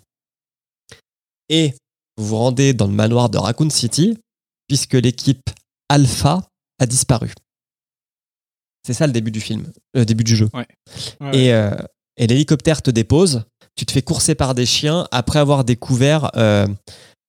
Et 1.50 1.74
vous 2.18 2.26
vous 2.26 2.38
rendez 2.38 2.74
dans 2.74 2.88
le 2.88 2.94
manoir 2.94 3.30
de 3.30 3.38
Raccoon 3.38 3.70
City, 3.70 4.18
puisque 4.68 4.94
l'équipe 4.94 5.50
Alpha 5.90 6.48
a 6.80 6.86
disparu. 6.86 7.34
C'est 8.88 8.94
ça 8.94 9.06
le 9.06 9.14
début 9.14 9.32
du 9.32 9.42
film, 9.42 9.72
le 9.94 10.06
début 10.06 10.24
du 10.24 10.36
jeu. 10.36 10.50
Ouais. 10.54 10.68
Ouais, 11.20 11.38
Et, 11.38 11.54
euh, 11.54 11.76
et 12.18 12.26
l'hélicoptère 12.26 12.82
te 12.82 12.90
dépose, 12.90 13.44
tu 13.76 13.86
te 13.86 13.92
fais 13.92 14.02
courser 14.02 14.34
par 14.34 14.56
des 14.56 14.66
chiens 14.66 15.08
après 15.12 15.40
avoir 15.40 15.64
découvert 15.64 16.32
euh, 16.36 16.68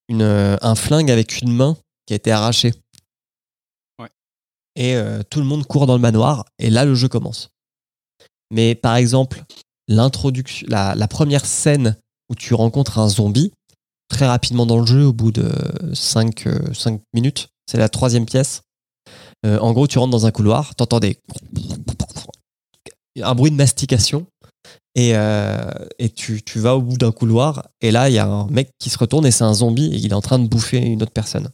une, 0.08 0.22
un 0.22 0.74
flingue 0.74 1.10
avec 1.10 1.42
une 1.42 1.52
main 1.52 1.76
qui 2.06 2.14
a 2.14 2.16
été 2.16 2.30
arrachée. 2.30 2.72
Et 4.76 4.96
euh, 4.96 5.22
tout 5.28 5.40
le 5.40 5.46
monde 5.46 5.66
court 5.66 5.86
dans 5.86 5.94
le 5.94 6.00
manoir, 6.00 6.44
et 6.58 6.70
là 6.70 6.84
le 6.84 6.94
jeu 6.94 7.08
commence. 7.08 7.50
Mais 8.50 8.74
par 8.74 8.96
exemple, 8.96 9.44
la, 9.88 11.08
première 11.08 11.44
scène 11.44 11.96
où 12.28 12.34
tu 12.34 12.54
rencontres 12.54 12.98
un 12.98 13.08
zombie, 13.08 13.52
très 14.08 14.26
rapidement 14.26 14.66
dans 14.66 14.78
le 14.78 14.86
jeu, 14.86 15.06
au 15.06 15.12
bout 15.12 15.32
de 15.32 15.50
5, 15.94 16.46
minutes, 17.14 17.48
c'est 17.66 17.78
la 17.78 17.88
troisième 17.88 18.26
pièce. 18.26 18.62
Euh, 19.44 19.58
en 19.58 19.72
gros, 19.72 19.86
tu 19.86 19.98
rentres 19.98 20.10
dans 20.10 20.26
un 20.26 20.30
couloir, 20.30 20.74
t'entends 20.74 21.00
des... 21.00 21.18
un 23.20 23.34
bruit 23.34 23.50
de 23.50 23.56
mastication, 23.56 24.26
et, 24.94 25.16
euh, 25.16 25.70
et 25.98 26.10
tu, 26.10 26.42
tu 26.42 26.58
vas 26.60 26.76
au 26.76 26.82
bout 26.82 26.98
d'un 26.98 27.12
couloir, 27.12 27.68
et 27.80 27.90
là, 27.90 28.08
il 28.08 28.14
y 28.14 28.18
a 28.18 28.26
un 28.26 28.46
mec 28.48 28.70
qui 28.78 28.90
se 28.90 28.98
retourne, 28.98 29.26
et 29.26 29.30
c'est 29.30 29.44
un 29.44 29.54
zombie, 29.54 29.86
et 29.86 29.96
il 29.96 30.12
est 30.12 30.14
en 30.14 30.20
train 30.20 30.38
de 30.38 30.46
bouffer 30.46 30.78
une 30.78 31.02
autre 31.02 31.12
personne. 31.12 31.50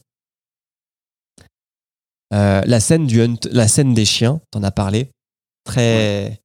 Euh, 2.33 2.61
la, 2.65 2.79
scène 2.79 3.07
du 3.07 3.21
hunt- 3.21 3.49
la 3.51 3.67
scène 3.67 3.93
des 3.93 4.05
chiens, 4.05 4.39
t'en 4.51 4.61
as 4.63 4.71
parlé, 4.71 5.09
très, 5.63 6.41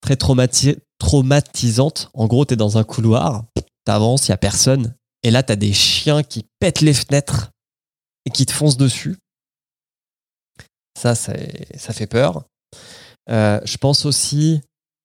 très 0.00 0.14
traumati- 0.14 0.78
traumatisante. 0.98 2.10
En 2.14 2.26
gros, 2.26 2.44
t'es 2.44 2.56
dans 2.56 2.78
un 2.78 2.84
couloir, 2.84 3.44
t'avances, 3.84 4.28
y 4.28 4.32
a 4.32 4.36
personne, 4.36 4.94
et 5.22 5.30
là, 5.30 5.42
t'as 5.42 5.56
des 5.56 5.72
chiens 5.72 6.22
qui 6.22 6.46
pètent 6.58 6.80
les 6.80 6.94
fenêtres 6.94 7.50
et 8.26 8.30
qui 8.30 8.44
te 8.44 8.52
foncent 8.52 8.76
dessus. 8.76 9.16
Ça, 10.98 11.14
ça 11.14 11.92
fait 11.92 12.08
peur. 12.08 12.44
Euh, 13.30 13.60
je 13.64 13.76
pense 13.76 14.04
aussi 14.04 14.60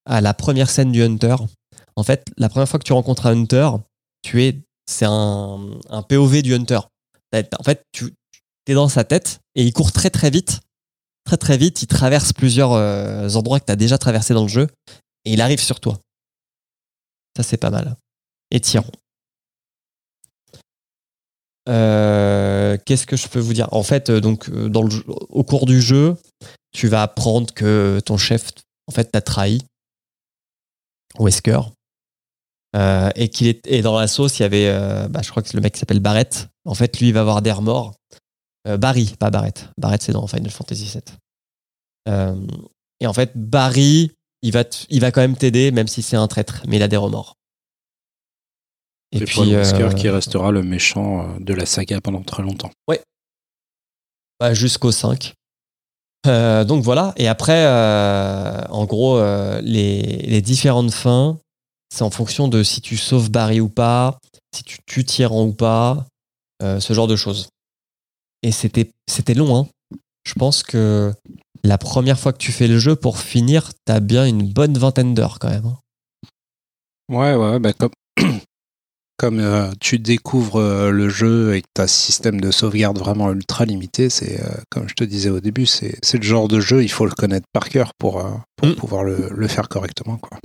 à 0.06 0.20
la 0.20 0.34
première 0.34 0.70
scène 0.70 0.90
du 0.90 1.02
Hunter. 1.02 1.36
En 1.94 2.02
fait, 2.02 2.24
la 2.36 2.48
première 2.48 2.68
fois 2.68 2.80
que 2.80 2.84
tu 2.84 2.92
rencontres 2.92 3.26
un 3.26 3.32
Hunter, 3.38 3.68
tu 4.22 4.42
es, 4.42 4.60
c'est 4.90 5.04
un, 5.06 5.70
un 5.88 6.02
POV 6.02 6.42
du 6.42 6.52
Hunter. 6.54 6.80
En 7.58 7.62
fait, 7.62 7.82
tu 7.92 8.12
es 8.66 8.74
dans 8.74 8.88
sa 8.88 9.04
tête 9.04 9.38
et 9.54 9.64
il 9.64 9.72
court 9.72 9.92
très 9.92 10.10
très 10.10 10.30
vite. 10.30 10.60
Très 11.24 11.36
très 11.38 11.56
vite, 11.56 11.80
il 11.82 11.86
traverse 11.86 12.32
plusieurs 12.32 12.72
euh, 12.72 13.30
endroits 13.30 13.58
que 13.58 13.64
tu 13.64 13.72
as 13.72 13.76
déjà 13.76 13.96
traversés 13.96 14.34
dans 14.34 14.42
le 14.42 14.48
jeu 14.48 14.68
et 15.24 15.32
il 15.32 15.40
arrive 15.40 15.60
sur 15.60 15.80
toi. 15.80 15.98
Ça, 17.36 17.42
c'est 17.42 17.56
pas 17.56 17.70
mal. 17.70 17.96
Et 18.50 18.60
Tyran. 18.60 18.90
Euh, 21.66 22.76
Qu'est-ce 22.84 23.06
que 23.06 23.16
je 23.16 23.26
peux 23.28 23.40
vous 23.40 23.54
dire? 23.54 23.68
En 23.72 23.82
fait, 23.82 24.10
euh, 24.10 24.20
donc, 24.20 24.50
au 24.50 25.44
cours 25.44 25.64
du 25.64 25.80
jeu, 25.80 26.16
tu 26.72 26.88
vas 26.88 27.02
apprendre 27.02 27.52
que 27.54 28.00
ton 28.04 28.18
chef, 28.18 28.50
en 28.86 28.92
fait, 28.92 29.04
t'a 29.04 29.22
trahi. 29.22 29.62
Wesker. 31.18 31.60
Et 33.16 33.28
qu'il 33.28 33.46
est 33.46 33.82
dans 33.82 33.98
la 33.98 34.08
sauce, 34.08 34.40
il 34.40 34.42
y 34.42 34.44
avait, 34.44 35.08
bah, 35.08 35.20
je 35.22 35.30
crois 35.30 35.44
que 35.44 35.56
le 35.56 35.60
mec 35.60 35.76
s'appelle 35.76 36.00
Barrett. 36.00 36.48
En 36.64 36.74
fait, 36.74 36.98
lui, 36.98 37.08
il 37.08 37.14
va 37.14 37.20
avoir 37.20 37.40
des 37.40 37.52
remords. 37.52 37.94
Euh, 38.66 38.76
Barry, 38.76 39.14
pas 39.18 39.30
Barrett. 39.30 39.68
Barrett, 39.78 40.02
c'est 40.02 40.12
dans 40.12 40.26
Final 40.26 40.50
Fantasy 40.50 40.84
VII. 40.84 41.02
Euh, 42.08 42.46
et 43.00 43.06
en 43.06 43.12
fait, 43.12 43.32
Barry, 43.34 44.12
il 44.42 44.52
va, 44.52 44.64
il 44.88 45.00
va 45.00 45.10
quand 45.10 45.20
même 45.20 45.36
t'aider, 45.36 45.70
même 45.70 45.88
si 45.88 46.02
c'est 46.02 46.16
un 46.16 46.26
traître, 46.28 46.62
mais 46.66 46.76
il 46.76 46.82
a 46.82 46.88
des 46.88 46.96
remords. 46.96 47.34
Et 49.12 49.20
puis, 49.20 49.54
Wesker 49.54 49.82
euh, 49.82 49.92
qui 49.92 50.08
restera 50.08 50.50
le 50.50 50.62
méchant 50.62 51.38
de 51.38 51.54
la 51.54 51.66
saga 51.66 52.00
pendant 52.00 52.22
très 52.22 52.42
longtemps. 52.42 52.70
bah, 54.40 54.54
jusqu'au 54.54 54.90
5. 54.90 55.34
Euh, 56.26 56.64
donc 56.64 56.82
voilà, 56.82 57.12
et 57.16 57.28
après, 57.28 57.66
euh, 57.66 58.62
en 58.70 58.86
gros, 58.86 59.18
euh, 59.18 59.60
les, 59.62 60.00
les 60.02 60.40
différentes 60.40 60.92
fins, 60.92 61.38
c'est 61.90 62.02
en 62.02 62.10
fonction 62.10 62.48
de 62.48 62.62
si 62.62 62.80
tu 62.80 62.96
sauves 62.96 63.30
Barry 63.30 63.60
ou 63.60 63.68
pas, 63.68 64.18
si 64.54 64.64
tu 64.64 64.78
tues 64.86 65.04
Tyran 65.04 65.44
ou 65.44 65.52
pas, 65.52 66.06
euh, 66.62 66.80
ce 66.80 66.92
genre 66.94 67.06
de 67.06 67.16
choses. 67.16 67.48
Et 68.44 68.52
c'était 68.52 68.90
c'était 69.10 69.34
long, 69.34 69.56
hein. 69.56 69.66
Je 70.26 70.34
pense 70.34 70.62
que 70.62 71.12
la 71.64 71.78
première 71.78 72.18
fois 72.20 72.32
que 72.32 72.38
tu 72.38 72.52
fais 72.52 72.68
le 72.68 72.78
jeu, 72.78 72.94
pour 72.94 73.18
finir, 73.18 73.72
t'as 73.86 74.00
bien 74.00 74.26
une 74.26 74.46
bonne 74.52 74.76
vingtaine 74.78 75.14
d'heures 75.14 75.38
quand 75.38 75.48
même. 75.50 75.64
hein. 75.66 75.78
Ouais, 77.10 77.34
ouais, 77.34 77.58
bah 77.58 77.72
comme, 77.72 77.90
comme 79.18 79.40
euh, 79.40 79.70
tu 79.80 79.98
découvres 79.98 80.56
euh, 80.60 80.90
le 80.90 81.08
jeu 81.08 81.54
et 81.56 81.62
que 81.62 81.66
tu 81.74 81.80
as 81.82 81.88
système 81.88 82.40
de 82.40 82.50
sauvegarde 82.50 82.98
vraiment 82.98 83.30
ultra 83.32 83.64
limité, 83.64 84.10
c'est 84.10 84.42
euh, 84.42 84.54
comme 84.70 84.88
je 84.88 84.94
te 84.94 85.04
disais 85.04 85.30
au 85.30 85.40
début, 85.40 85.64
c'est 85.66 85.98
le 86.12 86.22
genre 86.22 86.48
de 86.48 86.60
jeu, 86.60 86.82
il 86.82 86.90
faut 86.90 87.06
le 87.06 87.12
connaître 87.14 87.46
par 87.52 87.68
cœur 87.70 87.92
pour, 87.98 88.22
pour 88.56 88.68
Mm. 88.68 88.74
pouvoir 88.74 89.04
le, 89.04 89.28
le 89.30 89.48
faire 89.48 89.68
correctement. 89.70 90.16
Quoi. 90.18 90.38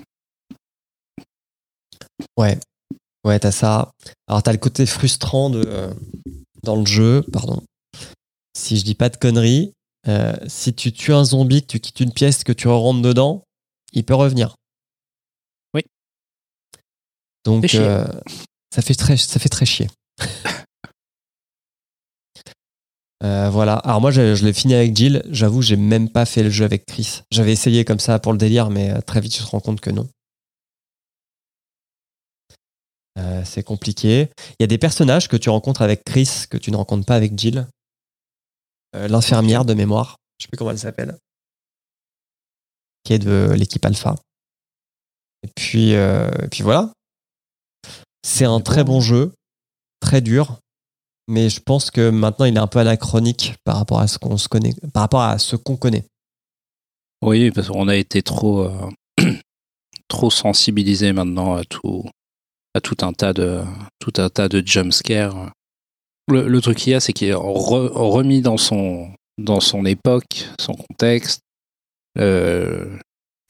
Ouais. 2.38 2.58
Ouais, 3.26 3.40
t'as 3.40 3.52
ça. 3.52 3.92
Alors, 4.28 4.42
t'as 4.44 4.52
le 4.54 4.58
côté 4.58 4.86
frustrant 4.86 5.50
de, 5.50 5.90
dans 6.64 6.76
le 6.78 6.86
jeu, 6.86 7.24
pardon. 7.34 7.62
Si 8.58 8.78
je 8.78 8.84
dis 8.84 8.96
pas 8.96 9.10
de 9.10 9.18
conneries, 9.18 9.74
euh, 10.08 10.34
si 10.48 10.74
tu 10.74 10.92
tues 10.92 11.14
un 11.14 11.24
zombie, 11.24 11.62
que 11.62 11.68
tu 11.68 11.80
quittes 11.80 12.00
une 12.00 12.14
pièce, 12.14 12.44
que 12.44 12.54
tu 12.54 12.68
rentres 12.68 13.02
dedans, 13.02 13.44
il 13.94 14.06
peut 14.06 14.16
revenir. 14.16 14.56
Oui. 15.74 15.82
Donc, 17.46 17.68
Fait 17.68 17.78
euh, 17.78 18.06
ça, 18.74 18.82
fait 18.82 18.96
très, 18.96 19.18
ça 19.18 19.40
fait 19.40 19.50
très 19.50 19.66
chier. 19.66 19.88
Euh, 23.22 23.50
voilà. 23.50 23.74
Alors, 23.74 24.00
moi, 24.00 24.12
je, 24.12 24.34
je 24.34 24.46
l'ai 24.46 24.54
fini 24.54 24.74
avec 24.74 24.96
Jill. 24.96 25.22
J'avoue, 25.30 25.62
j'ai 25.62 25.76
même 25.76 26.08
pas 26.10 26.26
fait 26.26 26.42
le 26.42 26.50
jeu 26.50 26.64
avec 26.64 26.86
Chris. 26.86 27.20
J'avais 27.32 27.52
essayé 27.52 27.84
comme 27.84 28.00
ça 28.00 28.18
pour 28.18 28.32
le 28.32 28.38
délire, 28.38 28.70
mais 28.70 29.02
très 29.02 29.20
vite, 29.20 29.34
tu 29.34 29.44
te 29.44 29.48
rends 29.48 29.60
compte 29.60 29.82
que 29.82 29.90
non. 29.90 30.08
C'est 33.44 33.64
compliqué. 33.64 34.30
Il 34.52 34.62
y 34.62 34.64
a 34.64 34.68
des 34.68 34.78
personnages 34.78 35.28
que 35.28 35.36
tu 35.36 35.50
rencontres 35.50 35.82
avec 35.82 36.06
Chris 36.06 36.46
que 36.50 36.58
tu 36.58 36.72
ne 36.72 36.78
rencontres 36.78 37.06
pas 37.06 37.16
avec 37.16 37.38
Jill. 37.38 37.68
Euh, 38.96 39.08
L'infirmière 39.08 39.66
de 39.66 39.74
mémoire, 39.74 40.18
je 40.40 40.46
sais 40.46 40.48
plus 40.50 40.58
comment 40.58 40.72
elle 40.72 40.80
s'appelle, 40.80 41.18
qui 43.04 43.14
est 43.14 43.20
de 43.20 43.52
l'équipe 43.56 43.86
Alpha. 43.86 44.16
Et 45.44 45.50
puis, 45.56 45.96
euh, 45.96 46.30
puis 46.52 46.64
voilà. 46.64 46.92
C'est 48.24 48.46
un 48.46 48.60
très 48.60 48.84
bon 48.84 49.00
jeu, 49.00 49.34
très 50.02 50.22
dur, 50.22 50.60
mais 51.28 51.50
je 51.50 51.62
pense 51.62 51.92
que 51.92 52.10
maintenant 52.10 52.46
il 52.46 52.56
est 52.56 52.60
un 52.60 52.68
peu 52.68 52.80
anachronique 52.80 53.54
par 53.64 53.78
rapport 53.78 54.00
à 54.00 54.08
ce 54.08 54.18
qu'on 54.18 54.38
se 54.38 54.50
connaît. 54.50 54.76
Oui, 57.22 57.52
parce 57.52 57.70
qu'on 57.70 57.88
a 57.88 57.96
été 57.96 58.24
trop, 58.24 58.64
euh, 58.64 58.90
trop 60.08 60.32
sensibilisé 60.32 61.14
maintenant 61.14 61.56
à 61.56 61.64
tout, 61.66 62.06
à 62.74 62.82
tout 62.82 62.98
un 63.02 63.14
tas 63.14 63.34
de, 63.34 63.64
tout 64.00 64.14
un 64.18 64.30
tas 64.30 64.50
de 64.50 64.66
jumpscares. 64.66 65.52
Le, 66.30 66.62
truc 66.62 66.78
qu'il 66.78 66.92
y 66.92 66.96
a, 66.96 67.00
c'est 67.00 67.14
qu'il 67.14 67.28
est 67.30 67.34
re- 67.34 67.92
remis 67.92 68.42
dans 68.42 68.58
son, 68.58 69.10
dans 69.38 69.60
son 69.60 69.86
époque, 69.86 70.48
son 70.60 70.74
contexte. 70.74 71.42
Euh, 72.18 72.86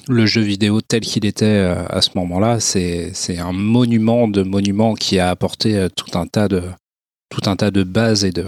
le 0.08 0.26
jeu 0.26 0.42
vidéo 0.42 0.82
tel 0.82 1.02
qu'il 1.02 1.26
était 1.26 1.46
euh, 1.46 1.86
à 1.88 2.02
ce 2.02 2.12
moment-là, 2.16 2.60
c'est, 2.60 3.12
c'est 3.14 3.38
un 3.38 3.52
monument 3.52 4.28
de 4.28 4.44
monuments 4.44 4.96
qui 4.96 5.20
a 5.20 5.30
apporté 5.30 5.76
euh, 5.78 5.90
tout 5.90 6.18
un 6.18 6.26
tas 6.26 6.48
de, 6.48 6.64
tout 7.30 7.50
un 7.50 7.56
tas 7.56 7.72
de 7.72 7.84
bases 7.84 8.24
et 8.24 8.32
de, 8.32 8.46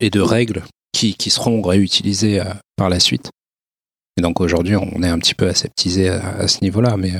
et 0.00 0.10
de 0.10 0.20
règles 0.20 0.64
qui, 0.92 1.14
qui 1.14 1.30
seront 1.30 1.62
réutilisées 1.62 2.42
par 2.76 2.88
la 2.88 3.00
suite. 3.00 3.30
Et 4.18 4.22
donc 4.22 4.40
aujourd'hui, 4.40 4.76
on 4.76 5.02
est 5.02 5.08
un 5.08 5.18
petit 5.18 5.34
peu 5.34 5.48
aseptisé 5.48 6.08
à, 6.10 6.46
ce 6.48 6.58
niveau-là, 6.62 6.96
mais 6.96 7.12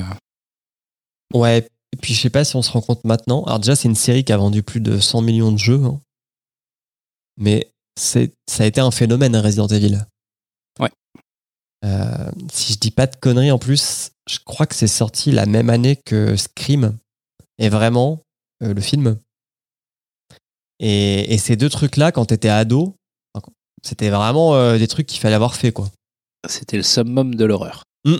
Ouais, 1.33 1.67
et 1.91 1.97
puis 1.99 2.13
je 2.13 2.21
sais 2.21 2.29
pas 2.29 2.43
si 2.43 2.55
on 2.55 2.61
se 2.61 2.71
rend 2.71 2.81
compte 2.81 3.03
maintenant. 3.03 3.43
Alors 3.45 3.59
déjà, 3.59 3.75
c'est 3.75 3.87
une 3.87 3.95
série 3.95 4.23
qui 4.23 4.31
a 4.33 4.37
vendu 4.37 4.61
plus 4.61 4.79
de 4.79 4.99
100 4.99 5.21
millions 5.21 5.51
de 5.51 5.57
jeux. 5.57 5.81
hein. 5.83 5.99
Mais 7.37 7.71
c'est, 7.99 8.33
ça 8.47 8.63
a 8.63 8.65
été 8.67 8.81
un 8.81 8.91
phénomène, 8.91 9.35
Resident 9.35 9.67
Evil. 9.67 10.05
Ouais. 10.79 10.91
Euh, 11.85 12.31
si 12.51 12.73
je 12.73 12.79
dis 12.79 12.91
pas 12.91 13.07
de 13.07 13.15
conneries 13.15 13.51
en 13.51 13.59
plus, 13.59 14.11
je 14.29 14.39
crois 14.39 14.65
que 14.65 14.75
c'est 14.75 14.87
sorti 14.87 15.31
la 15.31 15.45
même 15.45 15.69
année 15.69 15.95
que 15.95 16.35
Scream. 16.35 16.97
Et 17.59 17.69
vraiment, 17.69 18.23
euh, 18.63 18.73
le 18.73 18.81
film. 18.81 19.19
Et, 20.79 21.33
et 21.33 21.37
ces 21.37 21.55
deux 21.55 21.69
trucs-là, 21.69 22.11
quand 22.11 22.25
t'étais 22.25 22.49
ado, 22.49 22.95
c'était 23.83 24.09
vraiment 24.09 24.55
euh, 24.55 24.77
des 24.77 24.87
trucs 24.87 25.07
qu'il 25.07 25.19
fallait 25.19 25.35
avoir 25.35 25.55
fait, 25.55 25.71
quoi. 25.71 25.91
c'était 26.47 26.77
le 26.77 26.83
summum 26.83 27.35
de 27.35 27.45
l'horreur. 27.45 27.83
Mm. 28.05 28.15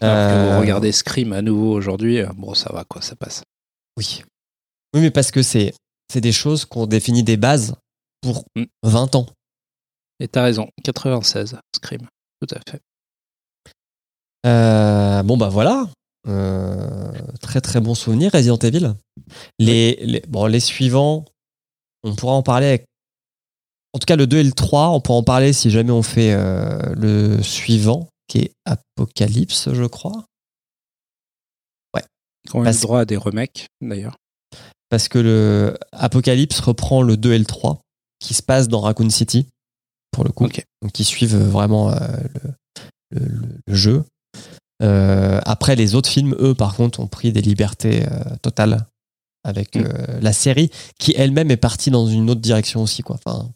Alors 0.00 0.30
que 0.30 0.52
vous 0.52 0.60
regardez 0.60 0.92
Scream 0.92 1.32
à 1.32 1.42
nouveau 1.42 1.72
aujourd'hui, 1.72 2.22
bon, 2.36 2.54
ça 2.54 2.72
va 2.72 2.84
quoi, 2.84 3.02
ça 3.02 3.16
passe. 3.16 3.42
Oui. 3.96 4.22
Oui, 4.94 5.00
mais 5.00 5.10
parce 5.10 5.32
que 5.32 5.42
c'est, 5.42 5.74
c'est 6.12 6.20
des 6.20 6.32
choses 6.32 6.64
qu'on 6.64 6.86
définit 6.86 7.22
des 7.22 7.36
bases 7.36 7.74
pour 8.20 8.44
Mm. 8.56 8.64
20 8.82 9.14
ans. 9.14 9.26
Et 10.20 10.28
t'as 10.28 10.42
raison, 10.42 10.68
96, 10.82 11.56
Scream, 11.76 12.08
tout 12.40 12.54
à 12.54 12.58
fait. 12.70 12.80
Euh, 14.46 15.22
bon, 15.22 15.36
bah 15.36 15.48
voilà. 15.48 15.88
Euh, 16.26 17.12
très 17.40 17.60
très 17.60 17.80
bon 17.80 17.94
souvenir, 17.94 18.32
Resident 18.32 18.58
Evil. 18.58 18.94
Les, 19.58 19.96
les- 20.04 20.22
bon, 20.28 20.46
les 20.46 20.60
suivants, 20.60 21.24
on 22.02 22.14
pourra 22.14 22.32
en 22.34 22.42
parler 22.42 22.66
avec. 22.66 22.84
En 23.94 23.98
tout 23.98 24.06
cas, 24.06 24.16
le 24.16 24.26
2 24.26 24.38
et 24.38 24.44
le 24.44 24.52
3, 24.52 24.90
on 24.90 25.00
pourra 25.00 25.18
en 25.18 25.22
parler 25.22 25.52
si 25.52 25.70
jamais 25.70 25.90
on 25.92 26.02
fait 26.02 26.32
euh, 26.32 26.78
le 26.94 27.42
suivant, 27.42 28.08
qui 28.26 28.38
est 28.38 28.52
Apocalypse, 28.64 29.72
je 29.72 29.84
crois. 29.84 30.24
On 32.54 32.60
a 32.60 32.62
eu 32.62 32.64
Parce- 32.64 32.76
le 32.78 32.82
droit 32.82 33.00
à 33.00 33.04
des 33.04 33.16
remakes, 33.16 33.66
d'ailleurs. 33.82 34.16
Parce 34.90 35.08
que 35.08 35.18
le 35.18 35.76
Apocalypse 35.92 36.60
reprend 36.60 37.02
le 37.02 37.16
2 37.16 37.32
et 37.34 37.38
le 37.38 37.44
3, 37.44 37.80
qui 38.20 38.34
se 38.34 38.42
passe 38.42 38.68
dans 38.68 38.80
Raccoon 38.80 39.10
City, 39.10 39.48
pour 40.12 40.24
le 40.24 40.30
coup. 40.30 40.44
Donc, 40.82 40.92
qui 40.92 41.04
suivent 41.04 41.36
vraiment 41.36 41.90
euh, 41.90 41.98
le, 43.10 43.20
le- 43.20 43.26
le- 43.28 43.60
le 43.66 43.74
jeu. 43.74 44.04
Euh, 44.82 45.40
après, 45.44 45.74
les 45.76 45.94
autres 45.94 46.08
films, 46.08 46.34
eux, 46.38 46.54
par 46.54 46.74
contre, 46.76 47.00
ont 47.00 47.06
pris 47.08 47.32
des 47.32 47.42
libertés 47.42 48.06
euh, 48.10 48.36
totales 48.42 48.86
avec 49.44 49.76
Mm. 49.76 49.84
euh, 49.86 50.20
la 50.20 50.32
série, 50.32 50.70
qui 50.98 51.14
elle-même 51.16 51.50
est 51.50 51.56
partie 51.56 51.90
dans 51.90 52.06
une 52.06 52.28
autre 52.30 52.40
direction 52.40 52.82
aussi. 52.82 53.02
Quoi. 53.02 53.16
Enfin, 53.16 53.50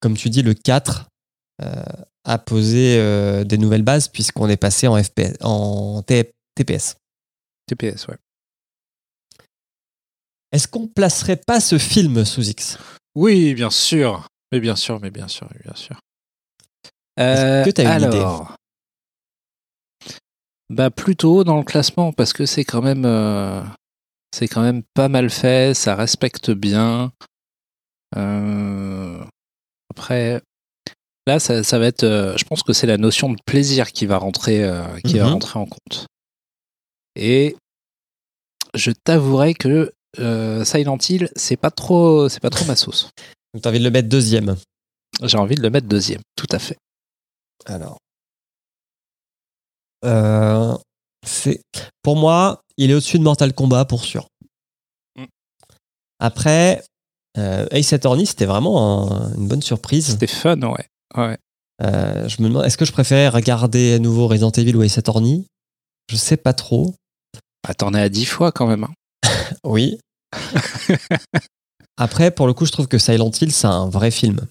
comme 0.00 0.16
tu 0.16 0.30
dis, 0.30 0.42
le 0.42 0.54
4 0.54 1.06
euh, 1.62 1.82
a 2.24 2.38
posé 2.38 2.96
euh, 2.98 3.44
des 3.44 3.58
nouvelles 3.58 3.82
bases, 3.82 4.08
puisqu'on 4.08 4.48
est 4.48 4.56
passé 4.56 4.86
en, 4.88 5.02
FPS, 5.02 5.36
en 5.42 6.02
T- 6.02 6.32
TPS. 6.54 6.96
TPS, 7.66 8.06
ouais. 8.08 8.16
Est-ce 10.52 10.66
qu'on 10.68 10.86
placerait 10.88 11.36
pas 11.36 11.60
ce 11.60 11.78
film 11.78 12.24
sous 12.24 12.48
X? 12.48 12.78
Oui, 13.14 13.54
bien 13.54 13.70
sûr. 13.70 14.26
Mais 14.52 14.60
bien 14.60 14.76
sûr, 14.76 14.98
mais 15.00 15.10
bien 15.10 15.28
sûr, 15.28 15.48
bien 15.64 15.74
sûr. 15.74 15.98
Est-ce 17.16 17.42
Euh, 17.44 17.64
que 17.64 17.70
t'as 17.70 17.96
une 17.98 18.02
idée? 18.04 18.24
bah 20.70 20.90
plutôt 20.90 21.44
dans 21.44 21.56
le 21.56 21.64
classement 21.64 22.12
parce 22.12 22.32
que 22.34 22.44
c'est 22.44 22.64
quand 22.64 22.82
même 22.82 23.04
euh, 23.06 23.62
c'est 24.34 24.48
quand 24.48 24.60
même 24.62 24.82
pas 24.94 25.08
mal 25.08 25.30
fait, 25.30 25.74
ça 25.74 25.94
respecte 25.94 26.50
bien. 26.50 27.10
Euh, 28.16 29.24
après, 29.90 30.40
là, 31.26 31.38
ça, 31.40 31.62
ça 31.64 31.78
va 31.78 31.86
être, 31.86 32.04
euh, 32.04 32.36
je 32.36 32.44
pense 32.44 32.62
que 32.62 32.72
c'est 32.74 32.86
la 32.86 32.98
notion 32.98 33.30
de 33.32 33.38
plaisir 33.46 33.92
qui 33.92 34.04
va 34.06 34.18
rentrer, 34.18 34.58
qui 35.04 35.18
va 35.18 35.26
Mhm. 35.26 35.32
rentrer 35.32 35.58
en 35.58 35.66
compte. 35.66 36.06
Et 37.16 37.56
je 38.74 38.90
t'avouerai 38.92 39.54
que 39.54 39.92
euh, 40.18 40.64
Silent 40.64 40.98
Hill, 41.08 41.28
c'est 41.36 41.56
pas 41.56 41.70
trop, 41.70 42.28
c'est 42.28 42.40
pas 42.40 42.50
trop 42.50 42.64
ma 42.64 42.76
sauce. 42.76 43.10
Donc, 43.54 43.62
t'as 43.62 43.70
envie 43.70 43.78
de 43.78 43.84
le 43.84 43.90
mettre 43.90 44.08
deuxième. 44.08 44.56
J'ai 45.22 45.38
envie 45.38 45.54
de 45.54 45.62
le 45.62 45.70
mettre 45.70 45.86
deuxième, 45.88 46.20
tout 46.36 46.46
à 46.50 46.58
fait. 46.58 46.76
Alors. 47.66 47.98
Euh, 50.04 50.76
c'est 51.26 51.60
pour 52.02 52.16
moi, 52.16 52.60
il 52.76 52.90
est 52.90 52.94
au-dessus 52.94 53.18
de 53.18 53.24
Mortal 53.24 53.52
Kombat 53.52 53.84
pour 53.84 54.04
sûr. 54.04 54.28
Mm. 55.16 55.24
Après, 56.20 56.82
euh, 57.36 57.66
Ace 57.72 57.92
Attorney, 57.92 58.26
c'était 58.26 58.46
vraiment 58.46 59.10
un- 59.12 59.34
une 59.34 59.48
bonne 59.48 59.62
surprise. 59.62 60.06
C'était 60.06 60.26
fun, 60.28 60.60
ouais. 60.62 60.86
ouais. 61.16 61.36
Euh, 61.82 62.28
je 62.28 62.42
me 62.42 62.48
demande, 62.48 62.64
est-ce 62.64 62.76
que 62.78 62.84
je 62.84 62.92
préférais 62.92 63.28
regarder 63.28 63.94
à 63.94 63.98
nouveau 63.98 64.28
Resident 64.28 64.50
Evil 64.52 64.76
ou 64.76 64.82
Ace 64.82 64.98
Attorney? 64.98 65.46
Je 66.10 66.16
sais 66.16 66.36
pas 66.36 66.52
trop. 66.52 66.94
Ah, 67.66 67.74
T'en 67.74 67.92
es 67.94 68.00
à 68.00 68.08
dix 68.08 68.24
fois 68.24 68.52
quand 68.52 68.66
même. 68.66 68.84
hein. 68.84 68.92
Oui. 69.64 69.98
Après, 71.96 72.30
pour 72.30 72.46
le 72.46 72.54
coup, 72.54 72.66
je 72.66 72.72
trouve 72.72 72.88
que 72.88 72.98
Silent 72.98 73.30
Hill, 73.40 73.52
c'est 73.52 73.66
un 73.66 73.88
vrai 73.88 74.10
film. 74.10 74.46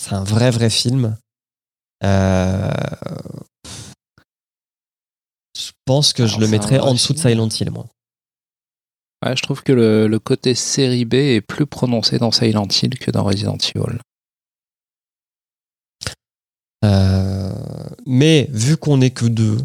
C'est 0.00 0.14
un 0.14 0.24
vrai, 0.24 0.50
vrai 0.50 0.70
film. 0.70 1.16
Euh, 2.04 2.72
Je 5.56 5.70
pense 5.84 6.12
que 6.12 6.26
je 6.26 6.38
le 6.38 6.48
mettrais 6.48 6.78
en 6.78 6.92
dessous 6.92 7.12
de. 7.12 7.18
Silent 7.18 7.48
Hill, 7.48 7.70
moi. 7.70 7.86
Ouais, 9.24 9.36
je 9.36 9.42
trouve 9.42 9.62
que 9.62 9.72
le, 9.72 10.08
le 10.08 10.18
côté 10.18 10.54
série 10.54 11.04
B 11.04 11.14
est 11.14 11.40
plus 11.40 11.66
prononcé 11.66 12.18
dans 12.18 12.32
Silent 12.32 12.66
Hill 12.66 12.98
que 12.98 13.10
dans 13.10 13.22
Resident 13.24 13.56
Evil. 13.56 13.98
Euh, 16.84 17.52
Mais 18.06 18.48
vu 18.50 18.76
qu'on 18.76 18.96
n'est 18.96 19.10
que 19.10 19.26
deux, 19.26 19.58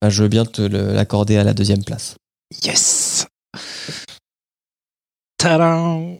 bah, 0.00 0.10
je 0.10 0.22
veux 0.22 0.28
bien 0.28 0.44
te 0.44 0.62
l'accorder 0.62 1.36
à 1.36 1.44
la 1.44 1.54
deuxième 1.54 1.84
place. 1.84 2.16
Yes 2.64 3.26
Tadam 5.36 6.16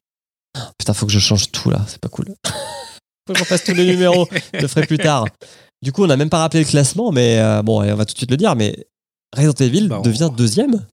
Putain, 0.79 0.95
faut 0.95 1.07
que 1.07 1.12
je 1.12 1.18
change 1.18 1.51
tout 1.53 1.70
là, 1.70 1.81
c'est 1.87 2.01
pas 2.01 2.09
cool. 2.09 2.26
faut 2.45 3.33
que 3.33 3.39
je 3.39 3.41
refasse 3.45 3.64
tous 3.64 3.74
les 3.74 3.87
numéros, 3.87 4.29
je 4.55 4.61
le 4.61 4.68
ferai 4.68 4.87
plus 4.87 4.99
tard. 4.99 5.26
Du 5.83 5.93
coup, 5.93 6.03
on 6.03 6.07
n'a 6.07 6.16
même 6.16 6.31
pas 6.31 6.39
rappelé 6.39 6.62
le 6.64 6.68
classement, 6.68 7.12
mais 7.12 7.39
euh, 7.39 7.62
bon, 7.62 7.83
on 7.83 7.95
va 7.95 8.05
tout 8.05 8.12
de 8.14 8.18
suite 8.18 8.31
le 8.31 8.37
dire, 8.37 8.57
mais 8.57 8.87
Resident 9.37 9.53
Evil 9.66 9.89
Bah, 9.89 9.99
on- 9.99 10.03
devient 10.03 10.31
deuxième 10.37 10.87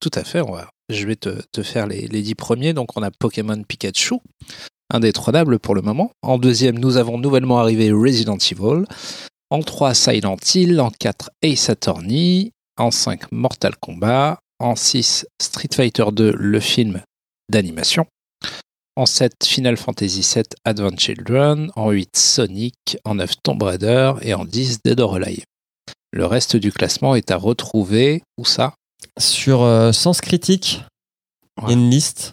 Tout 0.00 0.10
à 0.14 0.24
fait, 0.24 0.40
on 0.40 0.52
va, 0.52 0.70
je 0.88 1.06
vais 1.06 1.16
te, 1.16 1.42
te 1.52 1.62
faire 1.62 1.86
les, 1.86 2.06
les 2.08 2.22
dix 2.22 2.34
premiers. 2.34 2.72
Donc 2.72 2.96
on 2.96 3.02
a 3.02 3.10
Pokémon 3.10 3.62
Pikachu, 3.62 4.14
indétrônable 4.90 5.58
pour 5.58 5.74
le 5.74 5.82
moment. 5.82 6.12
En 6.22 6.38
deuxième, 6.38 6.78
nous 6.78 6.96
avons 6.96 7.18
nouvellement 7.18 7.58
arrivé 7.58 7.90
Resident 7.92 8.38
Evil. 8.38 8.84
En 9.52 9.60
3, 9.60 9.92
Silent 9.92 10.38
Hill. 10.54 10.80
En 10.80 10.90
4, 10.90 11.30
Ace 11.44 11.68
Attorney. 11.68 12.52
En 12.78 12.90
5, 12.90 13.30
Mortal 13.32 13.76
Kombat. 13.76 14.38
En 14.58 14.76
6, 14.76 15.26
Street 15.42 15.68
Fighter 15.74 16.10
2, 16.10 16.32
le 16.34 16.58
film 16.58 17.02
d'animation. 17.50 18.06
En 18.96 19.04
7, 19.04 19.44
Final 19.44 19.76
Fantasy 19.76 20.22
VII 20.22 20.44
Advent 20.64 20.98
Children. 20.98 21.70
En 21.76 21.90
8, 21.90 22.16
Sonic. 22.16 22.96
En 23.04 23.16
9, 23.16 23.30
Tomb 23.42 23.62
Raider. 23.62 24.14
Et 24.22 24.32
en 24.32 24.46
10, 24.46 24.78
Dead 24.86 24.98
or 24.98 25.16
Alive. 25.16 25.44
Le 26.12 26.24
reste 26.24 26.56
du 26.56 26.72
classement 26.72 27.14
est 27.14 27.30
à 27.30 27.36
retrouver. 27.36 28.22
Où 28.38 28.46
ça? 28.46 28.72
Sur 29.18 29.64
euh, 29.64 29.92
Sens 29.92 30.22
Critique, 30.22 30.80
il 31.60 31.68
y 31.68 31.70
a 31.72 31.74
une 31.74 31.90
liste 31.90 32.32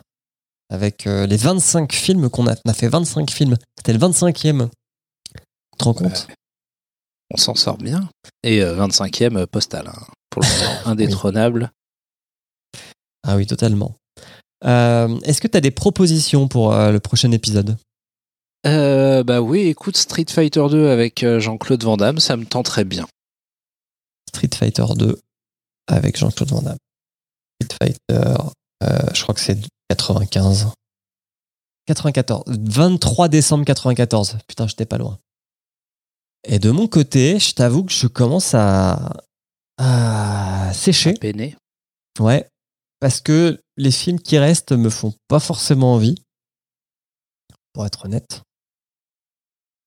avec 0.70 1.05
euh, 1.05 1.28
les 1.28 1.36
25 1.36 1.91
films 1.91 2.30
qu'on 2.30 2.47
a. 2.47 2.55
On 2.63 2.70
a 2.70 2.74
fait 2.74 2.88
25 2.88 3.30
films. 3.30 3.57
C'était 3.78 3.91
le 3.91 3.99
25e. 3.99 4.70
Tu 4.70 5.78
te 5.78 5.84
rends 5.84 5.93
compte? 5.93 6.30
On 7.32 7.38
s'en 7.38 7.56
sort 7.56 7.78
bien. 7.78 8.10
Et 8.44 8.62
euh, 8.64 8.76
25e 8.76 9.46
postal. 9.46 9.88
hein. 9.88 10.06
Pour 10.30 10.42
le 10.44 10.48
moment, 10.48 10.80
indétrônable. 10.86 11.72
Ah 13.28 13.36
oui, 13.36 13.46
totalement. 13.46 13.96
Euh, 14.66 15.20
Est-ce 15.22 15.42
que 15.42 15.48
tu 15.48 15.58
as 15.58 15.62
des 15.62 15.72
propositions 15.72 16.48
pour 16.48 16.74
euh, 16.74 16.92
le 16.92 17.00
prochain 17.00 17.32
épisode? 17.32 17.78
Euh, 18.66 19.24
bah 19.24 19.42
oui, 19.42 19.62
écoute, 19.62 19.96
Street 19.96 20.26
Fighter 20.30 20.66
2 20.70 20.90
avec 20.90 21.24
euh, 21.24 21.40
Jean-Claude 21.40 21.84
Van 21.84 21.96
Damme, 21.98 22.20
ça 22.20 22.36
me 22.36 22.46
tenterait 22.46 22.84
bien. 22.84 23.08
Street 24.30 24.50
Fighter 24.54 24.86
2 24.98 25.18
avec 25.88 26.18
Jean-Claude 26.18 26.50
Van 26.50 26.62
Damme. 26.62 26.78
Street 27.64 27.78
Fighter, 27.82 28.34
euh, 28.84 28.98
je 29.14 29.22
crois 29.24 29.34
que 29.36 29.42
c'est 29.42 29.58
95. 29.90 30.68
94. 31.88 32.44
23 32.48 33.28
décembre 33.30 33.66
94. 33.66 34.38
Putain, 34.48 34.68
j'étais 34.68 34.86
pas 34.86 34.98
loin. 34.98 35.18
Et 36.44 36.60
de 36.60 36.72
mon 36.72 36.88
côté, 36.88 37.40
je 37.40 37.54
t'avoue 37.54 37.84
que 37.84 37.92
je 37.92 38.08
commence 38.08 38.54
à, 38.54 39.12
à 39.78 40.72
sécher. 40.74 41.14
Peiné. 41.14 41.56
Ouais. 42.20 42.48
Parce 43.00 43.22
que 43.22 43.62
les 43.78 43.92
films 43.92 44.20
qui 44.20 44.38
restent 44.38 44.74
me 44.74 44.90
font 44.90 45.14
pas 45.28 45.40
forcément 45.40 45.94
envie. 45.94 46.16
Pour 47.74 47.86
être 47.86 48.06
honnête. 48.06 48.42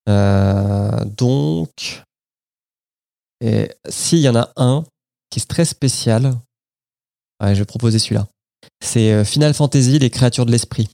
Euh, 0.09 1.05
donc, 1.05 2.03
et 3.41 3.71
s'il 3.89 4.21
y 4.21 4.29
en 4.29 4.37
a 4.37 4.53
un 4.57 4.85
qui 5.31 5.41
est 5.41 5.47
très 5.47 5.65
spécial, 5.65 6.39
ouais, 7.43 7.55
je 7.55 7.61
vais 7.61 7.67
proposer 7.67 7.99
celui-là. 7.99 8.29
C'est 8.81 9.13
euh, 9.13 9.25
Final 9.25 9.53
Fantasy, 9.53 9.99
les 9.99 10.11
créatures 10.11 10.47
de 10.47 10.53
l'esprit. 10.53 10.89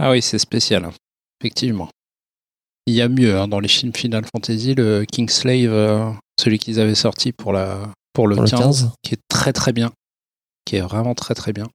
Ah 0.00 0.10
oui, 0.10 0.22
c'est 0.22 0.38
spécial, 0.38 0.84
hein. 0.84 0.92
effectivement. 1.40 1.88
Il 2.88 2.94
y 2.94 3.02
a 3.02 3.08
mieux 3.10 3.36
hein, 3.38 3.48
dans 3.48 3.60
les 3.60 3.68
films 3.68 3.92
Final 3.94 4.24
Fantasy, 4.32 4.74
le 4.74 5.04
Kingslave, 5.04 5.70
euh, 5.72 6.10
celui 6.40 6.58
qu'ils 6.58 6.80
avaient 6.80 6.94
sorti 6.94 7.32
pour, 7.32 7.52
la, 7.52 7.92
pour, 8.14 8.26
le, 8.28 8.34
Pour 8.34 8.44
le 8.44 8.50
15, 8.50 8.60
15. 8.60 8.90
qui 9.02 9.12
est 9.14 9.20
très 9.28 9.52
très 9.52 9.72
bien. 9.74 9.92
Qui 10.64 10.76
est 10.76 10.80
vraiment 10.80 11.14
très 11.14 11.34
très 11.34 11.52
bien. 11.52 11.66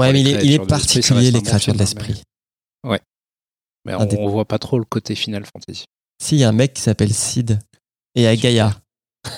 Ouais, 0.00 0.12
mais 0.12 0.20
il 0.20 0.26
est, 0.26 0.30
il 0.30 0.36
est 0.36 0.58
l'esprit, 0.58 0.66
particulier, 0.66 1.30
les 1.30 1.42
créatures 1.42 1.74
de 1.74 1.84
film, 1.84 1.98
hein, 1.98 2.04
l'esprit. 2.06 2.22
Mais 3.84 3.94
on, 3.94 4.04
des- 4.04 4.16
on 4.16 4.28
voit 4.28 4.44
pas 4.44 4.58
trop 4.58 4.78
le 4.78 4.84
côté 4.84 5.14
Final 5.14 5.44
Fantasy. 5.44 5.84
Si, 6.22 6.36
il 6.36 6.38
y 6.38 6.44
a 6.44 6.48
un 6.48 6.52
mec 6.52 6.72
qui 6.72 6.82
s'appelle 6.82 7.12
Sid 7.12 7.58
et 8.16 8.26
Agaya. 8.26 8.74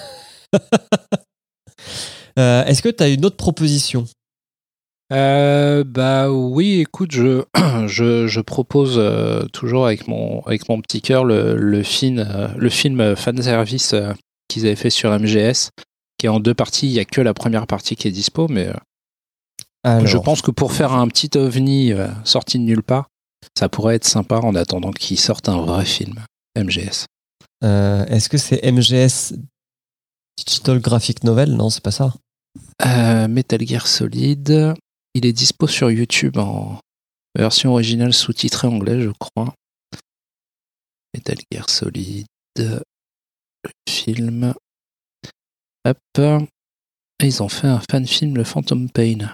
Euh, 2.36 2.64
Est-ce 2.64 2.82
que 2.82 2.88
tu 2.88 3.00
as 3.00 3.08
une 3.08 3.24
autre 3.24 3.36
proposition? 3.36 4.06
Euh, 5.12 5.84
bah 5.84 6.30
oui, 6.30 6.80
écoute, 6.80 7.12
je, 7.12 7.44
je, 7.86 8.26
je 8.26 8.40
propose 8.40 8.94
euh, 8.96 9.44
toujours 9.52 9.86
avec 9.86 10.08
mon, 10.08 10.40
avec 10.42 10.68
mon 10.68 10.80
petit 10.80 11.02
cœur 11.02 11.24
le, 11.24 11.56
le 11.56 11.82
film, 11.82 12.18
euh, 12.18 12.48
le 12.56 12.70
film 12.70 13.14
fanservice 13.14 13.92
euh, 13.92 14.12
qu'ils 14.48 14.66
avaient 14.66 14.76
fait 14.76 14.90
sur 14.90 15.10
MGS, 15.10 15.70
qui 16.18 16.26
est 16.26 16.30
en 16.30 16.40
deux 16.40 16.54
parties. 16.54 16.88
Il 16.88 16.92
n'y 16.92 17.00
a 17.00 17.04
que 17.04 17.20
la 17.20 17.34
première 17.34 17.66
partie 17.66 17.96
qui 17.96 18.08
est 18.08 18.12
dispo, 18.12 18.48
mais 18.48 18.70
Alors, 19.82 20.06
je 20.06 20.18
pense 20.18 20.40
que 20.40 20.50
pour 20.50 20.72
faire 20.72 20.92
un 20.92 21.06
petit 21.08 21.36
ovni 21.36 21.92
sorti 22.24 22.58
de 22.58 22.64
nulle 22.64 22.82
part, 22.82 23.08
ça 23.58 23.68
pourrait 23.68 23.96
être 23.96 24.06
sympa 24.06 24.36
en 24.36 24.54
attendant 24.54 24.90
qu'ils 24.90 25.20
sortent 25.20 25.48
un 25.48 25.60
vrai 25.60 25.84
film 25.84 26.14
MGS. 26.56 27.06
Est-ce 27.62 28.28
que 28.28 28.38
c'est 28.38 28.62
MGS 28.70 29.34
Digital 30.38 30.78
Graphic 30.80 31.24
Novel? 31.24 31.52
Non, 31.54 31.68
c'est 31.68 31.82
pas 31.82 31.90
ça. 31.90 32.14
Metal 33.28 33.66
Gear 33.66 33.86
Solid, 33.86 34.74
il 35.14 35.26
est 35.26 35.32
dispo 35.32 35.66
sur 35.66 35.90
YouTube 35.90 36.36
en 36.38 36.78
version 37.36 37.72
originale 37.72 38.12
sous-titrée 38.12 38.68
anglais, 38.68 39.00
je 39.00 39.10
crois. 39.10 39.54
Metal 41.14 41.38
Gear 41.50 41.70
Solid, 41.70 42.26
le 42.56 42.82
film. 43.88 44.54
Hop. 45.86 45.98
Et 47.20 47.26
ils 47.26 47.42
ont 47.42 47.48
fait 47.48 47.68
un 47.68 47.80
fan 47.90 48.06
film, 48.06 48.36
le 48.36 48.44
Phantom 48.44 48.90
Pain. 48.90 49.32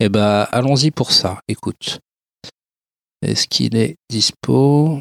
Eh 0.00 0.08
bah, 0.08 0.44
allons-y 0.44 0.90
pour 0.90 1.12
ça, 1.12 1.40
écoute. 1.46 2.00
Est-ce 3.20 3.46
qu'il 3.46 3.76
est 3.76 3.96
dispo? 4.08 5.00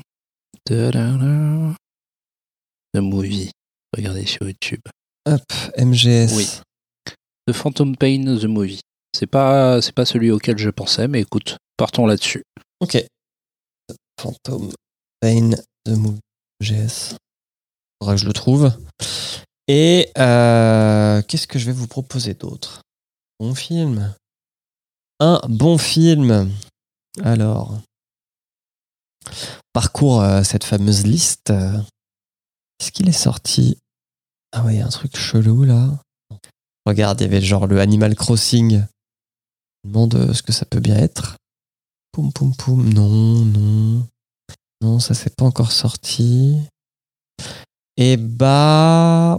The 0.65 0.95
Movie. 2.95 3.51
Regardez 3.95 4.25
sur 4.25 4.45
YouTube. 4.47 4.81
Hop, 5.25 5.41
MGS. 5.77 6.35
Oui. 6.35 6.61
The 7.47 7.53
Phantom 7.53 7.95
Pain 7.97 8.37
The 8.37 8.45
Movie. 8.45 8.81
C'est 9.13 9.27
pas, 9.27 9.79
pas 9.95 10.05
celui 10.05 10.31
auquel 10.31 10.57
je 10.57 10.69
pensais, 10.69 11.07
mais 11.07 11.21
écoute, 11.21 11.57
partons 11.77 12.05
là-dessus. 12.05 12.43
Ok. 12.79 12.97
Phantom 14.19 14.71
Pain 15.19 15.51
de 15.85 15.95
Movie 15.95 16.19
MGS. 16.61 17.15
Faudra 17.99 18.15
que 18.15 18.21
je 18.21 18.25
le 18.25 18.33
trouve. 18.33 18.71
Et 19.67 20.11
euh, 20.17 21.21
qu'est-ce 21.23 21.47
que 21.47 21.59
je 21.59 21.65
vais 21.65 21.71
vous 21.71 21.87
proposer 21.87 22.33
d'autre? 22.33 22.81
Bon 23.39 23.55
film. 23.55 24.15
Un 25.19 25.39
bon 25.47 25.77
film. 25.77 26.51
Alors, 27.23 27.79
parcours 29.73 30.21
euh, 30.21 30.43
cette 30.43 30.63
fameuse 30.63 31.05
liste. 31.05 31.51
Est-ce 31.51 32.91
qu'il 32.91 33.07
est 33.09 33.11
sorti? 33.11 33.77
Ah 34.51 34.63
ouais, 34.63 34.75
il 34.75 34.79
y 34.79 34.81
a 34.81 34.85
un 34.85 34.89
truc 34.89 35.15
chelou 35.15 35.63
là. 35.63 35.99
Regarde, 36.85 37.21
il 37.21 37.25
y 37.25 37.27
avait 37.27 37.41
genre 37.41 37.67
le 37.67 37.79
Animal 37.79 38.15
Crossing. 38.15 38.83
Demande 39.83 40.15
euh, 40.15 40.33
ce 40.33 40.43
que 40.43 40.51
ça 40.51 40.65
peut 40.65 40.79
bien 40.79 40.95
être. 40.97 41.37
Poum 42.11 42.31
poum 42.31 42.55
poum. 42.55 42.91
Non, 42.93 43.45
non. 43.45 44.07
Non, 44.81 44.99
ça 44.99 45.13
c'est 45.13 45.35
pas 45.35 45.45
encore 45.45 45.71
sorti. 45.71 46.57
Et 47.97 48.17
bah. 48.17 49.37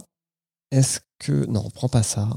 Est-ce 0.70 1.00
que. 1.18 1.44
Non, 1.46 1.68
prends 1.70 1.88
pas 1.88 2.02
ça. 2.02 2.28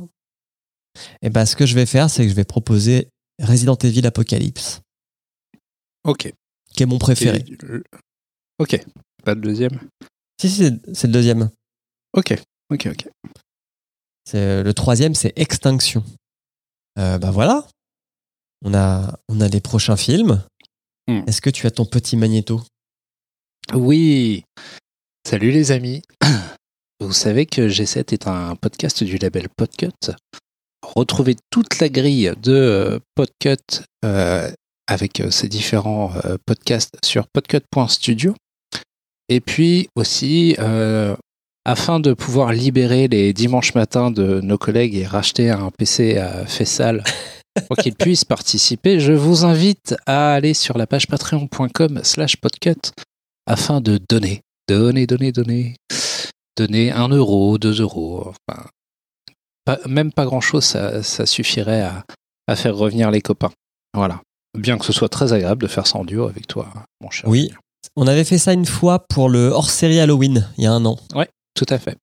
Et 1.21 1.29
bah, 1.29 1.45
ce 1.45 1.55
que 1.55 1.65
je 1.65 1.75
vais 1.75 1.85
faire, 1.85 2.09
c'est 2.09 2.23
que 2.23 2.29
je 2.29 2.35
vais 2.35 2.45
proposer 2.45 3.09
Resident 3.41 3.75
Evil 3.75 4.05
Apocalypse, 4.07 4.79
Ok. 6.05 6.33
qui 6.73 6.83
est 6.83 6.85
mon 6.85 6.99
préféré. 6.99 7.43
Et 7.47 7.57
Ok. 8.59 8.85
Pas 9.25 9.35
le 9.35 9.41
deuxième? 9.41 9.77
Si, 10.39 10.49
si, 10.49 10.55
c'est- 10.93 11.07
le 11.07 11.11
deuxième. 11.13 11.49
Ok. 12.13 12.33
Ok, 12.69 12.87
ok. 12.91 13.09
Le 14.33 14.71
troisième, 14.71 15.15
c'est 15.15 15.33
Extinction. 15.37 16.03
Euh, 16.97 17.17
bah 17.17 17.31
voilà. 17.31 17.67
On 18.65 18.73
a, 18.73 19.19
on 19.29 19.41
a 19.41 19.47
les 19.47 19.61
prochains 19.61 19.95
films. 19.95 20.41
Hmm. 21.07 21.21
Est-ce 21.27 21.39
que 21.39 21.51
tu 21.51 21.67
as 21.67 21.71
ton 21.71 21.85
petit 21.85 22.17
magnéto? 22.17 22.61
Oui. 23.73 24.43
Salut 25.27 25.51
les 25.51 25.71
amis. 25.71 26.01
Vous 26.99 27.13
savez 27.13 27.45
que 27.45 27.69
G7 27.69 28.11
est 28.13 28.27
un 28.27 28.55
podcast 28.55 29.03
du 29.03 29.17
label 29.17 29.49
Podcut. 29.55 30.11
Retrouvez 30.81 31.35
toute 31.51 31.77
la 31.79 31.89
grille 31.89 32.33
de 32.41 32.53
euh, 32.53 32.99
Podcut 33.13 33.83
euh, 34.03 34.51
avec 34.87 35.19
euh, 35.19 35.29
ces 35.29 35.47
différents 35.47 36.11
euh, 36.25 36.37
podcasts 36.45 36.97
sur 37.03 37.27
podcut.studio. 37.27 38.33
Et 39.29 39.41
puis 39.41 39.89
aussi, 39.95 40.55
euh, 40.57 41.15
afin 41.65 41.99
de 41.99 42.13
pouvoir 42.13 42.51
libérer 42.51 43.07
les 43.07 43.31
dimanches 43.31 43.75
matins 43.75 44.09
de 44.09 44.41
nos 44.41 44.57
collègues 44.57 44.95
et 44.95 45.05
racheter 45.05 45.51
un 45.51 45.69
PC 45.69 46.17
à 46.17 46.47
Fessal 46.47 47.03
pour 47.67 47.77
qu'ils 47.77 47.95
puissent 47.95 48.25
participer, 48.25 48.99
je 48.99 49.13
vous 49.13 49.45
invite 49.45 49.95
à 50.05 50.33
aller 50.33 50.53
sur 50.53 50.77
la 50.77 50.87
page 50.87 51.07
patreon.com 51.07 52.01
slash 52.03 52.37
podcut 52.37 52.91
afin 53.47 53.81
de 53.81 53.99
donner, 54.09 54.41
donner, 54.67 55.05
donner, 55.07 55.31
donner, 55.31 55.75
donner 56.57 56.91
1 56.91 57.07
euro, 57.09 57.57
2 57.57 57.81
euros, 57.81 58.31
enfin, 58.49 58.65
pas- 59.65 59.79
même 59.87 60.11
pas 60.11 60.25
grand 60.25 60.41
chose, 60.41 60.63
ça, 60.63 61.01
ça 61.03 61.25
suffirait 61.25 61.81
à, 61.81 62.03
à 62.47 62.55
faire 62.55 62.75
revenir 62.75 63.11
les 63.11 63.21
copains. 63.21 63.51
Voilà. 63.93 64.21
Bien 64.57 64.77
que 64.77 64.85
ce 64.85 64.93
soit 64.93 65.09
très 65.09 65.33
agréable 65.33 65.63
de 65.63 65.67
faire 65.67 65.85
ça 65.87 65.97
en 65.97 66.05
duo 66.05 66.27
avec 66.27 66.47
toi, 66.47 66.71
mon 67.01 67.09
cher. 67.09 67.29
Oui. 67.29 67.51
On 67.95 68.07
avait 68.07 68.23
fait 68.23 68.37
ça 68.37 68.53
une 68.53 68.65
fois 68.65 68.99
pour 69.07 69.29
le 69.29 69.47
hors-série 69.49 69.99
Halloween, 69.99 70.49
il 70.57 70.63
y 70.63 70.67
a 70.67 70.71
un 70.73 70.85
an. 70.85 70.97
Tout 71.55 71.65
à 71.69 71.77
fait. 71.77 71.97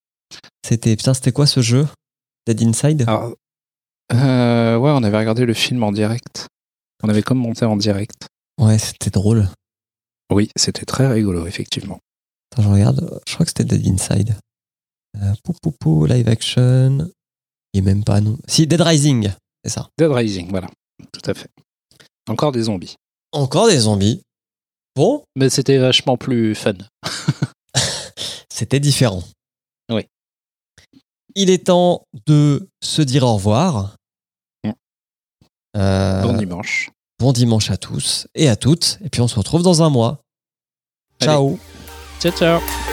C'était, 0.67 0.97
putain, 0.97 1.13
c'était 1.13 1.33
quoi 1.33 1.47
ce 1.47 1.61
jeu? 1.61 1.87
Dead 2.47 2.63
Inside? 2.63 3.03
Alors, 3.07 3.35
euh, 4.13 4.77
ouais, 4.77 4.91
on 4.91 5.03
avait 5.03 5.19
regardé 5.19 5.45
le 5.45 5.55
film 5.55 5.83
en 5.83 5.93
direct. 5.93 6.49
On 7.03 7.09
avait 7.09 7.23
comme 7.23 7.39
monté 7.39 7.65
en 7.65 7.77
direct. 7.77 8.29
Ouais, 8.61 8.79
c'était 8.79 9.11
drôle. 9.11 9.49
Oui, 10.31 10.51
c'était 10.57 10.85
très 10.85 11.09
rigolo, 11.09 11.47
effectivement. 11.47 11.99
Attends, 12.53 12.63
je 12.63 12.69
regarde. 12.69 13.21
Je 13.27 13.35
crois 13.35 13.45
que 13.45 13.51
c'était 13.51 13.65
Dead 13.65 13.87
Inside. 13.87 14.37
Euh, 15.17 15.33
pou, 15.45 15.53
pou, 15.61 15.73
pou, 15.73 16.07
live 16.07 16.29
action. 16.29 17.11
Il 17.73 17.79
est 17.79 17.83
même 17.83 18.05
pas, 18.05 18.21
non. 18.21 18.39
Si, 18.47 18.67
Dead 18.67 18.81
Rising. 18.81 19.31
C'est 19.65 19.71
ça. 19.71 19.89
Dead 19.99 20.11
Rising, 20.11 20.51
voilà. 20.51 20.69
Tout 21.13 21.31
à 21.31 21.35
fait. 21.35 21.51
Encore 22.29 22.53
des 22.53 22.63
zombies. 22.63 22.97
Encore 23.33 23.69
des 23.69 23.79
zombies. 23.81 24.23
Bon, 24.95 25.25
Mais 25.37 25.49
c'était 25.49 25.79
vachement 25.79 26.19
plus 26.19 26.55
fun. 26.55 26.75
c'était 28.53 28.81
différent. 28.81 29.23
Oui. 29.91 30.07
Il 31.35 31.49
est 31.49 31.67
temps 31.67 32.05
de 32.27 32.69
se 32.83 33.01
dire 33.01 33.23
au 33.23 33.35
revoir. 33.35 33.97
Euh, 35.77 36.23
Bon 36.23 36.33
dimanche. 36.35 36.91
bon 37.19 37.33
dimanche 37.33 37.71
à 37.71 37.77
tous 37.77 38.27
et 38.35 38.49
à 38.49 38.57
toutes. 38.57 38.99
Et 39.05 39.09
puis 39.09 39.21
on 39.21 39.29
se 39.29 39.37
retrouve 39.37 39.63
dans 39.63 39.83
un 39.83 39.91
mois. 39.91 40.21
Allez. 41.21 41.31
Ciao 41.33 41.59
Ciao, 42.21 42.33
ciao. 42.33 42.92